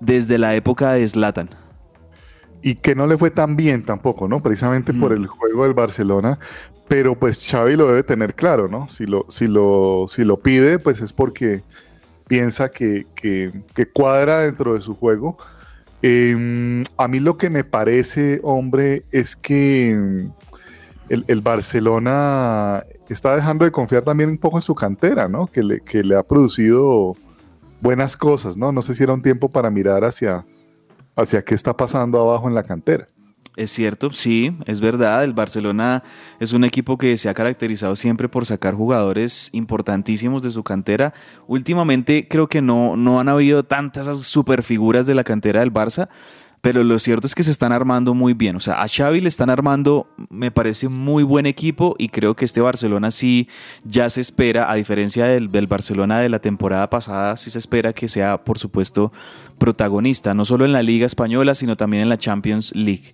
desde 0.00 0.38
la 0.38 0.56
época 0.56 0.92
de 0.92 1.06
Zlatan. 1.06 1.50
Y 2.64 2.76
que 2.76 2.94
no 2.94 3.06
le 3.06 3.18
fue 3.18 3.30
tan 3.30 3.56
bien 3.56 3.82
tampoco, 3.82 4.26
¿no? 4.26 4.42
Precisamente 4.42 4.94
por 4.94 5.12
el 5.12 5.26
juego 5.26 5.64
del 5.64 5.74
Barcelona, 5.74 6.38
pero 6.88 7.14
pues 7.14 7.38
Xavi 7.38 7.76
lo 7.76 7.86
debe 7.88 8.02
tener 8.02 8.34
claro, 8.34 8.68
¿no? 8.68 8.88
Si 8.88 9.04
lo, 9.06 9.26
si 9.28 9.46
lo, 9.48 10.06
si 10.08 10.24
lo 10.24 10.38
pide, 10.38 10.78
pues 10.78 11.02
es 11.02 11.12
porque 11.12 11.62
piensa 12.26 12.70
que, 12.70 13.06
que- 13.14 13.52
que 13.74 13.86
cuadra 13.86 14.38
dentro 14.40 14.72
de 14.74 14.80
su 14.80 14.96
juego. 14.96 15.36
Eh, 16.00 16.82
a 16.96 17.06
mí 17.06 17.20
lo 17.20 17.36
que 17.36 17.50
me 17.50 17.64
parece, 17.64 18.40
hombre, 18.42 19.04
es 19.12 19.36
que 19.36 19.90
el, 21.10 21.24
el 21.28 21.40
Barcelona 21.42 22.82
está 23.10 23.36
dejando 23.36 23.66
de 23.66 23.72
confiar 23.72 24.04
también 24.04 24.30
un 24.30 24.38
poco 24.38 24.56
en 24.56 24.62
su 24.62 24.74
cantera, 24.74 25.28
¿no? 25.28 25.46
Que 25.48 25.62
le, 25.62 25.80
que 25.80 26.02
le 26.02 26.16
ha 26.16 26.22
producido 26.22 27.14
buenas 27.82 28.16
cosas, 28.16 28.56
¿no? 28.56 28.72
No 28.72 28.80
sé 28.80 28.94
si 28.94 29.02
era 29.02 29.12
un 29.12 29.20
tiempo 29.22 29.50
para 29.50 29.70
mirar 29.70 30.02
hacia, 30.04 30.46
hacia 31.16 31.44
qué 31.44 31.54
está 31.54 31.76
pasando 31.76 32.20
abajo 32.20 32.48
en 32.48 32.54
la 32.54 32.62
cantera. 32.62 33.06
Es 33.56 33.70
cierto, 33.70 34.10
sí, 34.12 34.56
es 34.66 34.80
verdad. 34.80 35.22
El 35.22 35.32
Barcelona 35.32 36.02
es 36.40 36.52
un 36.52 36.64
equipo 36.64 36.98
que 36.98 37.16
se 37.16 37.28
ha 37.28 37.34
caracterizado 37.34 37.94
siempre 37.94 38.28
por 38.28 38.46
sacar 38.46 38.74
jugadores 38.74 39.48
importantísimos 39.52 40.42
de 40.42 40.50
su 40.50 40.64
cantera. 40.64 41.14
Últimamente 41.46 42.26
creo 42.28 42.48
que 42.48 42.60
no, 42.60 42.96
no 42.96 43.20
han 43.20 43.28
habido 43.28 43.64
tantas 43.64 44.18
superfiguras 44.26 45.06
de 45.06 45.14
la 45.14 45.22
cantera 45.22 45.60
del 45.60 45.72
Barça, 45.72 46.08
pero 46.64 46.82
lo 46.82 46.98
cierto 46.98 47.26
es 47.26 47.34
que 47.34 47.42
se 47.42 47.50
están 47.50 47.72
armando 47.72 48.14
muy 48.14 48.32
bien. 48.32 48.56
O 48.56 48.60
sea, 48.60 48.80
a 48.82 48.88
Xavi 48.88 49.20
le 49.20 49.28
están 49.28 49.50
armando, 49.50 50.08
me 50.30 50.50
parece, 50.50 50.88
muy 50.88 51.22
buen 51.22 51.44
equipo 51.44 51.94
y 51.98 52.08
creo 52.08 52.34
que 52.34 52.46
este 52.46 52.62
Barcelona 52.62 53.10
sí 53.10 53.50
ya 53.84 54.08
se 54.08 54.22
espera, 54.22 54.70
a 54.70 54.74
diferencia 54.74 55.26
del, 55.26 55.52
del 55.52 55.66
Barcelona 55.66 56.20
de 56.20 56.30
la 56.30 56.38
temporada 56.38 56.88
pasada, 56.88 57.36
sí 57.36 57.50
se 57.50 57.58
espera 57.58 57.92
que 57.92 58.08
sea, 58.08 58.42
por 58.42 58.58
supuesto, 58.58 59.12
protagonista, 59.58 60.34
no 60.34 60.44
solo 60.44 60.64
en 60.64 60.72
la 60.72 60.82
Liga 60.82 61.06
Española, 61.06 61.54
sino 61.54 61.76
también 61.76 62.02
en 62.02 62.08
la 62.08 62.18
Champions 62.18 62.74
League. 62.74 63.12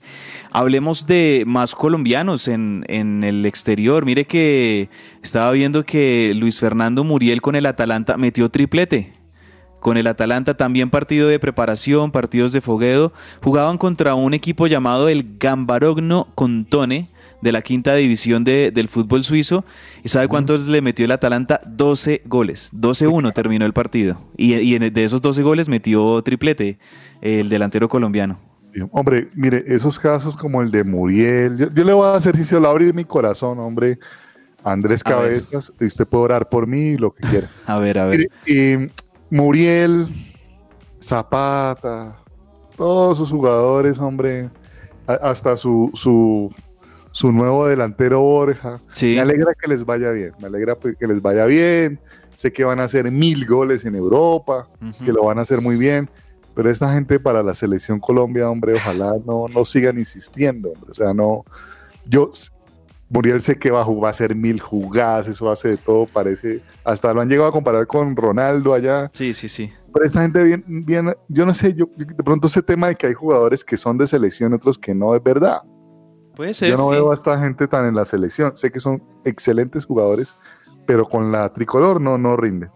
Hablemos 0.52 1.06
de 1.06 1.44
más 1.46 1.74
colombianos 1.74 2.48
en, 2.48 2.84
en 2.88 3.22
el 3.22 3.46
exterior. 3.46 4.04
Mire 4.04 4.24
que 4.24 4.88
estaba 5.22 5.52
viendo 5.52 5.84
que 5.84 6.32
Luis 6.34 6.58
Fernando 6.58 7.04
Muriel 7.04 7.40
con 7.40 7.54
el 7.54 7.66
Atalanta 7.66 8.16
metió 8.16 8.48
triplete. 8.48 9.12
Con 9.78 9.96
el 9.96 10.06
Atalanta 10.08 10.56
también 10.56 10.90
partido 10.90 11.28
de 11.28 11.38
preparación, 11.38 12.10
partidos 12.10 12.52
de 12.52 12.60
fogueo. 12.60 13.12
Jugaban 13.42 13.78
contra 13.78 14.14
un 14.14 14.34
equipo 14.34 14.66
llamado 14.66 15.08
el 15.08 15.38
Gambarogno 15.38 16.28
Contone 16.34 17.08
de 17.42 17.52
la 17.52 17.62
quinta 17.62 17.94
división 17.94 18.44
de- 18.44 18.70
del 18.72 18.88
fútbol 18.88 19.24
suizo. 19.24 19.64
¿Y 20.04 20.08
sabe 20.08 20.28
cuántos 20.28 20.68
le 20.68 20.82
metió 20.82 21.04
el 21.04 21.12
Atalanta? 21.12 21.60
12 21.66 22.22
goles. 22.26 22.70
12-1 22.72 23.32
terminó 23.32 23.64
el 23.66 23.72
partido. 23.72 24.20
Y, 24.36 24.54
y 24.54 24.78
de 24.78 25.04
esos 25.04 25.20
12 25.22 25.42
goles 25.42 25.68
metió 25.68 26.20
triplete 26.22 26.78
el 27.20 27.48
delantero 27.48 27.88
colombiano. 27.88 28.38
Sí, 28.60 28.80
hombre, 28.92 29.28
mire, 29.34 29.64
esos 29.66 29.98
casos 29.98 30.36
como 30.36 30.62
el 30.62 30.70
de 30.70 30.84
Muriel, 30.84 31.58
yo, 31.58 31.68
yo 31.74 31.84
le 31.84 31.92
voy 31.92 32.06
a 32.06 32.14
hacer 32.14 32.36
si 32.36 32.44
se 32.44 32.54
lo 32.54 32.62
va 32.62 32.68
a 32.68 32.70
abrir 32.70 32.94
mi 32.94 33.04
corazón, 33.04 33.58
hombre, 33.58 33.98
Andrés. 34.62 35.02
Cabezas, 35.02 35.72
y 35.80 35.86
usted 35.86 36.06
puede 36.06 36.24
orar 36.24 36.48
por 36.48 36.66
mí, 36.68 36.96
lo 36.96 37.12
que 37.12 37.26
quiera. 37.26 37.48
A 37.66 37.78
ver, 37.80 37.98
a 37.98 38.04
ver. 38.06 38.18
Mire, 38.18 38.28
eh, 38.46 38.90
Muriel, 39.30 40.06
Zapata, 41.02 42.16
todos 42.76 43.18
sus 43.18 43.30
jugadores, 43.30 43.98
hombre, 43.98 44.50
hasta 45.06 45.56
su, 45.56 45.90
su, 45.94 46.54
su 47.20 47.32
nuevo 47.32 47.66
delantero 47.66 48.20
Borja. 48.20 48.80
Sí. 48.92 49.12
Me 49.16 49.20
alegra 49.20 49.52
que 49.52 49.68
les 49.68 49.84
vaya 49.84 50.10
bien, 50.10 50.32
me 50.40 50.46
alegra 50.46 50.74
pues, 50.74 50.96
que 50.96 51.06
les 51.06 51.20
vaya 51.20 51.44
bien. 51.44 52.00
Sé 52.32 52.50
que 52.50 52.64
van 52.64 52.80
a 52.80 52.84
hacer 52.84 53.10
mil 53.10 53.44
goles 53.44 53.84
en 53.84 53.94
Europa, 53.94 54.66
que 55.04 55.12
lo 55.12 55.24
van 55.24 55.38
a 55.38 55.42
hacer 55.42 55.60
muy 55.60 55.76
bien. 55.76 56.08
Pero 56.54 56.70
esta 56.70 56.90
gente 56.94 57.20
para 57.20 57.42
la 57.42 57.52
selección 57.52 58.00
Colombia, 58.00 58.48
hombre, 58.48 58.72
ojalá 58.72 59.16
no, 59.26 59.48
no 59.48 59.66
sigan 59.66 59.98
insistiendo, 59.98 60.70
hombre. 60.70 60.92
O 60.92 60.94
sea, 60.94 61.12
no. 61.12 61.44
Yo, 62.06 62.30
Muriel 63.10 63.42
sé 63.42 63.58
que 63.58 63.70
va 63.70 63.82
a, 63.82 63.84
jugar, 63.84 64.04
va 64.04 64.08
a 64.08 64.12
hacer 64.12 64.34
mil 64.34 64.58
jugadas, 64.58 65.28
eso 65.28 65.50
hace 65.50 65.68
de 65.68 65.76
todo, 65.76 66.06
parece. 66.06 66.62
Hasta 66.84 67.12
lo 67.12 67.20
han 67.20 67.28
llegado 67.28 67.50
a 67.50 67.52
comparar 67.52 67.86
con 67.86 68.16
Ronaldo 68.16 68.72
allá. 68.72 69.10
Sí, 69.12 69.34
sí, 69.34 69.46
sí. 69.46 69.70
Pero 69.92 70.06
esta 70.06 70.22
gente 70.22 70.42
bien, 70.42 70.64
bien, 70.66 71.14
yo 71.28 71.44
no 71.44 71.52
sé, 71.52 71.74
yo 71.74 71.84
de 71.94 72.24
pronto 72.24 72.46
ese 72.46 72.62
tema 72.62 72.88
de 72.88 72.94
que 72.94 73.08
hay 73.08 73.14
jugadores 73.14 73.62
que 73.62 73.76
son 73.76 73.98
de 73.98 74.06
selección, 74.06 74.54
otros 74.54 74.78
que 74.78 74.94
no, 74.94 75.14
es 75.14 75.22
verdad. 75.22 75.60
Puede 76.34 76.54
ser. 76.54 76.70
Yo 76.70 76.76
no 76.76 76.88
sí. 76.88 76.94
veo 76.94 77.10
a 77.10 77.14
esta 77.14 77.38
gente 77.38 77.68
tan 77.68 77.86
en 77.86 77.94
la 77.94 78.04
selección. 78.04 78.56
Sé 78.56 78.70
que 78.70 78.80
son 78.80 79.02
excelentes 79.24 79.84
jugadores, 79.84 80.36
pero 80.86 81.06
con 81.06 81.32
la 81.32 81.52
tricolor 81.52 82.00
no, 82.00 82.18
no 82.18 82.36
rinde. 82.36 82.68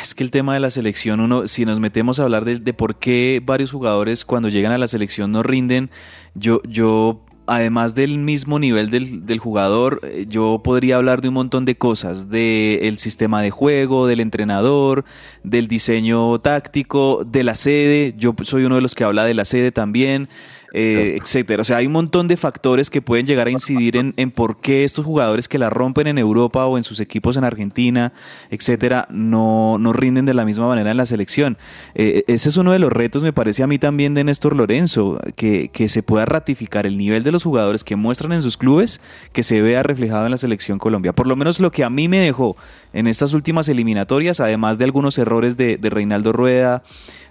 Es 0.00 0.14
que 0.14 0.24
el 0.24 0.30
tema 0.30 0.54
de 0.54 0.60
la 0.60 0.70
selección, 0.70 1.20
uno, 1.20 1.46
si 1.46 1.66
nos 1.66 1.78
metemos 1.78 2.18
a 2.18 2.22
hablar 2.22 2.44
de, 2.46 2.58
de 2.58 2.72
por 2.72 2.96
qué 2.96 3.42
varios 3.44 3.72
jugadores 3.72 4.24
cuando 4.24 4.48
llegan 4.48 4.72
a 4.72 4.78
la 4.78 4.88
selección 4.88 5.32
no 5.32 5.42
rinden, 5.42 5.90
yo, 6.34 6.62
yo 6.66 7.26
además 7.46 7.94
del 7.94 8.18
mismo 8.18 8.58
nivel 8.58 8.90
del, 8.90 9.26
del 9.26 9.38
jugador, 9.38 10.00
eh, 10.04 10.26
yo 10.28 10.60
podría 10.62 10.96
hablar 10.96 11.20
de 11.20 11.28
un 11.28 11.34
montón 11.34 11.64
de 11.64 11.76
cosas, 11.76 12.28
del 12.28 12.98
sistema 12.98 13.42
de 13.42 13.50
juego, 13.50 14.06
del 14.06 14.20
entrenador, 14.20 15.04
del 15.42 15.68
diseño 15.68 16.38
táctico, 16.40 17.24
de 17.24 17.44
la 17.44 17.54
sede, 17.54 18.14
yo 18.16 18.34
soy 18.42 18.64
uno 18.64 18.76
de 18.76 18.80
los 18.80 18.94
que 18.94 19.04
habla 19.04 19.24
de 19.24 19.34
la 19.34 19.44
sede 19.44 19.72
también, 19.72 20.28
eh, 20.72 21.18
etcétera. 21.20 21.60
O 21.60 21.64
sea, 21.64 21.76
hay 21.78 21.86
un 21.86 21.92
montón 21.92 22.28
de 22.28 22.36
factores 22.36 22.90
que 22.90 23.02
pueden 23.02 23.26
llegar 23.26 23.46
a 23.46 23.50
incidir 23.50 23.96
en, 23.96 24.14
en 24.16 24.30
por 24.30 24.60
qué 24.60 24.84
estos 24.84 25.04
jugadores 25.04 25.48
que 25.48 25.58
la 25.58 25.70
rompen 25.70 26.06
en 26.06 26.18
Europa 26.18 26.66
o 26.66 26.78
en 26.78 26.84
sus 26.84 27.00
equipos 27.00 27.36
en 27.36 27.44
Argentina, 27.44 28.12
etcétera, 28.50 29.06
no, 29.10 29.78
no 29.78 29.92
rinden 29.92 30.24
de 30.24 30.34
la 30.34 30.44
misma 30.44 30.66
manera 30.68 30.90
en 30.90 30.96
la 30.96 31.06
selección. 31.06 31.58
Eh, 31.94 32.24
ese 32.26 32.48
es 32.48 32.56
uno 32.56 32.72
de 32.72 32.78
los 32.78 32.92
retos, 32.92 33.22
me 33.22 33.32
parece 33.32 33.62
a 33.62 33.66
mí 33.66 33.78
también, 33.78 34.14
de 34.14 34.24
Néstor 34.24 34.56
Lorenzo, 34.56 35.20
que, 35.36 35.70
que 35.72 35.88
se 35.88 36.02
pueda 36.02 36.24
ratificar 36.24 36.86
el 36.86 36.96
nivel 36.96 37.22
de 37.22 37.32
los 37.32 37.44
jugadores 37.44 37.84
que 37.84 37.96
muestran 37.96 38.32
en 38.32 38.42
sus 38.42 38.56
clubes, 38.56 39.00
que 39.32 39.42
se 39.42 39.62
vea 39.62 39.82
reflejado 39.82 40.24
en 40.24 40.30
la 40.30 40.38
selección 40.38 40.78
Colombia. 40.78 41.12
Por 41.12 41.26
lo 41.26 41.36
menos 41.36 41.60
lo 41.60 41.70
que 41.70 41.84
a 41.84 41.90
mí 41.90 42.08
me 42.08 42.18
dejó 42.18 42.56
en 42.92 43.06
estas 43.06 43.34
últimas 43.34 43.68
eliminatorias, 43.68 44.40
además 44.40 44.78
de 44.78 44.84
algunos 44.84 45.18
errores 45.18 45.56
de, 45.56 45.76
de 45.76 45.90
Reinaldo 45.90 46.32
Rueda 46.32 46.82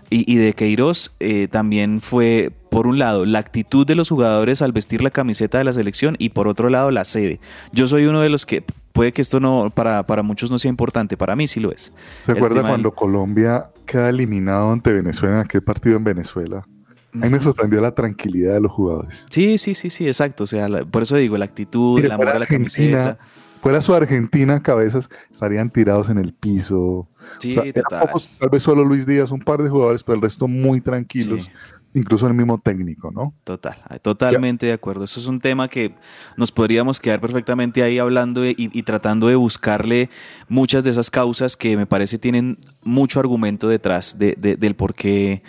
y, 0.10 0.32
y 0.32 0.38
de 0.38 0.54
Queiroz, 0.54 1.14
eh, 1.20 1.48
también 1.50 2.02
fue, 2.02 2.52
por 2.72 2.88
un 2.88 2.98
lado, 2.98 3.26
la 3.26 3.40
actitud 3.40 3.86
de 3.86 3.96
los 3.96 4.08
jugadores 4.08 4.62
al 4.62 4.72
vestir 4.72 5.04
la 5.04 5.10
camiseta 5.12 5.58
de 5.58 5.66
la 5.66 5.74
selección 5.74 6.16
y 6.18 6.30
por 6.30 6.48
otro 6.48 6.70
lado, 6.70 6.90
la 6.90 7.04
sede. 7.04 7.42
Yo 7.74 7.86
soy 7.88 8.06
uno 8.06 8.22
de 8.22 8.30
los 8.30 8.46
que, 8.46 8.64
puede 8.94 9.12
que 9.12 9.22
esto 9.22 9.42
no 9.42 9.70
para, 9.76 10.08
para 10.08 10.24
muchos 10.24 10.50
no 10.50 10.58
sea 10.58 10.70
importante, 10.70 11.18
para 11.18 11.36
mí 11.36 11.48
sí 11.48 11.60
lo 11.60 11.72
es. 11.74 11.92
¿Se 12.26 12.32
acuerda 12.32 12.62
del- 12.62 12.68
cuando 12.70 12.92
Colombia 12.94 13.66
queda 13.86 14.10
eliminado 14.10 14.72
ante 14.72 14.94
Venezuela 14.94 15.36
en 15.36 15.42
aquel 15.42 15.62
partido 15.62 15.98
en 15.98 16.06
Venezuela? 16.06 16.66
A 17.14 17.18
mí 17.18 17.28
me 17.30 17.42
sorprendió 17.42 17.82
la 17.82 17.94
tranquilidad 17.94 18.54
de 18.54 18.62
los 18.62 18.72
jugadores. 18.72 19.26
Sí, 19.30 19.58
sí, 19.58 19.76
sí, 19.76 19.90
sí, 19.90 20.08
exacto. 20.08 20.46
O 20.46 20.48
sea, 20.48 20.70
la- 20.70 20.86
por 20.86 21.04
eso 21.04 21.18
digo, 21.18 21.38
la 21.38 21.44
actitud, 21.44 21.96
Mire, 21.98 22.06
el 22.08 22.14
amor 22.14 22.30
a 22.30 22.40
la 22.40 22.46
camiseta. 22.46 23.18
fuera 23.60 23.82
su 23.82 23.94
Argentina, 23.94 24.64
cabezas 24.64 25.10
estarían 25.30 25.70
tirados 25.72 26.10
en 26.10 26.18
el 26.20 26.34
piso. 26.34 27.10
Sí, 27.40 27.52
O 27.52 27.54
sea, 27.56 27.64
eran 27.64 27.84
total. 27.84 28.00
pocos, 28.08 28.32
tal 28.40 28.50
vez 28.50 28.64
solo 28.64 28.86
Luis 28.86 29.06
Díaz, 29.06 29.30
un 29.32 29.42
par 29.42 29.62
de 29.62 29.68
jugadores, 29.70 30.04
pero 30.04 30.16
el 30.16 30.22
resto 30.22 30.48
muy 30.48 30.80
tranquilos, 30.80 31.52
incluso 31.94 32.28
el 32.28 32.34
mismo 32.34 32.58
técnico, 32.60 33.12
¿no? 33.12 33.34
Total, 33.44 33.78
totalmente 34.02 34.66
de 34.68 34.74
acuerdo. 34.74 35.04
Eso 35.04 35.20
es 35.20 35.26
un 35.28 35.40
tema 35.40 35.68
que 35.68 35.94
nos 36.38 36.52
podríamos 36.52 37.00
quedar 37.00 37.20
perfectamente 37.20 37.84
ahí 37.84 38.00
hablando 38.00 38.46
y 38.46 38.84
tratando 38.84 39.28
de 39.28 39.36
buscarle 39.36 40.10
muchas 40.48 40.84
de 40.84 40.92
esas 40.92 41.10
causas 41.12 41.58
que 41.58 41.76
me 41.78 41.86
parece 41.86 42.18
tienen 42.18 42.58
mucho 42.84 43.20
argumento 43.20 43.68
detrás 43.68 44.18
de- 44.18 44.36
de- 44.38 44.56
del 44.56 44.76
por 44.76 44.94
qué 44.94 45.44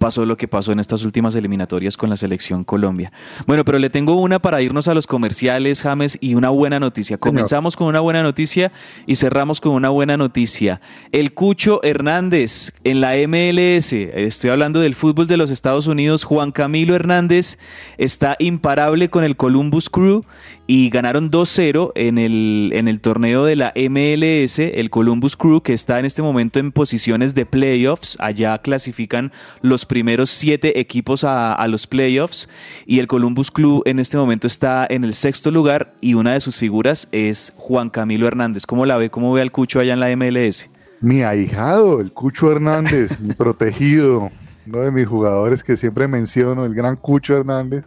pasó 0.00 0.24
lo 0.24 0.38
que 0.38 0.48
pasó 0.48 0.72
en 0.72 0.80
estas 0.80 1.04
últimas 1.04 1.34
eliminatorias 1.34 1.98
con 1.98 2.08
la 2.08 2.16
selección 2.16 2.64
Colombia. 2.64 3.12
Bueno, 3.46 3.66
pero 3.66 3.78
le 3.78 3.90
tengo 3.90 4.14
una 4.14 4.38
para 4.38 4.62
irnos 4.62 4.88
a 4.88 4.94
los 4.94 5.06
comerciales, 5.06 5.82
James, 5.82 6.16
y 6.22 6.34
una 6.34 6.48
buena 6.48 6.80
noticia. 6.80 7.18
Comenzamos 7.18 7.76
con 7.76 7.86
una 7.86 8.00
buena 8.00 8.22
noticia 8.22 8.72
y 9.06 9.16
cerramos 9.16 9.60
con 9.60 9.72
una 9.72 9.90
buena 9.90 10.16
noticia. 10.16 10.80
El 11.12 11.32
Cucho 11.32 11.80
Hernández 11.82 12.72
en 12.82 13.02
la 13.02 13.12
MLS, 13.28 13.92
estoy 13.92 14.48
hablando 14.48 14.80
del 14.80 14.94
fútbol 14.94 15.26
de 15.26 15.36
los 15.36 15.50
Estados 15.50 15.86
Unidos, 15.86 16.24
Juan 16.24 16.50
Camilo 16.50 16.94
Hernández 16.94 17.58
está 17.98 18.36
imparable 18.38 19.10
con 19.10 19.22
el 19.22 19.36
Columbus 19.36 19.90
Crew 19.90 20.24
y 20.66 20.88
ganaron 20.88 21.32
2-0 21.32 21.90
en 21.96 22.16
el, 22.16 22.70
en 22.74 22.86
el 22.86 23.00
torneo 23.00 23.44
de 23.44 23.56
la 23.56 23.72
MLS, 23.74 24.60
el 24.60 24.88
Columbus 24.88 25.36
Crew, 25.36 25.62
que 25.62 25.72
está 25.72 25.98
en 25.98 26.04
este 26.04 26.22
momento 26.22 26.60
en 26.60 26.70
posiciones 26.70 27.34
de 27.34 27.44
playoffs. 27.44 28.16
Allá 28.20 28.56
clasifican 28.58 29.32
los 29.62 29.84
primeros 29.90 30.30
siete 30.30 30.78
equipos 30.78 31.24
a, 31.24 31.52
a 31.52 31.66
los 31.66 31.88
playoffs 31.88 32.48
y 32.86 33.00
el 33.00 33.08
Columbus 33.08 33.50
Club 33.50 33.82
en 33.86 33.98
este 33.98 34.16
momento 34.16 34.46
está 34.46 34.86
en 34.88 35.02
el 35.02 35.14
sexto 35.14 35.50
lugar 35.50 35.94
y 36.00 36.14
una 36.14 36.34
de 36.34 36.40
sus 36.40 36.56
figuras 36.56 37.08
es 37.10 37.52
Juan 37.56 37.90
Camilo 37.90 38.28
Hernández. 38.28 38.66
¿Cómo 38.66 38.86
la 38.86 38.96
ve? 38.96 39.10
¿Cómo 39.10 39.32
ve 39.32 39.42
al 39.42 39.50
Cucho 39.50 39.80
allá 39.80 39.94
en 39.94 39.98
la 39.98 40.14
MLS? 40.14 40.70
Mi 41.00 41.22
ahijado, 41.22 42.00
el 42.00 42.12
Cucho 42.12 42.52
Hernández, 42.52 43.18
mi 43.18 43.34
protegido, 43.34 44.30
uno 44.64 44.80
de 44.80 44.92
mis 44.92 45.08
jugadores 45.08 45.64
que 45.64 45.76
siempre 45.76 46.06
menciono, 46.06 46.64
el 46.64 46.74
gran 46.74 46.94
Cucho 46.94 47.36
Hernández, 47.36 47.86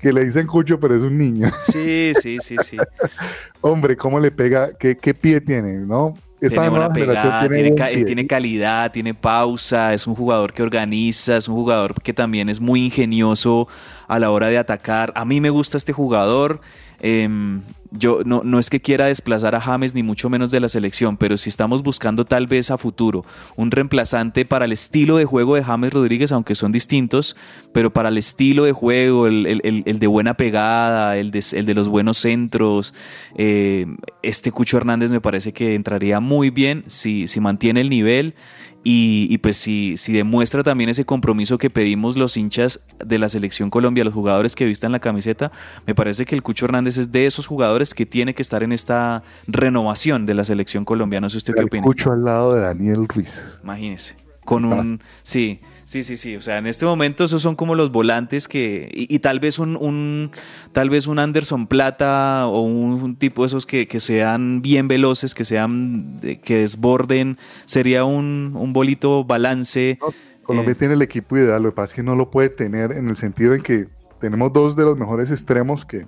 que 0.00 0.12
le 0.12 0.24
dicen 0.24 0.48
Cucho, 0.48 0.80
pero 0.80 0.96
es 0.96 1.04
un 1.04 1.16
niño. 1.16 1.48
Sí, 1.70 2.12
sí, 2.20 2.38
sí, 2.42 2.56
sí. 2.64 2.76
Hombre, 3.60 3.96
¿cómo 3.96 4.18
le 4.18 4.32
pega? 4.32 4.70
¿Qué, 4.76 4.96
qué 4.96 5.14
pie 5.14 5.40
tiene? 5.40 5.74
¿No? 5.74 6.14
Esta 6.40 6.62
tiene 6.62 6.68
buena 6.70 6.92
pegada, 6.92 7.48
tiene 7.48 7.70
tiene, 7.72 8.04
tiene 8.04 8.26
calidad, 8.26 8.90
tiene 8.90 9.12
pausa, 9.14 9.92
es 9.92 10.06
un 10.06 10.14
jugador 10.14 10.54
que 10.54 10.62
organiza, 10.62 11.36
es 11.36 11.48
un 11.48 11.54
jugador 11.54 12.00
que 12.02 12.14
también 12.14 12.48
es 12.48 12.60
muy 12.60 12.86
ingenioso 12.86 13.68
a 14.08 14.18
la 14.18 14.30
hora 14.30 14.48
de 14.48 14.56
atacar. 14.56 15.12
A 15.14 15.24
mí 15.24 15.40
me 15.40 15.50
gusta 15.50 15.76
este 15.76 15.92
jugador. 15.92 16.60
em, 17.00 17.62
yo 17.92 18.20
no, 18.24 18.42
no 18.44 18.58
es 18.58 18.70
que 18.70 18.80
quiera 18.80 19.06
desplazar 19.06 19.54
a 19.54 19.60
James 19.60 19.94
ni 19.94 20.02
mucho 20.02 20.30
menos 20.30 20.50
de 20.50 20.60
la 20.60 20.68
selección, 20.68 21.16
pero 21.16 21.36
si 21.36 21.48
estamos 21.48 21.82
buscando 21.82 22.24
tal 22.24 22.46
vez 22.46 22.70
a 22.70 22.78
futuro 22.78 23.24
un 23.56 23.70
reemplazante 23.70 24.44
para 24.44 24.64
el 24.64 24.72
estilo 24.72 25.16
de 25.16 25.24
juego 25.24 25.56
de 25.56 25.64
James 25.64 25.92
Rodríguez, 25.92 26.30
aunque 26.32 26.54
son 26.54 26.70
distintos, 26.72 27.36
pero 27.72 27.92
para 27.92 28.08
el 28.08 28.18
estilo 28.18 28.64
de 28.64 28.72
juego, 28.72 29.26
el, 29.26 29.46
el- 29.46 29.82
el- 29.86 29.98
de 29.98 30.06
buena 30.06 30.34
pegada, 30.34 31.16
el 31.16 31.30
de, 31.30 31.44
el 31.52 31.66
de 31.66 31.74
los 31.74 31.88
buenos 31.88 32.18
centros, 32.18 32.94
eh, 33.36 33.86
este 34.22 34.52
Cucho 34.52 34.76
Hernández 34.76 35.10
me 35.12 35.20
parece 35.20 35.52
que 35.52 35.74
entraría 35.74 36.20
muy 36.20 36.50
bien 36.50 36.84
si, 36.86 37.26
si 37.26 37.40
mantiene 37.40 37.80
el 37.80 37.90
nivel 37.90 38.34
y, 38.82 39.26
y 39.28 39.38
pues 39.38 39.58
si, 39.58 39.96
si 39.96 40.12
demuestra 40.12 40.62
también 40.62 40.88
ese 40.88 41.04
compromiso 41.04 41.58
que 41.58 41.68
pedimos 41.68 42.16
los 42.16 42.36
hinchas 42.36 42.80
de 43.04 43.18
la 43.18 43.28
selección 43.28 43.68
Colombia, 43.68 44.04
los 44.04 44.14
jugadores 44.14 44.56
que 44.56 44.64
vistan 44.64 44.92
la 44.92 45.00
camiseta, 45.00 45.52
me 45.86 45.94
parece 45.94 46.24
que 46.24 46.34
el 46.34 46.42
Cucho 46.42 46.64
Hernández 46.64 46.96
es 46.96 47.12
de 47.12 47.26
esos 47.26 47.46
jugadores 47.46 47.92
que 47.92 48.06
tiene 48.06 48.34
que 48.34 48.42
estar 48.42 48.62
en 48.62 48.72
esta 48.72 49.22
renovación 49.46 50.24
de 50.24 50.34
la 50.34 50.44
selección 50.44 50.84
colombiana. 50.84 51.26
No 51.26 51.28
sé 51.28 51.36
usted 51.36 51.54
qué 51.54 51.60
El 51.60 51.66
opina. 51.66 51.82
Cucho 51.84 52.12
al 52.12 52.24
lado 52.24 52.54
de 52.54 52.62
Daniel 52.62 53.06
Ruiz. 53.06 53.60
Imagínese. 53.62 54.16
Con 54.44 54.64
un. 54.64 55.00
Sí, 55.22 55.60
sí, 55.90 56.02
sí, 56.02 56.16
sí. 56.16 56.36
O 56.36 56.40
sea, 56.40 56.58
en 56.58 56.66
este 56.66 56.84
momento 56.86 57.24
esos 57.24 57.42
son 57.42 57.56
como 57.56 57.74
los 57.74 57.90
volantes 57.90 58.46
que. 58.48 58.88
Y, 58.94 59.14
y 59.14 59.18
tal 59.18 59.40
vez 59.40 59.58
un, 59.58 59.76
un- 59.76 60.30
Tal 60.72 60.88
vez 60.90 61.06
un 61.06 61.18
Anderson 61.18 61.66
Plata 61.66 62.46
o 62.46 62.60
un, 62.60 62.92
un 63.02 63.16
tipo 63.16 63.42
de 63.42 63.46
esos 63.48 63.66
que, 63.66 63.88
que 63.88 64.00
sean 64.00 64.62
bien 64.62 64.88
veloces, 64.88 65.34
que 65.34 65.44
sean. 65.44 66.18
que 66.42 66.58
desborden. 66.58 67.36
Sería 67.66 68.04
un, 68.04 68.52
un 68.54 68.72
bolito 68.72 69.24
balance. 69.24 69.98
Colombia 70.42 70.72
Eh, 70.72 70.76
tiene 70.76 70.94
el 70.94 71.02
equipo 71.02 71.36
ideal, 71.36 71.62
lo 71.62 71.70
que 71.70 71.76
pasa 71.76 71.92
es 71.92 71.96
que 71.96 72.02
no 72.02 72.16
lo 72.16 72.30
puede 72.30 72.48
tener 72.48 72.92
en 72.92 73.08
el 73.08 73.16
sentido 73.16 73.54
en 73.54 73.62
que 73.62 73.86
tenemos 74.20 74.52
dos 74.52 74.74
de 74.76 74.84
los 74.84 74.98
mejores 74.98 75.30
extremos 75.30 75.84
que, 75.84 76.06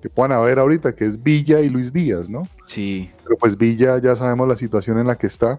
que 0.00 0.08
puedan 0.08 0.32
haber 0.32 0.58
ahorita, 0.58 0.94
que 0.94 1.04
es 1.04 1.20
Villa 1.22 1.60
y 1.60 1.68
Luis 1.68 1.92
Díaz, 1.92 2.28
¿no? 2.28 2.46
Sí. 2.66 3.10
Pero 3.24 3.36
pues 3.38 3.56
Villa 3.58 3.98
ya 4.00 4.14
sabemos 4.14 4.46
la 4.48 4.56
situación 4.56 4.98
en 4.98 5.06
la 5.08 5.16
que 5.16 5.26
está. 5.26 5.58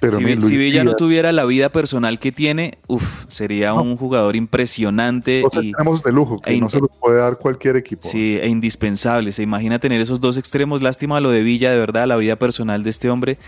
Pero 0.00 0.16
si, 0.16 0.22
Luis 0.22 0.50
Villa 0.50 0.82
no 0.82 0.96
tuviera 0.96 1.30
la 1.30 1.44
vida 1.44 1.68
personal 1.68 2.18
que 2.18 2.32
tiene, 2.32 2.78
uf, 2.86 3.24
sería 3.28 3.74
un 3.74 3.96
jugador 3.96 4.34
impresionante. 4.34 5.42
dos 5.42 5.62
y- 5.62 5.68
extremos 5.68 6.02
de 6.02 6.12
lujo 6.12 6.40
que 6.40 6.54
e 6.54 6.60
no 6.60 6.68
se 6.70 6.80
los 6.80 6.90
puede 6.98 7.18
dar 7.18 7.36
cualquier 7.36 7.76
equipo. 7.76 8.02
Sí, 8.02 8.38
e 8.40 8.48
indispensable. 8.48 9.32
Se 9.32 9.42
imagina 9.42 9.78
tener 9.78 10.00
esos 10.00 10.20
dos 10.20 10.38
extremos. 10.38 10.82
Lástima 10.82 11.20
lo 11.20 11.30
de 11.30 11.42
Villa, 11.42 11.70
de 11.70 11.78
verdad, 11.78 12.06
la 12.06 12.16
vida 12.16 12.36
personal 12.36 12.82
de 12.82 12.90
este 12.90 13.10
hombre, 13.10 13.38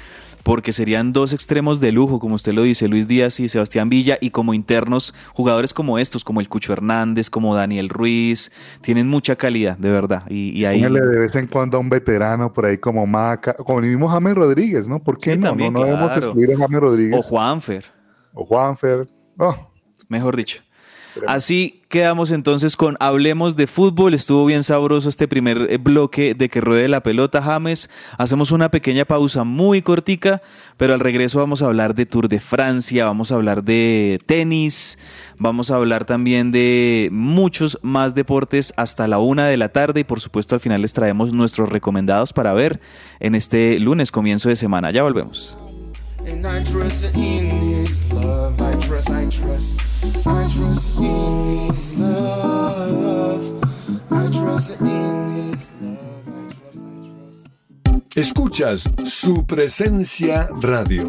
porque 0.42 0.72
serían 0.72 1.12
dos 1.12 1.32
extremos 1.32 1.80
de 1.80 1.92
lujo, 1.92 2.18
como 2.18 2.34
usted 2.34 2.52
lo 2.52 2.62
dice, 2.62 2.88
Luis 2.88 3.08
Díaz 3.08 3.40
y 3.40 3.48
Sebastián 3.48 3.88
Villa, 3.88 4.18
y 4.20 4.30
como 4.30 4.54
internos, 4.54 5.14
jugadores 5.32 5.72
como 5.74 5.98
estos, 5.98 6.24
como 6.24 6.40
el 6.40 6.48
Cucho 6.48 6.72
Hernández, 6.72 7.30
como 7.30 7.54
Daniel 7.54 7.88
Ruiz, 7.88 8.50
tienen 8.80 9.08
mucha 9.08 9.36
calidad, 9.36 9.76
de 9.78 9.90
verdad. 9.90 10.24
Y, 10.28 10.50
y 10.58 10.64
ahí. 10.64 10.82
De 10.82 11.00
vez 11.18 11.34
en 11.36 11.46
cuando 11.46 11.76
a 11.76 11.80
un 11.80 11.88
veterano 11.88 12.52
por 12.52 12.66
ahí 12.66 12.78
como 12.78 13.06
Maca, 13.06 13.54
como 13.54 13.78
el 13.80 13.86
mismo 13.86 14.08
James 14.08 14.34
Rodríguez, 14.34 14.88
¿no? 14.88 15.02
¿Por 15.02 15.18
qué 15.18 15.32
Sí, 15.32 15.38
no? 15.38 15.48
también, 15.48 15.72
no, 15.72 15.80
no 15.80 15.86
debemos 15.86 16.06
claro. 16.10 16.22
excluir 16.26 16.52
a 16.52 16.58
James 16.58 16.80
Rodríguez. 16.80 17.18
O 17.18 17.22
Juanfer. 17.22 17.84
O 18.34 18.44
Juanfer. 18.44 19.06
Oh, 19.38 19.68
Mejor 20.08 20.36
dicho. 20.36 20.62
Así 21.26 21.82
quedamos 21.88 22.32
entonces 22.32 22.76
con 22.76 22.96
Hablemos 23.00 23.54
de 23.54 23.66
Fútbol. 23.66 24.14
Estuvo 24.14 24.46
bien 24.46 24.64
sabroso 24.64 25.08
este 25.08 25.28
primer 25.28 25.66
eh, 25.70 25.76
bloque 25.76 26.34
de 26.34 26.48
que 26.48 26.60
ruede 26.60 26.88
la 26.88 27.02
pelota, 27.02 27.42
James. 27.42 27.90
Hacemos 28.18 28.50
una 28.50 28.70
pequeña 28.70 29.04
pausa 29.04 29.44
muy 29.44 29.82
cortica, 29.82 30.42
pero 30.76 30.94
al 30.94 31.00
regreso 31.00 31.38
vamos 31.38 31.62
a 31.62 31.66
hablar 31.66 31.94
de 31.94 32.06
Tour 32.06 32.28
de 32.28 32.40
Francia, 32.40 33.04
vamos 33.04 33.30
a 33.30 33.34
hablar 33.34 33.62
de 33.62 34.20
tenis, 34.26 34.98
vamos 35.38 35.70
a 35.70 35.76
hablar 35.76 36.04
también 36.04 36.50
de 36.50 37.10
muchos 37.12 37.78
más 37.82 38.14
deportes 38.14 38.72
hasta 38.76 39.06
la 39.06 39.18
una 39.18 39.46
de 39.46 39.56
la 39.56 39.68
tarde 39.68 40.00
y 40.00 40.04
por 40.04 40.20
supuesto 40.20 40.54
al 40.54 40.60
final 40.60 40.82
les 40.82 40.94
traemos 40.94 41.32
nuestros 41.32 41.68
recomendados 41.68 42.32
para 42.32 42.52
ver 42.52 42.80
en 43.20 43.34
este 43.34 43.78
lunes 43.78 44.10
comienzo 44.10 44.48
de 44.48 44.56
semana. 44.56 44.90
Ya 44.90 45.02
volvemos. 45.02 45.58
And 46.26 46.46
I 46.46 46.62
trust 46.64 47.04
in 47.14 47.50
His 47.50 48.12
love. 48.12 48.60
I 48.60 48.74
trust, 48.80 49.10
I 49.10 49.28
trust, 49.28 49.80
I 50.26 50.48
trust 50.54 50.96
in 50.98 51.68
His 51.70 51.98
love. 51.98 53.64
I 54.10 54.30
trust 54.30 54.80
in 54.80 55.50
His 55.50 55.72
love. 55.80 56.12
Escuchas 58.14 58.84
su 59.04 59.46
presencia 59.46 60.48
radio. 60.60 61.08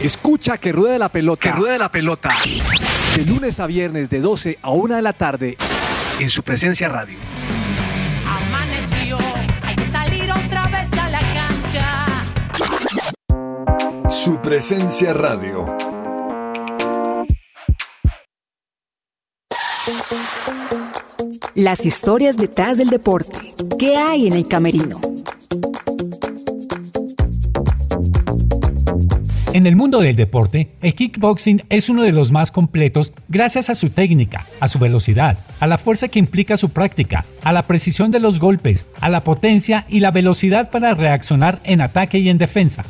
Escucha 0.00 0.56
que 0.56 0.72
ruede 0.72 0.98
la 0.98 1.10
pelota. 1.10 1.42
Que 1.42 1.52
ruede 1.52 1.78
la 1.78 1.92
pelota. 1.92 2.30
De 3.16 3.24
lunes 3.26 3.60
a 3.60 3.66
viernes 3.66 4.08
de 4.08 4.20
12 4.20 4.58
a 4.62 4.70
1 4.70 4.96
de 4.96 5.02
la 5.02 5.12
tarde 5.12 5.58
en 6.18 6.30
su 6.30 6.42
presencia 6.42 6.88
radio. 6.88 7.18
Amaneció, 8.26 9.18
hay 9.62 9.76
que 9.76 9.84
salir 9.84 10.30
otra 10.32 10.68
vez 10.68 10.90
a 10.94 11.10
la 11.10 11.20
cancha. 11.20 12.06
Su 14.08 14.40
presencia 14.40 15.12
radio. 15.12 15.76
Las 21.54 21.84
historias 21.84 22.38
detrás 22.38 22.78
del 22.78 22.88
deporte. 22.88 23.54
¿Qué 23.78 23.98
hay 23.98 24.28
en 24.28 24.32
el 24.32 24.48
camerino? 24.48 25.09
En 29.52 29.66
el 29.66 29.74
mundo 29.74 29.98
del 29.98 30.14
deporte, 30.14 30.70
el 30.80 30.94
kickboxing 30.94 31.64
es 31.70 31.88
uno 31.88 32.04
de 32.04 32.12
los 32.12 32.30
más 32.30 32.52
completos 32.52 33.12
gracias 33.28 33.68
a 33.68 33.74
su 33.74 33.90
técnica, 33.90 34.46
a 34.60 34.68
su 34.68 34.78
velocidad, 34.78 35.38
a 35.58 35.66
la 35.66 35.76
fuerza 35.76 36.06
que 36.06 36.20
implica 36.20 36.56
su 36.56 36.68
práctica, 36.68 37.24
a 37.42 37.52
la 37.52 37.64
precisión 37.64 38.12
de 38.12 38.20
los 38.20 38.38
golpes, 38.38 38.86
a 39.00 39.08
la 39.08 39.24
potencia 39.24 39.86
y 39.88 39.98
la 39.98 40.12
velocidad 40.12 40.70
para 40.70 40.94
reaccionar 40.94 41.58
en 41.64 41.80
ataque 41.80 42.20
y 42.20 42.28
en 42.28 42.38
defensa. 42.38 42.84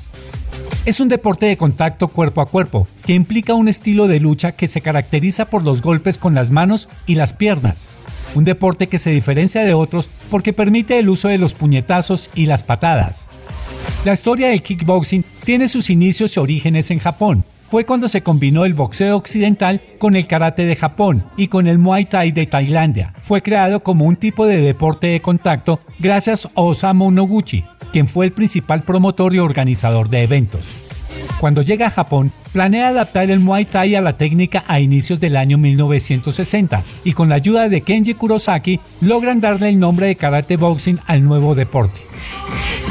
Es 0.84 1.00
un 1.00 1.08
deporte 1.08 1.46
de 1.46 1.56
contacto 1.56 2.08
cuerpo 2.08 2.42
a 2.42 2.46
cuerpo 2.46 2.86
que 3.06 3.14
implica 3.14 3.54
un 3.54 3.68
estilo 3.68 4.06
de 4.06 4.20
lucha 4.20 4.52
que 4.52 4.68
se 4.68 4.82
caracteriza 4.82 5.46
por 5.46 5.64
los 5.64 5.80
golpes 5.80 6.18
con 6.18 6.34
las 6.34 6.50
manos 6.50 6.90
y 7.06 7.14
las 7.14 7.32
piernas. 7.32 7.90
Un 8.34 8.44
deporte 8.44 8.88
que 8.88 8.98
se 8.98 9.10
diferencia 9.10 9.64
de 9.64 9.72
otros 9.72 10.10
porque 10.30 10.52
permite 10.52 10.98
el 10.98 11.08
uso 11.08 11.28
de 11.28 11.38
los 11.38 11.54
puñetazos 11.54 12.28
y 12.34 12.46
las 12.46 12.64
patadas. 12.64 13.30
La 14.02 14.14
historia 14.14 14.48
del 14.48 14.62
kickboxing 14.62 15.22
tiene 15.44 15.68
sus 15.68 15.90
inicios 15.90 16.34
y 16.34 16.40
orígenes 16.40 16.90
en 16.90 17.00
Japón. 17.00 17.44
Fue 17.70 17.84
cuando 17.84 18.08
se 18.08 18.22
combinó 18.22 18.64
el 18.64 18.72
boxeo 18.72 19.14
occidental 19.14 19.82
con 19.98 20.16
el 20.16 20.26
karate 20.26 20.64
de 20.64 20.74
Japón 20.74 21.22
y 21.36 21.48
con 21.48 21.66
el 21.66 21.76
muay 21.76 22.06
thai 22.06 22.32
de 22.32 22.46
Tailandia. 22.46 23.12
Fue 23.20 23.42
creado 23.42 23.82
como 23.82 24.06
un 24.06 24.16
tipo 24.16 24.46
de 24.46 24.62
deporte 24.62 25.08
de 25.08 25.20
contacto 25.20 25.80
gracias 25.98 26.46
a 26.46 26.62
Osamu 26.62 27.10
Noguchi, 27.10 27.62
quien 27.92 28.08
fue 28.08 28.24
el 28.24 28.32
principal 28.32 28.84
promotor 28.84 29.34
y 29.34 29.38
organizador 29.38 30.08
de 30.08 30.22
eventos. 30.22 30.68
Cuando 31.40 31.62
llega 31.62 31.86
a 31.86 31.90
Japón, 31.90 32.32
planea 32.52 32.88
adaptar 32.88 33.30
el 33.30 33.40
Muay 33.40 33.64
Thai 33.64 33.94
a 33.94 34.00
la 34.00 34.16
técnica 34.16 34.64
a 34.66 34.80
inicios 34.80 35.20
del 35.20 35.36
año 35.36 35.56
1960 35.56 36.84
y 37.04 37.12
con 37.12 37.28
la 37.28 37.36
ayuda 37.36 37.68
de 37.68 37.80
Kenji 37.80 38.14
Kurosaki 38.14 38.80
logran 39.00 39.40
darle 39.40 39.70
el 39.70 39.78
nombre 39.78 40.06
de 40.06 40.16
Karate 40.16 40.56
Boxing 40.56 40.98
al 41.06 41.24
nuevo 41.24 41.54
deporte. 41.54 42.00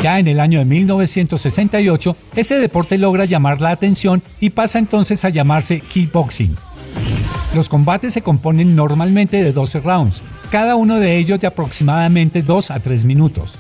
Ya 0.02 0.18
en 0.18 0.28
el 0.28 0.40
año 0.40 0.60
de 0.60 0.66
1968, 0.66 2.16
este 2.36 2.58
deporte 2.58 2.98
logra 2.98 3.26
llamar 3.26 3.60
la 3.60 3.72
atención 3.72 4.24
y 4.40 4.52
pasa 4.52 4.80
entonces 4.80 5.26
a 5.26 5.30
llamarse 5.30 5.82
kickboxing. 5.82 6.56
Los 7.54 7.68
combates 7.68 8.14
se 8.14 8.22
componen 8.22 8.76
normalmente 8.76 9.44
de 9.44 9.52
12 9.52 9.82
rounds, 9.82 10.24
cada 10.52 10.76
uno 10.76 11.00
de 11.00 11.18
ellos 11.18 11.40
de 11.40 11.48
aproximadamente 11.48 12.44
2 12.44 12.72
a 12.72 12.80
3 12.80 13.06
minutos. 13.06 13.58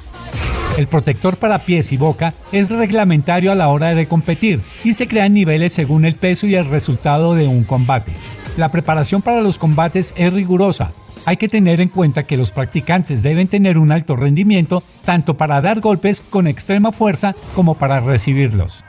El 0.79 0.87
protector 0.87 1.35
para 1.35 1.65
pies 1.65 1.91
y 1.91 1.97
boca 1.97 2.33
es 2.53 2.69
reglamentario 2.69 3.51
a 3.51 3.55
la 3.55 3.67
hora 3.67 3.93
de 3.93 4.07
competir 4.07 4.61
y 4.85 4.93
se 4.93 5.09
crean 5.09 5.33
niveles 5.33 5.73
según 5.73 6.05
el 6.05 6.15
peso 6.15 6.47
y 6.47 6.55
el 6.55 6.67
resultado 6.67 7.35
de 7.35 7.47
un 7.47 7.65
combate. 7.65 8.13
La 8.55 8.71
preparación 8.71 9.21
para 9.21 9.41
los 9.41 9.57
combates 9.57 10.13
es 10.15 10.31
rigurosa. 10.31 10.93
Hay 11.25 11.35
que 11.35 11.49
tener 11.49 11.81
en 11.81 11.89
cuenta 11.89 12.23
que 12.23 12.37
los 12.37 12.53
practicantes 12.53 13.21
deben 13.23 13.49
tener 13.49 13.77
un 13.77 13.91
alto 13.91 14.15
rendimiento 14.15 14.81
tanto 15.03 15.35
para 15.35 15.59
dar 15.59 15.81
golpes 15.81 16.21
con 16.21 16.47
extrema 16.47 16.93
fuerza 16.93 17.35
como 17.55 17.75
para 17.75 17.99
recibirlos. 17.99 18.85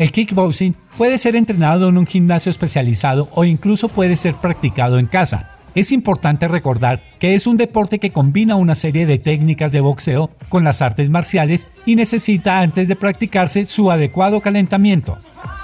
El 0.00 0.10
kickboxing 0.10 0.74
puede 0.98 1.18
ser 1.18 1.36
entrenado 1.36 1.88
en 1.88 1.98
un 1.98 2.06
gimnasio 2.08 2.50
especializado 2.50 3.28
o 3.30 3.44
incluso 3.44 3.88
puede 3.88 4.16
ser 4.16 4.34
practicado 4.34 4.98
en 4.98 5.06
casa. 5.06 5.55
Es 5.76 5.92
importante 5.92 6.48
recordar 6.48 7.02
que 7.18 7.34
es 7.34 7.46
un 7.46 7.58
deporte 7.58 7.98
que 7.98 8.10
combina 8.10 8.56
una 8.56 8.74
serie 8.74 9.04
de 9.04 9.18
técnicas 9.18 9.70
de 9.70 9.82
boxeo 9.82 10.30
con 10.48 10.64
las 10.64 10.80
artes 10.80 11.10
marciales 11.10 11.66
y 11.84 11.96
necesita 11.96 12.60
antes 12.60 12.88
de 12.88 12.96
practicarse 12.96 13.66
su 13.66 13.90
adecuado 13.90 14.40
calentamiento. 14.40 15.18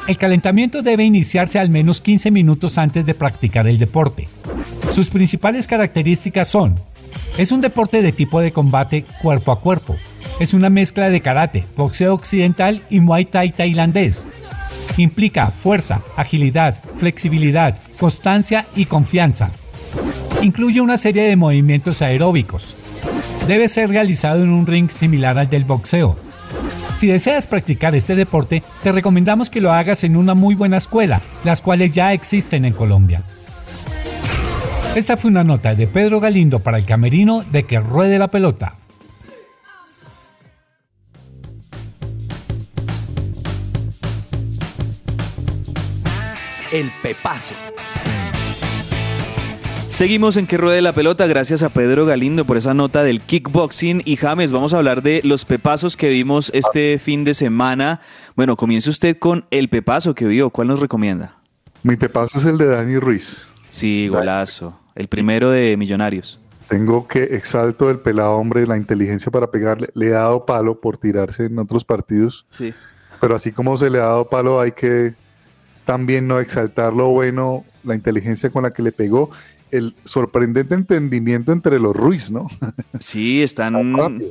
El 0.06 0.18
calentamiento 0.18 0.82
debe 0.82 1.04
iniciarse 1.04 1.58
al 1.58 1.70
menos 1.70 2.02
15 2.02 2.30
minutos 2.30 2.76
antes 2.76 3.06
de 3.06 3.14
practicar 3.14 3.66
el 3.66 3.78
deporte. 3.78 4.28
Sus 4.92 5.08
principales 5.08 5.66
características 5.66 6.46
son, 6.46 6.74
es 7.38 7.50
un 7.50 7.62
deporte 7.62 8.02
de 8.02 8.12
tipo 8.12 8.42
de 8.42 8.52
combate 8.52 9.06
cuerpo 9.22 9.50
a 9.50 9.60
cuerpo, 9.60 9.96
es 10.40 10.52
una 10.52 10.68
mezcla 10.68 11.08
de 11.08 11.22
karate, 11.22 11.64
boxeo 11.74 12.12
occidental 12.12 12.82
y 12.90 13.00
muay 13.00 13.24
thai 13.24 13.50
tailandés. 13.50 14.28
Implica 14.98 15.46
fuerza, 15.46 16.02
agilidad, 16.16 16.76
flexibilidad, 16.98 17.78
constancia 17.98 18.66
y 18.76 18.84
confianza. 18.84 19.50
Incluye 20.42 20.80
una 20.80 20.98
serie 20.98 21.22
de 21.22 21.36
movimientos 21.36 22.02
aeróbicos. 22.02 22.74
Debe 23.46 23.68
ser 23.68 23.90
realizado 23.90 24.42
en 24.42 24.50
un 24.50 24.66
ring 24.66 24.90
similar 24.90 25.38
al 25.38 25.48
del 25.48 25.64
boxeo. 25.64 26.16
Si 26.96 27.06
deseas 27.08 27.46
practicar 27.46 27.94
este 27.94 28.14
deporte, 28.14 28.62
te 28.82 28.92
recomendamos 28.92 29.50
que 29.50 29.60
lo 29.60 29.72
hagas 29.72 30.04
en 30.04 30.16
una 30.16 30.34
muy 30.34 30.54
buena 30.54 30.76
escuela, 30.76 31.20
las 31.44 31.60
cuales 31.60 31.92
ya 31.92 32.12
existen 32.12 32.64
en 32.64 32.74
Colombia. 32.74 33.24
Esta 34.94 35.16
fue 35.16 35.30
una 35.30 35.42
nota 35.42 35.74
de 35.74 35.86
Pedro 35.86 36.20
Galindo 36.20 36.58
para 36.58 36.76
el 36.76 36.84
Camerino 36.84 37.44
de 37.50 37.64
que 37.64 37.80
ruede 37.80 38.18
la 38.18 38.28
pelota. 38.28 38.74
El 46.70 46.90
Pepazo. 47.02 47.54
Seguimos 49.92 50.38
en 50.38 50.46
que 50.46 50.56
ruede 50.56 50.80
la 50.80 50.94
pelota, 50.94 51.26
gracias 51.26 51.62
a 51.62 51.68
Pedro 51.68 52.06
Galindo 52.06 52.46
por 52.46 52.56
esa 52.56 52.72
nota 52.72 53.02
del 53.02 53.20
kickboxing. 53.20 54.00
Y 54.06 54.16
James, 54.16 54.50
vamos 54.50 54.72
a 54.72 54.78
hablar 54.78 55.02
de 55.02 55.20
los 55.22 55.44
pepazos 55.44 55.98
que 55.98 56.08
vimos 56.08 56.50
este 56.54 56.98
fin 56.98 57.24
de 57.24 57.34
semana. 57.34 58.00
Bueno, 58.34 58.56
comience 58.56 58.88
usted 58.88 59.18
con 59.18 59.44
el 59.50 59.68
pepazo 59.68 60.14
que 60.14 60.24
vio. 60.24 60.48
¿Cuál 60.48 60.68
nos 60.68 60.80
recomienda? 60.80 61.36
Mi 61.82 61.96
pepazo 61.96 62.38
es 62.38 62.46
el 62.46 62.56
de 62.56 62.68
Dani 62.68 62.96
Ruiz. 62.96 63.48
Sí, 63.68 64.08
golazo. 64.08 64.80
El 64.94 65.08
primero 65.08 65.50
de 65.50 65.76
Millonarios. 65.76 66.40
Tengo 66.68 67.06
que 67.06 67.24
exalto 67.24 67.90
el 67.90 67.98
pelado 67.98 68.32
hombre, 68.32 68.66
la 68.66 68.78
inteligencia 68.78 69.30
para 69.30 69.50
pegarle. 69.50 69.90
Le 69.92 70.06
he 70.06 70.10
dado 70.10 70.46
palo 70.46 70.80
por 70.80 70.96
tirarse 70.96 71.44
en 71.44 71.58
otros 71.58 71.84
partidos. 71.84 72.46
Sí. 72.48 72.72
Pero 73.20 73.36
así 73.36 73.52
como 73.52 73.76
se 73.76 73.90
le 73.90 73.98
ha 73.98 74.06
dado 74.06 74.30
palo, 74.30 74.58
hay 74.58 74.72
que 74.72 75.12
también 75.84 76.26
no 76.26 76.40
exaltar 76.40 76.94
lo 76.94 77.08
bueno, 77.08 77.66
la 77.84 77.94
inteligencia 77.94 78.50
con 78.50 78.62
la 78.62 78.72
que 78.72 78.82
le 78.82 78.92
pegó 78.92 79.30
el 79.72 79.94
sorprendente 80.04 80.74
entendimiento 80.74 81.50
entre 81.50 81.80
los 81.80 81.96
Ruiz, 81.96 82.30
¿no? 82.30 82.46
Sí, 83.00 83.42
están, 83.42 83.74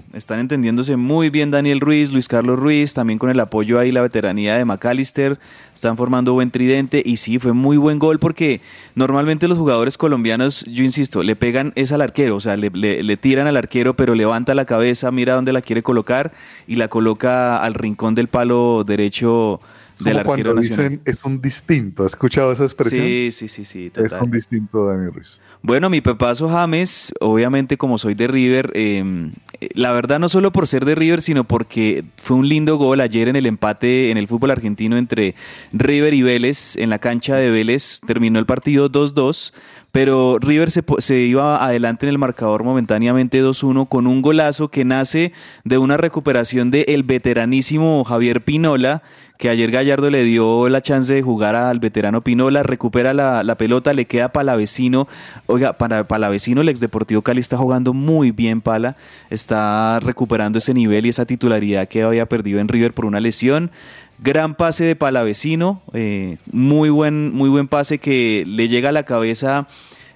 están 0.13 0.39
entendiéndose 0.39 0.95
muy 0.95 1.31
bien 1.31 1.49
Daniel 1.49 1.79
Ruiz, 1.79 2.11
Luis 2.11 2.27
Carlos 2.27 2.59
Ruiz, 2.59 2.93
también 2.93 3.17
con 3.17 3.29
el 3.31 3.39
apoyo 3.39 3.79
ahí 3.79 3.91
la 3.91 4.01
veteranía 4.01 4.55
de 4.55 4.65
McAllister, 4.65 5.39
están 5.73 5.97
formando 5.97 6.33
buen 6.33 6.51
tridente 6.51 7.01
y 7.03 7.17
sí, 7.17 7.39
fue 7.39 7.53
muy 7.53 7.77
buen 7.77 7.97
gol 7.97 8.19
porque 8.19 8.61
normalmente 8.93 9.47
los 9.47 9.57
jugadores 9.57 9.97
colombianos, 9.97 10.63
yo 10.65 10.83
insisto, 10.83 11.23
le 11.23 11.35
pegan 11.35 11.73
es 11.75 11.91
al 11.91 12.01
arquero, 12.01 12.35
o 12.35 12.41
sea, 12.41 12.55
le, 12.55 12.69
le 12.69 13.17
tiran 13.17 13.47
al 13.47 13.57
arquero, 13.57 13.95
pero 13.95 14.13
levanta 14.13 14.53
la 14.53 14.65
cabeza, 14.65 15.09
mira 15.09 15.33
dónde 15.33 15.53
la 15.53 15.61
quiere 15.61 15.81
colocar 15.81 16.31
y 16.67 16.75
la 16.75 16.87
coloca 16.87 17.57
al 17.57 17.73
rincón 17.73 18.13
del 18.13 18.27
palo 18.27 18.83
derecho 18.85 19.59
del 20.03 20.21
como 20.21 20.31
arquero 20.31 20.53
cuando 20.53 20.61
nacional. 20.61 20.89
dicen 20.89 21.01
es 21.05 21.23
un 21.23 21.41
distinto. 21.41 22.05
¿Has 22.05 22.13
escuchado 22.13 22.51
esa 22.51 22.63
expresión? 22.63 23.05
Sí, 23.05 23.29
sí, 23.31 23.47
sí, 23.47 23.65
sí, 23.65 23.91
Es 23.95 24.13
un 24.13 24.31
distinto, 24.31 24.85
Dani 24.85 25.09
Ruiz. 25.09 25.39
Bueno, 25.63 25.91
mi 25.91 26.01
papazo 26.01 26.49
James, 26.49 27.13
obviamente 27.19 27.77
como 27.77 27.99
soy 27.99 28.15
de 28.15 28.27
River, 28.27 28.71
eh, 28.73 29.31
la 29.75 29.91
verdad 29.91 30.19
no 30.19 30.27
solo 30.27 30.51
por 30.51 30.65
ser 30.65 30.85
de 30.85 30.95
River, 30.95 31.21
sino 31.21 31.43
porque 31.43 32.03
fue 32.17 32.37
un 32.37 32.49
lindo 32.49 32.77
gol 32.77 32.99
ayer 32.99 33.27
en 33.27 33.35
el 33.35 33.45
empate 33.45 34.09
en 34.09 34.17
el 34.17 34.27
fútbol 34.27 34.49
argentino 34.49 34.97
entre 34.97 35.35
River 35.71 36.15
y 36.15 36.23
Vélez, 36.23 36.77
en 36.77 36.89
la 36.89 36.97
cancha 36.97 37.35
de 37.35 37.51
Vélez, 37.51 38.01
terminó 38.07 38.39
el 38.39 38.47
partido 38.47 38.91
2-2, 38.91 39.53
pero 39.91 40.39
River 40.39 40.71
se, 40.71 40.83
se 40.97 41.19
iba 41.19 41.63
adelante 41.63 42.07
en 42.07 42.09
el 42.09 42.17
marcador 42.17 42.63
momentáneamente 42.63 43.43
2-1 43.43 43.87
con 43.87 44.07
un 44.07 44.23
golazo 44.23 44.69
que 44.69 44.83
nace 44.83 45.31
de 45.63 45.77
una 45.77 45.97
recuperación 45.97 46.71
del 46.71 47.03
veteranísimo 47.03 48.03
Javier 48.03 48.43
Pinola, 48.43 49.03
que 49.41 49.49
ayer 49.49 49.71
Gallardo 49.71 50.11
le 50.11 50.23
dio 50.23 50.69
la 50.69 50.81
chance 50.81 51.11
de 51.11 51.23
jugar 51.23 51.55
al 51.55 51.79
veterano 51.79 52.21
Pinola, 52.21 52.61
recupera 52.61 53.11
la, 53.11 53.43
la 53.43 53.55
pelota, 53.55 53.91
le 53.91 54.05
queda 54.05 54.31
Palavecino. 54.31 55.07
Oiga, 55.47 55.73
para 55.73 56.07
Palavecino, 56.07 56.61
el 56.61 56.69
ex 56.69 56.79
Deportivo 56.79 57.23
Cali 57.23 57.41
está 57.41 57.57
jugando 57.57 57.91
muy 57.91 58.29
bien, 58.29 58.61
Pala. 58.61 58.95
Está 59.31 59.99
recuperando 59.99 60.59
ese 60.59 60.75
nivel 60.75 61.07
y 61.07 61.09
esa 61.09 61.25
titularidad 61.25 61.87
que 61.87 62.03
había 62.03 62.27
perdido 62.27 62.59
en 62.59 62.67
River 62.67 62.93
por 62.93 63.05
una 63.05 63.19
lesión. 63.19 63.71
Gran 64.19 64.53
pase 64.53 64.85
de 64.85 64.95
Palavecino, 64.95 65.81
eh, 65.91 66.37
muy, 66.51 66.91
buen, 66.91 67.33
muy 67.33 67.49
buen 67.49 67.67
pase 67.67 67.97
que 67.97 68.43
le 68.45 68.67
llega 68.67 68.89
a 68.89 68.91
la 68.91 69.03
cabeza 69.03 69.67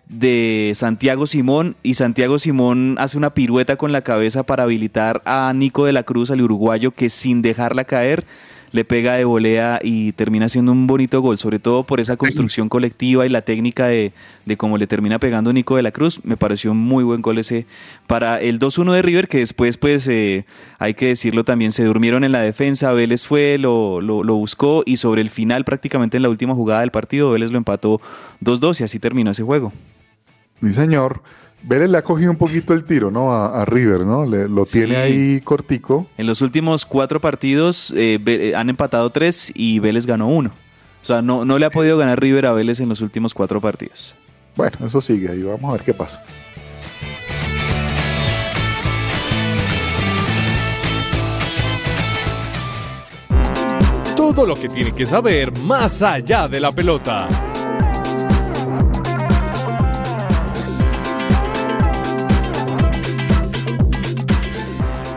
de 0.07 0.71
Santiago 0.76 1.26
Simón 1.26 1.78
y 1.82 1.95
Santiago 1.95 2.38
Simón 2.38 2.95
hace 2.99 3.17
una 3.17 3.34
pirueta 3.34 3.76
con 3.76 3.91
la 3.91 4.01
cabeza 4.01 4.43
para 4.43 4.61
habilitar 4.61 5.23
a 5.26 5.51
Nico 5.55 5.86
de 5.86 5.93
la 5.93 6.03
Cruz, 6.03 6.30
al 6.30 6.43
uruguayo, 6.43 6.91
que 6.91 7.09
sin 7.09 7.41
dejarla 7.41 7.86
caer 7.86 8.23
le 8.76 8.84
pega 8.84 9.13
de 9.13 9.23
volea 9.23 9.80
y 9.82 10.11
termina 10.11 10.49
siendo 10.49 10.73
un 10.73 10.86
bonito 10.86 11.21
gol, 11.21 11.38
sobre 11.38 11.59
todo 11.59 11.84
por 11.84 12.01
esa 12.01 12.17
construcción 12.17 12.67
colectiva 12.67 13.26
y 13.26 13.30
la 13.30 13.41
técnica 13.41 13.88
de, 13.88 14.11
de 14.45 14.57
cómo 14.57 14.78
le 14.78 14.86
termina 14.86 15.17
pegando 15.17 15.53
Nico 15.53 15.78
de 15.78 15.82
la 15.82 15.91
Cruz. 15.91 16.19
Me 16.26 16.36
pareció 16.36 16.73
un 16.73 16.78
muy 16.78 17.05
buen 17.05 17.21
gol 17.21 17.38
ese 17.38 17.65
para 18.05 18.41
el 18.41 18.59
2-1 18.59 18.91
de 18.91 19.01
River, 19.01 19.28
que 19.30 19.38
después, 19.38 19.78
pues, 19.78 20.09
eh, 20.09 20.45
hay 20.78 20.93
que 20.93 21.07
decirlo 21.07 21.45
también, 21.45 21.71
se 21.71 21.86
durmieron 21.86 22.26
en 22.26 22.34
la 22.34 22.41
defensa, 22.41 22.91
Vélez 22.91 23.26
fue, 23.26 23.57
lo, 23.57 24.01
lo, 24.01 24.23
lo 24.26 24.36
buscó 24.36 24.84
y 24.86 24.97
sobre 24.97 25.21
el 25.21 25.30
final, 25.30 25.63
prácticamente 25.63 26.17
en 26.17 26.23
la 26.23 26.30
última 26.30 26.53
jugada 26.53 26.82
del 26.82 26.91
partido, 26.91 27.32
Vélez 27.32 27.51
lo 27.51 27.57
empató 27.57 28.01
2-2 28.43 28.82
y 28.82 28.84
así 28.84 28.99
terminó 28.99 29.32
ese 29.32 29.43
juego. 29.43 29.71
Mi 30.59 30.73
señor. 30.73 31.21
Vélez 31.68 31.89
le 31.89 31.97
ha 31.97 32.01
cogido 32.03 32.30
un 32.30 32.38
poquito 32.38 32.74
el 32.74 32.84
tiro, 32.84 33.09
¿no? 33.09 33.32
A, 33.34 33.61
a 33.61 33.66
River, 33.66 34.05
¿no? 34.05 34.26
Le- 34.26 34.47
lo 34.47 34.66
Sí. 34.66 34.80
tiene 34.80 34.97
ahí 34.97 35.41
cortico. 35.41 36.07
En 36.18 36.28
los 36.28 36.41
últimos 36.41 36.86
cuatro 36.86 37.20
partidos 37.20 37.91
eh, 37.97 38.20
eh, 38.26 38.53
han 38.55 38.70
empatado 38.70 39.09
tres 39.09 39.51
y 39.55 39.80
Vélez 39.80 40.05
ganó 40.05 40.28
uno. 40.28 40.51
O 41.01 41.05
sea, 41.05 41.22
no, 41.24 41.43
no 41.43 41.57
le 41.57 41.66
ha 41.66 41.70
podido 41.72 41.97
ganar 41.97 42.20
River 42.20 42.45
a 42.45 42.51
Vélez 42.53 42.80
en 42.82 42.89
los 42.89 43.01
últimos 43.01 43.34
cuatro 43.34 43.61
partidos. 43.61 44.16
Bueno, 44.55 44.78
eso 44.86 45.01
sigue 45.01 45.30
ahí. 45.30 45.41
Vamos 45.41 45.70
a 45.70 45.74
ver 45.74 45.82
qué 45.82 45.93
pasa. 45.93 46.24
Todo 54.16 54.45
lo 54.45 54.55
que 54.55 54.68
tiene 54.70 54.93
que 54.93 55.05
saber 55.05 55.51
más 55.59 56.01
allá 56.01 56.47
de 56.47 56.59
la 56.59 56.72
pelota. 56.72 57.28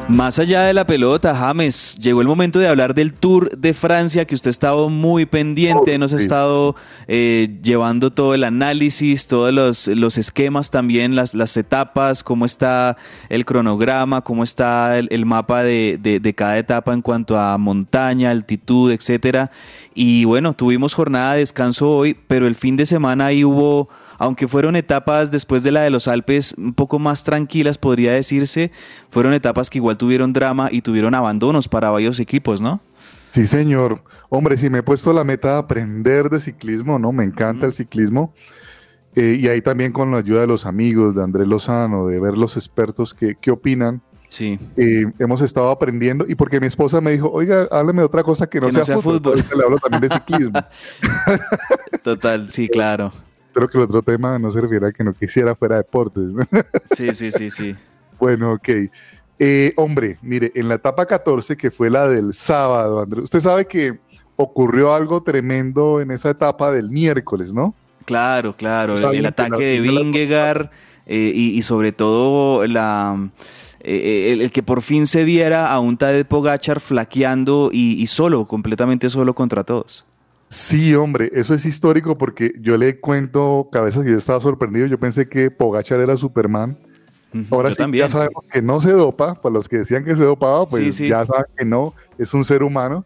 Más 0.09 0.39
allá 0.39 0.63
de 0.63 0.73
la 0.73 0.87
pelota, 0.87 1.35
James, 1.37 1.99
llegó 2.01 2.23
el 2.23 2.27
momento 2.27 2.59
de 2.59 2.67
hablar 2.67 2.95
del 2.95 3.13
Tour 3.13 3.51
de 3.55 3.75
Francia, 3.75 4.25
que 4.25 4.35
usted 4.35 4.49
ha 4.49 4.51
estado 4.51 4.89
muy 4.89 5.27
pendiente, 5.27 5.99
nos 5.99 6.15
ha 6.15 6.17
estado 6.17 6.77
eh, 7.07 7.59
llevando 7.63 8.11
todo 8.11 8.33
el 8.33 8.45
análisis, 8.45 9.27
todos 9.27 9.53
los, 9.53 9.87
los 9.87 10.17
esquemas 10.17 10.71
también, 10.71 11.15
las, 11.15 11.35
las 11.35 11.55
etapas, 11.59 12.23
cómo 12.23 12.47
está 12.47 12.97
el 13.29 13.45
cronograma, 13.45 14.23
cómo 14.23 14.45
está 14.45 14.99
el, 14.99 15.09
el 15.11 15.27
mapa 15.27 15.63
de, 15.63 15.99
de- 16.03 16.21
de 16.21 16.35
cada 16.35 16.57
etapa 16.57 16.95
en 16.95 17.03
cuanto 17.03 17.39
a 17.39 17.59
montaña, 17.59 18.31
altitud, 18.31 18.91
etcétera. 18.91 19.51
Y 19.95 20.25
bueno, 20.25 20.55
tuvimos 20.55 20.95
jornada 20.95 21.35
de 21.35 21.41
descanso 21.41 21.91
hoy, 21.95 22.17
pero 22.29 22.47
el 22.47 22.55
fin 22.55 22.77
de 22.77 22.87
semana 22.87 23.27
ahí 23.27 23.45
hubo 23.45 23.91
aunque 24.19 24.49
fueron 24.49 24.77
etapas 24.77 25.31
después 25.31 25.63
de 25.63 25.73
la 25.73 25.83
de 25.83 25.91
los 25.91 26.09
Alpes 26.09 26.55
un 26.59 26.75
poco 26.75 26.99
más 26.99 27.25
tranquilas, 27.25 27.79
podría 27.79 28.13
decirse, 28.13 28.71
fueron 29.11 29.33
etapas 29.33 29.71
que 29.71 29.79
igual 29.79 29.97
tuvieron 29.97 30.33
drama 30.33 30.69
y 30.71 30.83
tuvieron 30.83 31.15
abandonos 31.15 31.69
para 31.69 31.91
varios 31.91 32.21
equipos, 32.21 32.61
¿no? 32.61 32.81
Sí, 33.27 33.47
señor. 33.47 34.03
Hombre, 34.29 34.57
si 34.57 34.71
me 34.71 34.79
he 34.79 34.83
puesto 34.83 35.13
la 35.13 35.23
meta 35.23 35.53
de 35.53 35.59
aprender 35.59 36.31
de 36.31 36.41
ciclismo, 36.41 36.99
¿no? 36.99 37.13
Me 37.13 37.25
encanta 37.25 37.67
el 37.67 37.73
ciclismo. 37.73 38.33
Eh, 39.15 39.39
y 39.41 39.49
ahí 39.49 39.61
también 39.61 39.93
con 39.93 40.11
la 40.11 40.19
ayuda 40.19 40.43
de 40.43 40.47
los 40.47 40.67
amigos, 40.67 41.15
de 41.15 41.23
Andrés 41.23 41.47
Lozano, 41.47 42.07
de 42.07 42.21
ver 42.21 42.37
los 42.37 42.57
expertos 42.57 43.15
que, 43.15 43.35
qué 43.41 43.51
opinan. 43.51 44.01
Sí. 44.29 44.59
Eh, 44.77 45.07
hemos 45.19 45.41
estado 45.41 45.71
aprendiendo 45.71 46.25
y 46.29 46.35
porque 46.35 46.61
mi 46.61 46.67
esposa 46.67 47.01
me 47.01 47.13
dijo, 47.13 47.31
oiga, 47.31 47.67
háblame 47.71 48.03
de 48.03 48.07
otra 48.07 48.23
cosa 48.23 48.49
que 48.49 48.61
no, 48.61 48.67
Que 48.67 48.73
no 48.73 48.85
sea, 48.85 48.95
sea 48.95 49.03
fútbol. 49.03 49.41
fútbol. 49.43 49.59
Le 49.59 49.65
hablo 49.65 49.79
también 49.79 50.03
de 50.03 50.11
ciclismo. 50.11 50.61
Total, 52.05 52.51
sí, 52.51 52.69
claro. 52.69 53.13
Espero 53.59 53.73
que 53.73 53.79
el 53.79 53.85
otro 53.85 54.03
tema 54.03 54.39
no 54.39 54.53
se 54.53 54.61
refiera 54.61 54.87
a 54.87 54.93
que 54.93 55.03
no 55.03 55.13
quisiera 55.13 55.57
fuera 55.57 55.79
deportes. 55.79 56.33
¿no? 56.33 56.45
Sí, 56.97 57.13
sí, 57.13 57.33
sí, 57.33 57.51
sí. 57.51 57.75
Bueno, 58.17 58.53
ok. 58.53 58.69
Eh, 59.37 59.73
hombre, 59.75 60.17
mire, 60.23 60.53
en 60.55 60.69
la 60.69 60.75
etapa 60.75 61.05
14, 61.05 61.57
que 61.57 61.73
fue 61.73 61.91
la 61.91 62.09
del 62.09 62.33
sábado, 62.35 63.01
Andrés, 63.01 63.25
usted 63.25 63.41
sabe 63.41 63.67
que 63.67 63.99
ocurrió 64.37 64.95
algo 64.95 65.25
tremendo 65.25 66.01
en 66.01 66.13
esa 66.13 66.31
etapa 66.31 66.71
del 66.71 66.89
miércoles, 66.89 67.53
¿no? 67.53 67.75
Claro, 68.05 68.55
claro. 68.57 68.95
El, 69.11 69.27
ataque 69.27 69.65
de 69.65 69.81
Vingegaard 69.81 70.71
eh, 71.07 71.33
y, 71.35 71.59
y 71.59 71.63
sobre 71.63 71.91
todo 71.91 72.65
la, 72.65 73.29
eh, 73.81 74.35
el, 74.35 74.41
el 74.41 74.53
que 74.53 74.63
por 74.63 74.83
fin 74.83 75.09
se 75.09 75.25
viera 75.25 75.73
a 75.73 75.81
un 75.81 75.97
Tadej 75.97 76.29
Pogachar 76.29 76.79
flaqueando 76.79 77.71
y, 77.73 78.01
y 78.01 78.07
solo, 78.07 78.45
completamente 78.47 79.11
solo 79.11 79.35
contra 79.35 79.65
todos. 79.65 80.05
Sí, 80.49 80.95
hombre, 80.95 81.31
eso 81.35 81.55
es 81.55 81.67
histórico 81.67 82.17
porque 82.17 82.53
yo 82.61 82.77
le 82.79 82.99
cuento 83.01 83.69
cabezas 83.71 84.05
que 84.05 84.11
yo 84.11 84.17
estaba 84.17 84.41
sorprendido. 84.41 84.87
Yo 84.87 84.99
pensé 84.99 85.29
que 85.29 85.51
Pogachar 85.51 86.01
era 86.01 86.17
Superman. 86.17 86.79
Ahora 87.51 87.69
yo 87.69 87.75
sí, 87.75 87.79
también, 87.79 88.07
ya 88.07 88.09
sabemos 88.09 88.45
que 88.51 88.63
no 88.63 88.81
se 88.81 88.93
dopa. 88.93 89.35
Para 89.35 89.53
los 89.53 89.69
que 89.69 89.79
decían 89.79 90.05
que 90.05 90.17
se 90.17 90.25
dopaba, 90.25 90.67
pues 90.67 90.97
sí. 90.97 91.09
ya 91.09 91.25
saben 91.27 91.47
que 91.57 91.65
no, 91.67 91.95
es 92.17 92.33
un 92.33 92.45
ser 92.45 92.63
humano. 92.63 93.05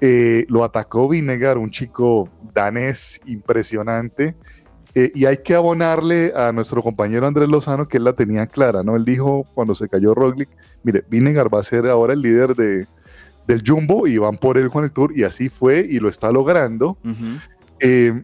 Eh, 0.00 0.46
lo 0.48 0.62
atacó 0.62 1.08
Vinegar, 1.08 1.58
un 1.58 1.70
chico 1.70 2.28
danés 2.54 3.20
impresionante. 3.26 4.36
Eh, 4.94 5.10
y 5.14 5.26
hay 5.26 5.38
que 5.38 5.54
abonarle 5.54 6.32
a 6.34 6.52
nuestro 6.52 6.82
compañero 6.82 7.26
Andrés 7.26 7.48
Lozano 7.48 7.88
que 7.88 7.98
él 7.98 8.04
la 8.04 8.14
tenía 8.14 8.46
clara, 8.46 8.84
¿no? 8.84 8.96
Él 8.96 9.04
dijo 9.04 9.44
cuando 9.54 9.74
se 9.74 9.88
cayó 9.88 10.14
Roglic, 10.14 10.48
mire, 10.82 11.04
Vinegar 11.10 11.52
va 11.52 11.60
a 11.60 11.64
ser 11.64 11.86
ahora 11.86 12.14
el 12.14 12.22
líder 12.22 12.54
de, 12.54 12.86
del 13.48 13.64
Jumbo 13.66 14.06
y 14.06 14.16
van 14.18 14.36
por 14.36 14.56
él 14.58 14.70
con 14.70 14.84
el 14.84 14.92
Tour 14.92 15.10
y 15.16 15.24
así 15.24 15.48
fue 15.48 15.80
y 15.88 15.98
lo 15.98 16.08
está 16.08 16.30
logrando. 16.30 16.96
Eh, 17.80 18.22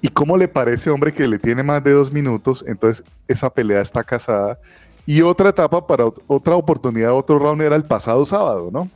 ¿Y 0.00 0.08
cómo 0.08 0.36
le 0.36 0.48
parece, 0.48 0.90
hombre, 0.90 1.12
que 1.12 1.26
le 1.26 1.38
tiene 1.38 1.62
más 1.62 1.82
de 1.84 1.90
dos 1.92 2.12
minutos? 2.12 2.64
Entonces, 2.66 3.04
esa 3.26 3.50
pelea 3.52 3.80
está 3.82 4.02
casada. 4.04 4.58
Y 5.04 5.22
otra 5.22 5.48
etapa 5.50 5.86
para 5.86 6.04
ot- 6.06 6.22
otra 6.26 6.54
oportunidad, 6.54 7.12
otro 7.14 7.38
round 7.38 7.62
era 7.62 7.74
el 7.76 7.84
pasado 7.84 8.24
sábado, 8.24 8.70
¿no? 8.72 8.88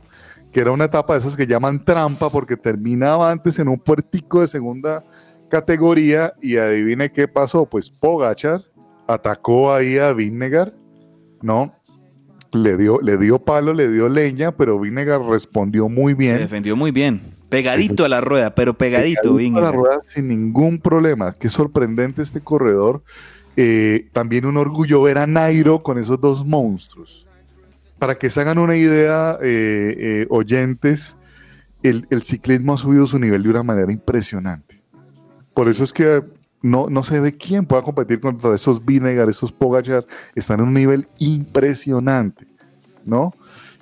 Que 0.51 0.61
era 0.61 0.71
una 0.71 0.85
etapa 0.85 1.13
de 1.13 1.19
esas 1.19 1.35
que 1.35 1.47
llaman 1.47 1.83
trampa 1.83 2.29
porque 2.29 2.55
terminaba 2.55 3.29
antes 3.31 3.57
en 3.59 3.67
un 3.67 3.79
puertico 3.79 4.41
de 4.41 4.47
segunda 4.47 5.03
categoría 5.49 6.33
y 6.41 6.57
adivine 6.57 7.11
qué 7.11 7.27
pasó. 7.27 7.65
Pues 7.65 7.89
Pogachar 7.89 8.61
atacó 9.07 9.73
ahí 9.73 9.97
a 9.97 10.13
Vinegar, 10.13 10.73
¿no? 11.41 11.73
Le 12.53 12.77
dio, 12.77 12.99
le 13.01 13.17
dio 13.17 13.39
palo, 13.39 13.73
le 13.73 13.89
dio 13.89 14.09
leña, 14.09 14.51
pero 14.51 14.79
Vinegar 14.79 15.21
respondió 15.21 15.89
muy 15.89 16.13
bien. 16.13 16.35
Se 16.35 16.39
defendió 16.39 16.75
muy 16.75 16.91
bien. 16.91 17.21
Pegadito 17.49 18.05
a 18.05 18.09
la 18.09 18.21
rueda, 18.21 18.53
pero 18.53 18.75
pegadito, 18.75 19.35
Pegadito 19.35 19.57
a 19.57 19.61
la 19.61 19.71
rueda 19.71 19.99
sin 20.03 20.27
ningún 20.27 20.79
problema. 20.79 21.33
Qué 21.33 21.49
sorprendente 21.49 22.21
este 22.21 22.41
corredor. 22.41 23.03
Eh, 23.55 24.07
también 24.11 24.45
un 24.45 24.57
orgullo 24.57 25.01
ver 25.01 25.17
a 25.17 25.27
Nairo 25.27 25.81
con 25.81 25.97
esos 25.97 26.19
dos 26.19 26.45
monstruos. 26.45 27.27
Para 27.99 28.15
que 28.15 28.29
se 28.29 28.41
hagan 28.41 28.57
una 28.57 28.75
idea, 28.75 29.37
eh, 29.41 29.95
eh, 29.97 30.27
oyentes, 30.29 31.17
el, 31.81 32.05
el 32.09 32.21
ciclismo 32.21 32.73
ha 32.73 32.77
subido 32.77 33.07
su 33.07 33.17
nivel 33.19 33.43
de 33.43 33.49
una 33.49 33.63
manera 33.63 33.91
impresionante. 33.91 34.81
Por 35.53 35.69
eso 35.69 35.83
es 35.83 35.93
que 35.93 36.23
no, 36.63 36.87
no 36.89 37.03
se 37.03 37.19
ve 37.19 37.37
quién 37.37 37.65
pueda 37.65 37.83
competir 37.83 38.19
contra 38.19 38.55
esos 38.55 38.83
Vinegar, 38.83 39.29
esos 39.29 39.51
Pogachar. 39.51 40.05
Están 40.33 40.61
en 40.61 40.67
un 40.67 40.73
nivel 40.73 41.07
impresionante, 41.19 42.47
¿no? 43.03 43.35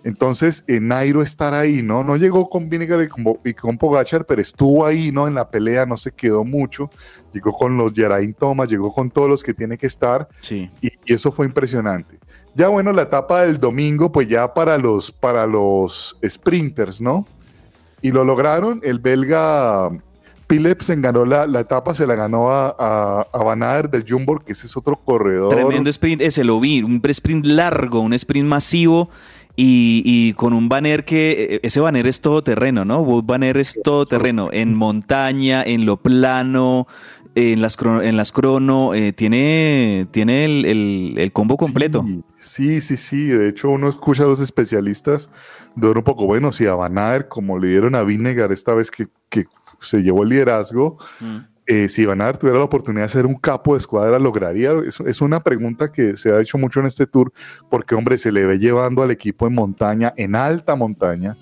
Entonces, 0.03 0.63
eh, 0.67 0.79
Nairo 0.79 1.21
estar 1.21 1.53
ahí, 1.53 1.83
¿no? 1.83 2.03
No 2.03 2.17
llegó 2.17 2.49
con 2.49 2.69
Vinegar 2.69 3.03
y 3.03 3.07
con, 3.07 3.37
y 3.45 3.53
con 3.53 3.77
Pogachar, 3.77 4.25
pero 4.25 4.41
estuvo 4.41 4.83
ahí, 4.83 5.11
¿no? 5.11 5.27
En 5.27 5.35
la 5.35 5.47
pelea, 5.47 5.85
no 5.85 5.95
se 5.95 6.11
quedó 6.11 6.43
mucho. 6.43 6.89
Llegó 7.31 7.53
con 7.53 7.77
los 7.77 7.93
Geraint 7.93 8.35
Thomas, 8.35 8.67
llegó 8.67 8.91
con 8.91 9.11
todos 9.11 9.29
los 9.29 9.43
que 9.43 9.53
tiene 9.53 9.77
que 9.77 9.85
estar. 9.85 10.27
Sí. 10.39 10.71
Y, 10.81 10.91
y 11.05 11.13
eso 11.13 11.31
fue 11.31 11.45
impresionante. 11.45 12.17
Ya 12.55 12.67
bueno, 12.67 12.91
la 12.93 13.03
etapa 13.03 13.41
del 13.41 13.59
domingo, 13.59 14.11
pues 14.11 14.27
ya 14.27 14.51
para 14.55 14.79
los, 14.79 15.11
para 15.11 15.45
los 15.45 16.17
sprinters, 16.27 16.99
¿no? 16.99 17.27
Y 18.01 18.11
lo 18.11 18.23
lograron. 18.23 18.79
El 18.83 18.97
belga 18.97 19.91
Philipsen 20.51 21.01
ganó 21.01 21.23
la, 21.23 21.47
la 21.47 21.61
etapa, 21.61 21.95
se 21.95 22.05
la 22.05 22.15
ganó 22.15 22.51
a, 22.51 22.75
a, 22.77 23.27
a 23.31 23.43
Van 23.43 23.63
Aert 23.63 23.91
del 23.91 24.03
Jumbo, 24.05 24.37
que 24.39 24.51
ese 24.51 24.67
es 24.67 24.75
otro 24.75 24.97
corredor. 24.97 25.55
Tremendo 25.55 25.89
sprint, 25.89 26.21
ese 26.21 26.43
lo 26.43 26.59
vi, 26.59 26.83
un 26.83 27.01
sprint 27.05 27.45
largo, 27.45 28.01
un 28.01 28.13
sprint 28.13 28.47
masivo. 28.47 29.09
Y, 29.53 30.01
y 30.05 30.33
con 30.33 30.53
un 30.53 30.69
banner 30.69 31.03
que, 31.03 31.59
ese 31.61 31.81
banner 31.81 32.07
es 32.07 32.21
todo 32.21 32.41
terreno, 32.41 32.85
¿no? 32.85 33.03
Banner 33.21 33.57
es 33.57 33.77
todo 33.83 34.05
terreno, 34.05 34.49
en 34.51 34.73
montaña, 34.73 35.61
en 35.61 35.85
lo 35.85 35.97
plano, 35.97 36.87
en 37.35 37.61
las, 37.61 37.75
crono, 37.75 38.01
en 38.01 38.15
las 38.15 38.31
crono, 38.31 38.93
eh, 38.93 39.11
tiene, 39.11 40.07
tiene 40.11 40.45
el, 40.45 40.65
el, 40.65 41.15
el 41.17 41.31
combo 41.33 41.57
completo. 41.57 42.05
Sí, 42.37 42.79
sí, 42.79 42.95
sí, 42.95 43.27
de 43.27 43.49
hecho 43.49 43.69
uno 43.69 43.89
escucha 43.89 44.23
a 44.23 44.27
los 44.27 44.39
especialistas 44.39 45.29
de 45.75 45.89
un 45.89 46.01
poco, 46.01 46.25
bueno, 46.25 46.53
si 46.53 46.65
a 46.65 46.75
Van 46.75 46.97
Aert, 46.97 47.27
como 47.27 47.59
le 47.59 47.67
dieron 47.67 47.95
a 47.95 48.03
Vinegar 48.03 48.53
esta 48.53 48.73
vez 48.73 48.89
que, 48.89 49.07
que 49.29 49.45
se 49.81 50.01
llevó 50.01 50.23
el 50.23 50.29
liderazgo, 50.29 50.97
mm. 51.19 51.37
eh, 51.65 51.87
si 51.89 52.05
Van 52.05 52.21
Aert 52.21 52.39
tuviera 52.39 52.59
la 52.59 52.65
oportunidad 52.65 53.05
de 53.05 53.09
ser 53.09 53.25
un 53.25 53.35
capo 53.35 53.73
de 53.73 53.79
escuadra, 53.79 54.19
¿lograría? 54.19 54.71
Es, 54.85 54.99
es, 54.99 55.21
una 55.21 55.41
pregunta 55.41 55.91
que 55.91 56.15
se 56.17 56.31
ha 56.31 56.39
hecho 56.39 56.57
mucho 56.57 56.79
en 56.79 56.85
este 56.85 57.07
tour, 57.07 57.33
porque, 57.69 57.95
hombre, 57.95 58.17
se 58.17 58.31
le 58.31 58.45
ve 58.45 58.59
llevando 58.59 59.01
al 59.01 59.11
equipo 59.11 59.47
en 59.47 59.53
montaña, 59.53 60.13
en 60.15 60.35
alta 60.35 60.75
montaña, 60.75 61.37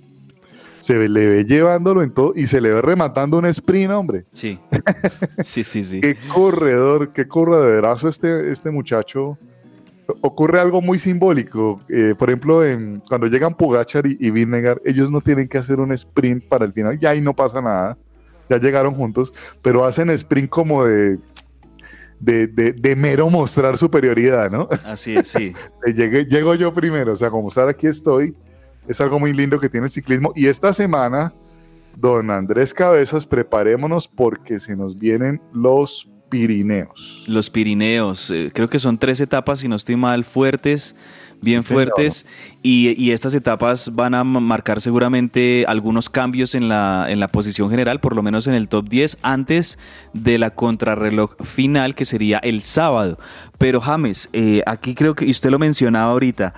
se 0.80 1.10
le 1.10 1.28
ve 1.28 1.46
llevándolo 1.46 2.02
en 2.02 2.12
todo 2.12 2.34
y 2.36 2.48
se 2.48 2.62
le 2.62 2.74
ve 2.74 2.82
rematando 2.82 3.38
un 3.38 3.46
sprint, 3.46 3.92
hombre. 3.92 4.24
Sí, 4.32 4.60
sí, 5.44 5.64
sí, 5.64 5.84
sí. 5.84 6.02
qué 6.02 6.18
corredor, 6.34 7.14
qué 7.14 7.28
correderazo 7.28 8.08
este, 8.08 8.52
este 8.52 8.72
muchacho. 8.72 9.38
Ocurre 10.22 10.60
algo 10.60 10.82
muy 10.82 10.98
simbólico. 10.98 11.82
Eh, 11.88 12.16
por 12.18 12.30
ejemplo, 12.30 12.66
en, 12.66 13.02
cuando 13.08 13.28
llegan 13.28 13.56
Pugachar 13.56 14.08
y, 14.08 14.18
y 14.20 14.32
Vinegar, 14.32 14.82
ellos 14.84 15.12
no 15.12 15.22
tienen 15.22 15.48
que 15.48 15.60
hacer 15.60 15.80
un 15.80 15.92
sprint 15.92 16.48
para 16.48 16.66
el 16.66 16.74
final, 16.74 16.98
ya 17.00 17.12
ahí 17.12 17.22
no 17.22 17.36
pasa 17.36 17.62
nada 17.62 17.98
ya 18.50 18.58
llegaron 18.58 18.95
juntos, 18.95 19.34
pero 19.62 19.86
hacen 19.86 20.10
sprint 20.10 20.50
como 20.50 20.84
de, 20.86 21.20
de, 22.20 22.47
de, 22.47 22.74
de 22.74 22.95
mero 22.95 23.30
mostrar 23.30 23.78
superioridad, 23.78 24.50
¿no? 24.50 24.68
Así 24.86 25.16
es, 25.16 25.28
sí. 25.28 25.54
Llegué, 25.86 26.26
llego 26.26 26.56
yo 26.56 26.74
primero, 26.74 27.14
o 27.14 27.16
sea, 27.16 27.30
como 27.30 27.50
estar 27.50 27.70
aquí 27.70 27.88
estoy, 27.88 28.36
es 28.88 29.00
algo 29.02 29.20
muy 29.20 29.34
lindo 29.34 29.60
que 29.60 29.70
tiene 29.70 29.86
el 29.86 29.91
ciclismo. 29.91 30.34
Y 30.36 30.47
esta 30.47 30.74
semana, 30.74 31.34
don 31.95 32.32
Andrés 32.32 32.74
Cabezas, 32.74 33.26
preparémonos 33.26 34.08
porque 34.08 34.60
se 34.60 34.76
nos 34.76 34.97
vienen 34.97 35.41
los 35.54 36.10
Pirineos. 36.30 37.24
Los 37.28 37.50
Pirineos, 37.50 38.30
eh, 38.32 38.52
creo 38.54 38.70
que 38.70 38.80
son 38.80 38.98
tres 38.98 39.20
etapas, 39.20 39.60
si 39.60 39.68
no 39.68 39.76
estoy 39.76 39.96
mal, 39.96 40.24
fuertes 40.24 40.96
bien 41.42 41.64
sí, 41.64 41.74
fuertes 41.74 42.26
y, 42.62 43.02
y, 43.02 43.12
estas 43.12 43.34
etapas 43.34 43.94
van 43.94 44.14
a 44.14 44.24
marcar 44.24 44.82
seguramente 44.82 45.66
algunos 45.68 46.10
cambios 46.10 46.56
en 46.56 46.68
la, 46.68 47.06
en 47.10 47.20
la 47.20 47.28
posición 47.28 47.70
general, 47.70 48.00
por 48.00 48.16
lo 48.16 48.22
menos 48.22 48.48
en 48.48 48.54
el 48.54 48.68
top 48.68 48.90
10, 48.90 49.18
antes 49.22 49.80
de 50.14 50.38
la 50.38 50.50
contrarreloj 50.52 51.36
final 51.44 51.96
que 51.96 52.06
sería 52.06 52.40
el 52.40 52.62
sábado. 52.62 53.20
Pero 53.58 53.80
James, 53.80 54.30
eh, 54.34 54.64
aquí 54.66 54.96
creo 54.96 55.16
que, 55.16 55.26
y 55.26 55.32
usted 55.32 55.50
lo 55.50 55.60
mencionaba 55.60 56.12
ahorita, 56.12 56.54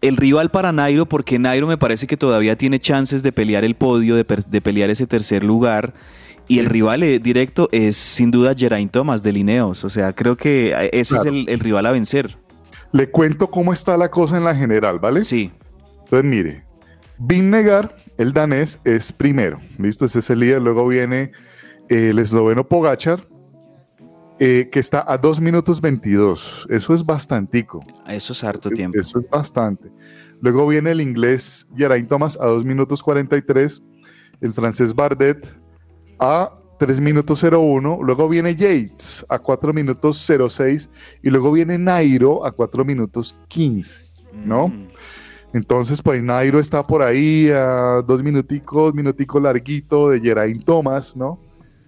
el 0.00 0.16
rival 0.16 0.50
para 0.50 0.72
Nairo, 0.72 1.06
porque 1.06 1.38
Nairo 1.38 1.66
me 1.66 1.78
parece 1.78 2.06
que 2.06 2.16
todavía 2.16 2.56
tiene 2.56 2.78
chances 2.78 3.22
de 3.22 3.32
pelear 3.32 3.64
el 3.64 3.76
podio, 3.76 4.16
de, 4.16 4.24
de 4.24 4.60
pelear 4.60 4.90
ese 4.90 5.06
tercer 5.06 5.42
lugar. 5.42 5.94
Y 6.48 6.58
el 6.60 6.66
rival 6.66 7.02
eh, 7.02 7.18
directo 7.18 7.68
es 7.72 7.96
sin 7.96 8.30
duda 8.30 8.54
Geraint 8.56 8.92
Thomas 8.92 9.22
de 9.22 9.32
Lineos. 9.32 9.84
O 9.84 9.90
sea, 9.90 10.12
creo 10.12 10.36
que 10.36 10.90
ese 10.92 11.14
claro. 11.14 11.30
es 11.30 11.34
el, 11.34 11.48
el 11.48 11.60
rival 11.60 11.86
a 11.86 11.92
vencer. 11.92 12.38
Le 12.92 13.10
cuento 13.10 13.48
cómo 13.48 13.72
está 13.72 13.96
la 13.96 14.10
cosa 14.10 14.36
en 14.36 14.44
la 14.44 14.54
general, 14.54 14.98
¿vale? 14.98 15.22
Sí. 15.22 15.50
Entonces, 16.04 16.24
mire, 16.24 16.66
Vinnegar, 17.18 17.96
el 18.18 18.32
danés, 18.32 18.80
es 18.84 19.12
primero. 19.12 19.60
¿Listo? 19.78 20.04
Ese 20.04 20.18
es 20.18 20.30
el 20.30 20.40
líder. 20.40 20.62
Luego 20.62 20.86
viene 20.86 21.32
eh, 21.88 22.10
el 22.10 22.18
esloveno 22.18 22.68
Pogachar, 22.68 23.26
eh, 24.38 24.68
que 24.70 24.80
está 24.80 25.04
a 25.06 25.16
2 25.16 25.40
minutos 25.40 25.80
22. 25.80 26.66
Eso 26.68 26.94
es 26.94 27.04
bastantico. 27.04 27.80
Eso 28.06 28.32
es 28.32 28.44
harto 28.44 28.70
tiempo. 28.70 29.00
Eso 29.00 29.20
es 29.20 29.28
bastante. 29.30 29.90
Luego 30.40 30.66
viene 30.66 30.90
el 30.90 31.00
inglés 31.00 31.66
Geraint 31.74 32.08
Thomas 32.08 32.38
a 32.40 32.46
2 32.46 32.64
minutos 32.64 33.02
43. 33.02 33.82
El 34.42 34.52
francés 34.52 34.94
Bardet 34.94 35.58
a 36.18 36.52
3 36.78 37.00
minutos 37.00 37.42
01, 37.42 38.00
luego 38.02 38.28
viene 38.28 38.54
Yates 38.54 39.24
a 39.28 39.38
4 39.38 39.72
minutos 39.72 40.26
06 40.26 40.90
y 41.22 41.30
luego 41.30 41.52
viene 41.52 41.78
Nairo 41.78 42.44
a 42.44 42.52
4 42.52 42.84
minutos 42.84 43.34
15, 43.48 44.02
¿no? 44.44 44.68
Mm. 44.68 44.88
Entonces, 45.52 46.02
pues 46.02 46.22
Nairo 46.22 46.60
está 46.60 46.82
por 46.82 47.02
ahí 47.02 47.48
a 47.48 48.02
dos 48.06 48.22
minuticos, 48.22 48.94
minutico 48.94 49.40
larguito 49.40 50.10
de 50.10 50.20
Geraint 50.20 50.64
Thomas, 50.64 51.16
¿no? 51.16 51.38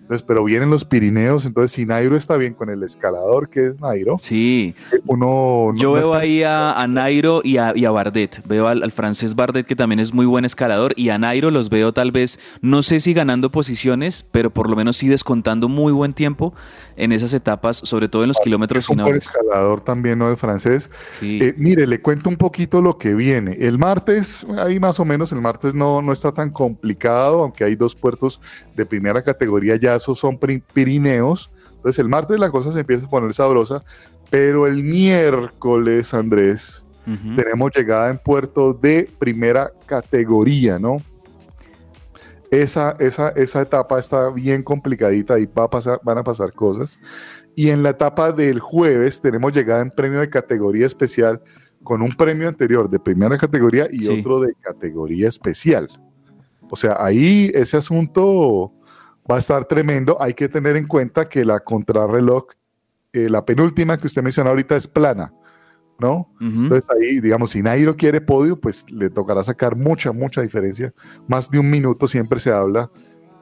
Entonces, 0.09 0.25
pero 0.27 0.43
vienen 0.43 0.71
los 0.71 0.87
Pirineos, 0.87 1.45
entonces 1.45 1.71
si 1.73 1.85
Nairo 1.85 2.17
está 2.17 2.37
bien 2.37 2.55
con 2.55 2.71
el 2.71 2.83
escalador 2.83 3.51
que 3.51 3.67
es 3.67 3.79
Nairo, 3.79 4.17
sí. 4.23 4.75
uno... 5.05 5.75
Yo 5.77 5.89
no 5.89 5.93
veo 5.93 6.15
ahí 6.15 6.43
a, 6.43 6.73
a, 6.73 6.89
Nairo 6.89 7.43
y 7.45 7.59
a, 7.59 7.75
y 7.77 7.85
a 7.85 7.91
Bardet, 7.91 8.41
veo 8.47 8.69
al, 8.69 8.83
al, 8.83 8.91
francés 8.91 9.35
Bardet 9.35 9.67
que 9.67 9.77
también 9.77 10.01
es 10.01 10.15
muy 10.15 10.25
buen 10.25 10.47
escalador 10.47 10.95
y 10.97 11.11
a 11.11 11.19
Nairo 11.19 11.51
los 11.51 11.69
veo 11.69 11.93
tal 11.93 12.11
vez, 12.11 12.41
no 12.63 12.83
sé 12.83 13.01
si 13.01 13.13
ganando 13.13 13.51
posiciones, 13.51 14.25
pero 14.33 14.49
por 14.49 14.71
lo 14.71 14.77
menos 14.77 14.97
sí 14.97 15.09
descontando 15.09 15.69
muy 15.69 15.93
buen 15.93 16.15
tiempo 16.15 16.55
en 16.99 17.13
esas 17.13 17.33
etapas, 17.33 17.77
sobre 17.77 18.09
todo 18.09 18.23
en 18.23 18.29
los 18.29 18.39
ah, 18.39 18.45
kilómetros 18.45 18.85
es 18.85 18.91
un 18.91 18.99
buen 18.99 19.17
escalador 19.17 19.81
también, 19.81 20.19
¿no? 20.19 20.29
El 20.29 20.37
francés. 20.37 20.91
Sí. 21.21 21.39
Eh, 21.41 21.55
mire, 21.57 21.87
le 21.87 22.01
cuento 22.01 22.29
un 22.29 22.37
poquito 22.37 22.83
lo 22.83 22.99
que 22.99 23.15
viene. 23.15 23.57
El 23.61 23.79
martes, 23.79 24.47
ahí 24.59 24.81
más 24.81 24.99
o 25.01 25.05
menos, 25.05 25.33
el 25.33 25.41
martes 25.41 25.75
no, 25.75 26.03
no 26.03 26.13
está 26.13 26.33
tan 26.33 26.51
complicado, 26.51 27.43
aunque 27.43 27.65
hay 27.65 27.77
dos 27.77 27.95
puertos 27.95 28.41
de 28.75 28.85
primera 28.85 29.23
categoría, 29.23 29.77
ya 29.77 29.98
esos 29.99 30.19
son 30.19 30.39
Pirineos. 30.39 31.51
Entonces 31.77 31.99
el 31.99 32.09
martes 32.09 32.41
la 32.41 32.51
cosa 32.51 32.73
se 32.73 32.81
empieza 32.81 33.07
a 33.07 33.09
poner 33.09 33.33
sabrosa, 33.35 33.85
pero 34.31 34.67
el 34.67 34.83
miércoles, 34.83 36.13
Andrés, 36.15 36.87
uh 37.07 37.11
-huh. 37.11 37.37
tenemos 37.37 37.71
llegada 37.77 38.11
en 38.11 38.19
puerto 38.19 38.73
de 38.73 39.09
primera 39.19 39.71
categoría, 39.87 40.79
¿no? 40.79 40.97
esa, 42.51 42.97
esa, 42.99 43.31
esa 43.31 43.63
etapa 43.63 43.99
está 43.99 44.31
bien 44.31 44.63
complicadita 44.63 45.39
y 45.39 45.47
va 45.47 45.65
a 45.65 45.71
pasar, 45.71 46.01
van 46.03 46.19
a 46.19 46.25
pasar 46.25 46.53
cosas. 46.53 46.99
Y 47.55 47.71
en 47.71 47.83
la 47.83 47.91
etapa 47.91 48.33
del 48.33 48.61
jueves 48.61 49.21
tenemos 49.21 49.53
llegada 49.53 49.83
en 49.83 49.91
premio 49.91 50.21
de 50.21 50.31
categoría 50.31 50.87
especial 50.87 51.41
con 51.83 52.03
un 52.03 52.15
premio 52.15 52.49
anterior 52.49 52.89
de 52.89 52.99
primera 52.99 53.37
categoría 53.39 53.89
y 53.91 54.03
sí. 54.03 54.19
otro 54.19 54.41
de 54.41 54.53
categoría 54.61 55.29
especial. 55.29 55.89
O 56.71 56.77
sea, 56.77 56.97
ahí 56.99 57.51
ese 57.55 57.77
asunto 57.77 58.73
va 59.31 59.37
a 59.37 59.39
estar 59.39 59.65
tremendo. 59.65 60.17
Hay 60.21 60.35
que 60.35 60.49
tener 60.49 60.77
en 60.77 60.87
cuenta 60.87 61.29
que 61.29 61.45
la 61.45 61.61
contrarreloj, 61.61 62.47
eh, 63.13 63.29
la 63.29 63.45
penúltima 63.45 63.99
que 63.99 64.07
usted 64.07 64.23
mencionó 64.23 64.51
ahorita 64.51 64.77
es 64.77 64.87
plana. 64.87 65.33
¿no? 65.99 66.31
Uh 66.41 66.45
-huh. 66.45 66.63
Entonces 66.63 66.89
ahí, 66.91 67.21
digamos, 67.21 67.51
si 67.51 67.63
Nairo 67.63 67.97
quiere 67.97 68.21
podio, 68.21 68.59
pues 68.59 68.89
le 68.91 69.11
tocará 69.11 69.43
sacar 69.43 69.75
mucha, 69.77 70.13
mucha 70.13 70.41
diferencia. 70.43 70.93
Más 71.27 71.51
de 71.51 71.59
un 71.59 71.69
minuto 71.69 72.07
siempre 72.07 72.39
se 72.39 72.53
habla 72.53 72.89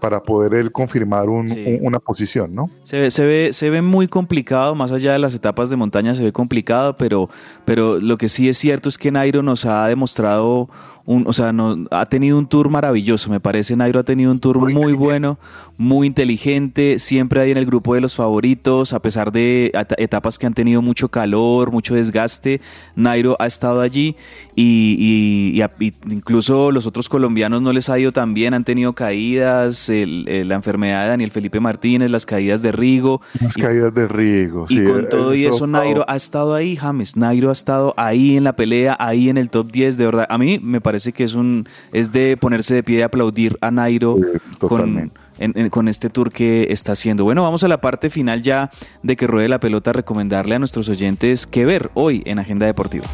para 0.01 0.21
poder 0.23 0.55
él 0.55 0.73
confirmar 0.73 1.29
un, 1.29 1.49
sí. 1.49 1.65
un, 1.67 1.87
una 1.87 1.99
posición, 1.99 2.55
¿no? 2.55 2.71
Se 2.83 2.99
ve, 2.99 3.11
se, 3.11 3.25
ve, 3.25 3.51
se 3.53 3.71
ve 3.71 3.83
muy 3.83 4.09
complicado, 4.09 4.75
más 4.75 4.93
allá 4.93 5.13
de 5.13 5.19
las 5.19 5.35
etapas 5.35 5.71
de 5.71 5.77
montaña 5.77 6.15
se 6.15 6.23
ve 6.23 6.33
complicado, 6.33 6.97
pero, 6.97 7.29
pero 7.65 7.99
lo 7.99 8.17
que 8.19 8.29
sí 8.29 8.49
es 8.49 8.59
cierto 8.59 8.89
es 8.89 8.99
que 8.99 9.11
Nairo 9.11 9.43
nos 9.43 9.65
ha 9.65 9.87
demostrado 9.87 10.69
un, 11.07 11.25
o 11.29 11.33
sea, 11.33 11.53
no, 11.53 11.87
ha 11.93 12.07
tenido 12.07 12.37
un 12.37 12.49
tour 12.49 12.69
maravilloso, 12.69 13.31
me 13.31 13.39
parece. 13.39 13.77
Nairo 13.77 14.01
ha 14.01 14.03
tenido 14.03 14.33
un 14.33 14.41
tour 14.41 14.59
muy, 14.59 14.75
muy 14.75 14.93
bueno, 14.93 15.39
muy 15.79 16.09
inteligente, 16.09 16.99
siempre 16.99 17.41
ahí 17.41 17.53
en 17.53 17.59
el 17.59 17.65
grupo 17.65 17.95
de 17.95 18.01
los 18.01 18.17
favoritos, 18.17 18.93
a 18.93 19.01
pesar 19.01 19.31
de 19.31 19.71
etapas 19.99 20.37
que 20.37 20.47
han 20.47 20.55
tenido 20.55 20.83
mucho 20.83 21.09
calor, 21.09 21.71
mucho 21.71 21.95
desgaste. 21.95 22.61
Nairo 22.97 23.37
ha 23.39 23.47
estado 23.47 23.83
allí 23.83 24.17
y, 24.57 25.55
y, 25.55 25.63
y, 25.63 25.95
incluso 26.11 26.73
los 26.73 26.87
otros 26.87 27.09
colombianos 27.09 27.63
no 27.63 27.73
les 27.73 27.89
ha 27.89 27.99
ido 28.01 28.11
tan 28.11 28.35
bien, 28.35 28.53
han 28.53 28.65
tenido 28.65 28.93
caídas, 28.93 29.89
el, 29.89 30.29
el, 30.29 30.49
la 30.49 30.57
enfermedad 30.57 31.05
de 31.05 31.09
Daniel 31.11 31.31
Felipe 31.31 31.61
Martínez, 31.61 32.11
las 32.11 32.27
caídas 32.27 32.63
de 32.63 32.73
Rigo. 32.73 33.21
Las 33.41 33.55
caídas 33.55 33.95
de 33.95 34.09
Rigo, 34.09 34.67
Y 34.69 34.79
sí, 34.79 34.85
con 34.85 35.09
todo 35.09 35.35
y 35.35 35.47
eso, 35.47 35.69
Nairo 35.69 36.05
ha 36.09 36.17
estado 36.17 36.53
ahí, 36.53 36.75
James. 36.75 37.17
Nairo 37.17 37.51
ha 37.51 37.53
estado 37.53 37.95
ahí 37.97 38.37
en 38.37 38.43
la 38.43 38.55
pelea, 38.55 38.97
ahí 38.99 39.29
en 39.29 39.39
el 39.39 39.51
top 39.51 39.71
10, 39.71 39.99
de 39.99 40.05
verdad. 40.05 40.27
A 40.29 40.37
mí 40.37 40.59
me 40.61 40.81
parece 40.81 40.96
parece 40.97 41.13
que 41.13 41.25
es 41.25 41.35
un 41.35 41.69
es 41.93 42.11
de 42.11 42.39
ponerse 42.39 42.75
de 42.75 42.83
pie 42.83 43.01
y 43.01 43.03
aplaudir 43.03 43.59
a 43.61 43.71
Nairo 43.71 44.17
sí, 44.17 44.57
con, 44.61 45.13
en, 45.39 45.53
en, 45.55 45.69
con 45.69 45.89
este 45.89 46.09
tour 46.09 46.33
que 46.33 46.69
está 46.71 46.93
haciendo. 46.93 47.25
Bueno, 47.25 47.43
vamos 47.43 47.63
a 47.65 47.69
la 47.69 47.83
parte 47.83 48.09
final 48.09 48.41
ya 48.41 48.71
de 49.03 49.15
que 49.15 49.27
ruede 49.27 49.51
la 49.51 49.61
pelota, 49.61 49.93
recomendarle 49.93 50.55
a 50.55 50.59
nuestros 50.59 50.89
oyentes 50.89 51.47
qué 51.47 51.67
ver 51.67 51.91
hoy 51.93 52.23
en 52.25 52.39
Agenda 52.39 52.65
Deportiva. 52.65 53.05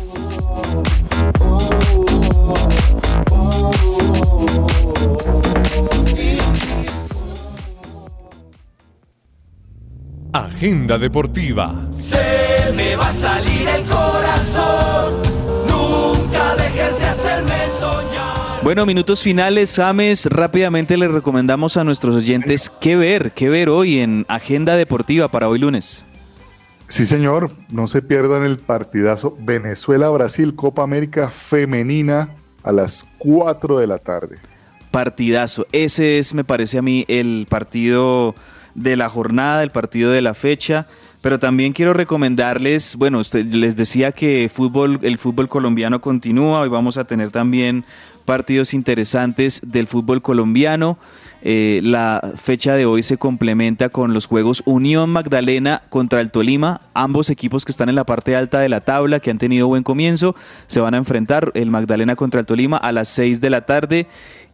Agenda 10.32 10.98
Deportiva. 10.98 11.74
Se 11.92 12.72
me 12.76 12.94
va 12.94 13.08
a 13.08 13.12
salir 13.12 13.68
el 13.68 13.84
corazón. 13.86 15.31
Bueno, 18.62 18.86
minutos 18.86 19.20
finales, 19.22 19.80
Ames. 19.80 20.26
Rápidamente 20.26 20.96
les 20.96 21.10
recomendamos 21.10 21.76
a 21.76 21.82
nuestros 21.82 22.14
oyentes 22.14 22.70
qué 22.70 22.94
ver, 22.94 23.32
qué 23.32 23.48
ver 23.48 23.68
hoy 23.68 23.98
en 23.98 24.24
Agenda 24.28 24.76
Deportiva 24.76 25.26
para 25.28 25.48
hoy 25.48 25.58
lunes. 25.58 26.06
Sí, 26.86 27.04
señor. 27.04 27.50
No 27.70 27.88
se 27.88 28.02
pierdan 28.02 28.44
el 28.44 28.58
partidazo 28.58 29.36
Venezuela-Brasil, 29.40 30.54
Copa 30.54 30.84
América 30.84 31.28
Femenina 31.28 32.36
a 32.62 32.70
las 32.70 33.04
4 33.18 33.80
de 33.80 33.86
la 33.88 33.98
tarde. 33.98 34.38
Partidazo. 34.92 35.66
Ese 35.72 36.18
es, 36.18 36.32
me 36.32 36.44
parece 36.44 36.78
a 36.78 36.82
mí, 36.82 37.04
el 37.08 37.48
partido 37.50 38.36
de 38.76 38.96
la 38.96 39.08
jornada, 39.08 39.64
el 39.64 39.70
partido 39.70 40.12
de 40.12 40.22
la 40.22 40.34
fecha. 40.34 40.86
Pero 41.22 41.38
también 41.38 41.72
quiero 41.72 41.94
recomendarles, 41.94 42.96
bueno, 42.96 43.20
usted 43.20 43.46
les 43.46 43.76
decía 43.76 44.10
que 44.10 44.50
fútbol, 44.52 44.98
el 45.02 45.18
fútbol 45.18 45.48
colombiano 45.48 46.00
continúa. 46.00 46.60
Hoy 46.60 46.68
vamos 46.68 46.96
a 46.96 47.04
tener 47.04 47.30
también 47.30 47.84
partidos 48.22 48.74
interesantes 48.74 49.60
del 49.64 49.86
fútbol 49.86 50.22
colombiano. 50.22 50.98
Eh, 51.44 51.80
la 51.82 52.32
fecha 52.36 52.76
de 52.76 52.86
hoy 52.86 53.02
se 53.02 53.16
complementa 53.16 53.88
con 53.88 54.14
los 54.14 54.26
juegos 54.26 54.62
Unión 54.64 55.10
Magdalena 55.10 55.82
contra 55.88 56.20
el 56.20 56.30
Tolima. 56.30 56.82
Ambos 56.94 57.30
equipos 57.30 57.64
que 57.64 57.72
están 57.72 57.88
en 57.88 57.96
la 57.96 58.04
parte 58.04 58.36
alta 58.36 58.60
de 58.60 58.68
la 58.68 58.80
tabla, 58.80 59.18
que 59.18 59.30
han 59.30 59.38
tenido 59.38 59.66
buen 59.66 59.82
comienzo, 59.82 60.36
se 60.68 60.80
van 60.80 60.94
a 60.94 60.98
enfrentar 60.98 61.50
el 61.54 61.70
Magdalena 61.70 62.14
contra 62.14 62.40
el 62.40 62.46
Tolima 62.46 62.76
a 62.76 62.92
las 62.92 63.08
6 63.08 63.40
de 63.40 63.50
la 63.50 63.62
tarde. 63.62 64.06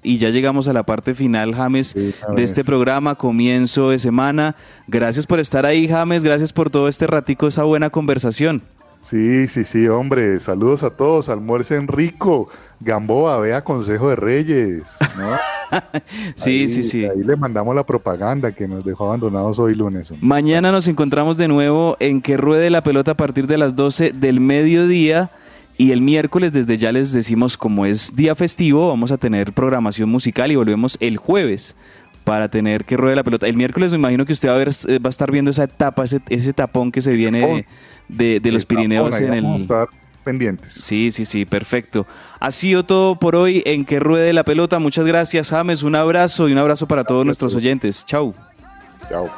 Y 0.02 0.16
ya 0.16 0.30
llegamos 0.30 0.68
a 0.68 0.72
la 0.72 0.84
parte 0.84 1.14
final, 1.14 1.54
James, 1.54 1.94
de 1.94 2.42
este 2.42 2.64
programa, 2.64 3.16
comienzo 3.16 3.90
de 3.90 3.98
semana. 3.98 4.54
Gracias 4.86 5.26
por 5.26 5.40
estar 5.40 5.66
ahí, 5.66 5.88
James. 5.88 6.22
Gracias 6.22 6.52
por 6.52 6.70
todo 6.70 6.88
este 6.88 7.06
ratico, 7.06 7.48
esa 7.48 7.64
buena 7.64 7.90
conversación. 7.90 8.62
Sí, 9.00 9.46
sí, 9.46 9.64
sí, 9.64 9.88
hombre. 9.88 10.40
Saludos 10.40 10.82
a 10.82 10.90
todos. 10.90 11.28
Almuercen 11.28 11.88
rico. 11.88 12.48
Gamboa, 12.80 13.38
vea 13.38 13.62
Consejo 13.62 14.08
de 14.10 14.16
Reyes. 14.16 14.98
sí, 16.34 16.68
sí, 16.68 16.82
sí. 16.84 17.04
Ahí 17.04 17.22
le 17.22 17.36
mandamos 17.36 17.74
la 17.74 17.84
propaganda 17.84 18.52
que 18.52 18.66
nos 18.68 18.84
dejó 18.84 19.06
abandonados 19.06 19.58
hoy 19.58 19.74
lunes. 19.74 20.12
Mañana 20.20 20.72
nos 20.72 20.88
encontramos 20.88 21.36
de 21.36 21.48
nuevo 21.48 21.96
en 22.00 22.20
que 22.22 22.36
ruede 22.36 22.70
la 22.70 22.82
pelota 22.82 23.12
a 23.12 23.16
partir 23.16 23.46
de 23.46 23.58
las 23.58 23.76
12 23.76 24.12
del 24.12 24.40
mediodía. 24.40 25.30
Y 25.76 25.92
el 25.92 26.02
miércoles, 26.02 26.52
desde 26.52 26.76
ya 26.76 26.90
les 26.90 27.12
decimos, 27.12 27.56
como 27.56 27.86
es 27.86 28.16
día 28.16 28.34
festivo, 28.34 28.88
vamos 28.88 29.12
a 29.12 29.16
tener 29.16 29.52
programación 29.52 30.08
musical 30.08 30.50
y 30.50 30.56
volvemos 30.56 30.96
el 31.00 31.18
jueves 31.18 31.76
para 32.24 32.48
tener 32.48 32.84
que 32.84 32.96
ruede 32.96 33.14
la 33.14 33.22
pelota. 33.22 33.46
El 33.46 33.56
miércoles 33.56 33.92
me 33.92 33.98
imagino 33.98 34.26
que 34.26 34.32
usted 34.32 34.48
va 34.48 34.54
a, 34.54 34.58
ver, 34.58 34.68
va 34.68 35.06
a 35.06 35.08
estar 35.08 35.30
viendo 35.30 35.52
esa 35.52 35.64
etapa, 35.64 36.04
ese, 36.04 36.20
ese 36.28 36.52
tapón 36.52 36.90
que 36.90 37.00
se 37.00 37.12
viene 37.12 37.64
de, 38.08 38.40
de, 38.40 38.52
los 38.52 38.64
Pirineos 38.64 39.20
en 39.20 39.34
el... 39.34 39.42
Vamos 39.42 39.58
a 39.58 39.62
estar 39.62 39.88
pendientes. 40.24 40.72
Sí, 40.72 41.10
sí, 41.10 41.24
sí, 41.24 41.44
perfecto. 41.46 42.06
Ha 42.38 42.50
sido 42.50 42.84
todo 42.84 43.18
por 43.18 43.34
hoy 43.34 43.62
en 43.64 43.84
que 43.84 43.98
ruede 43.98 44.32
la 44.32 44.44
pelota. 44.44 44.78
Muchas 44.78 45.06
gracias, 45.06 45.50
James. 45.50 45.82
Un 45.82 45.94
abrazo 45.94 46.48
y 46.48 46.52
un 46.52 46.58
abrazo 46.58 46.86
para 46.86 47.04
todos 47.04 47.24
nuestros 47.24 47.54
oyentes. 47.54 48.04
Chau. 48.04 48.34
Chao. 49.08 49.30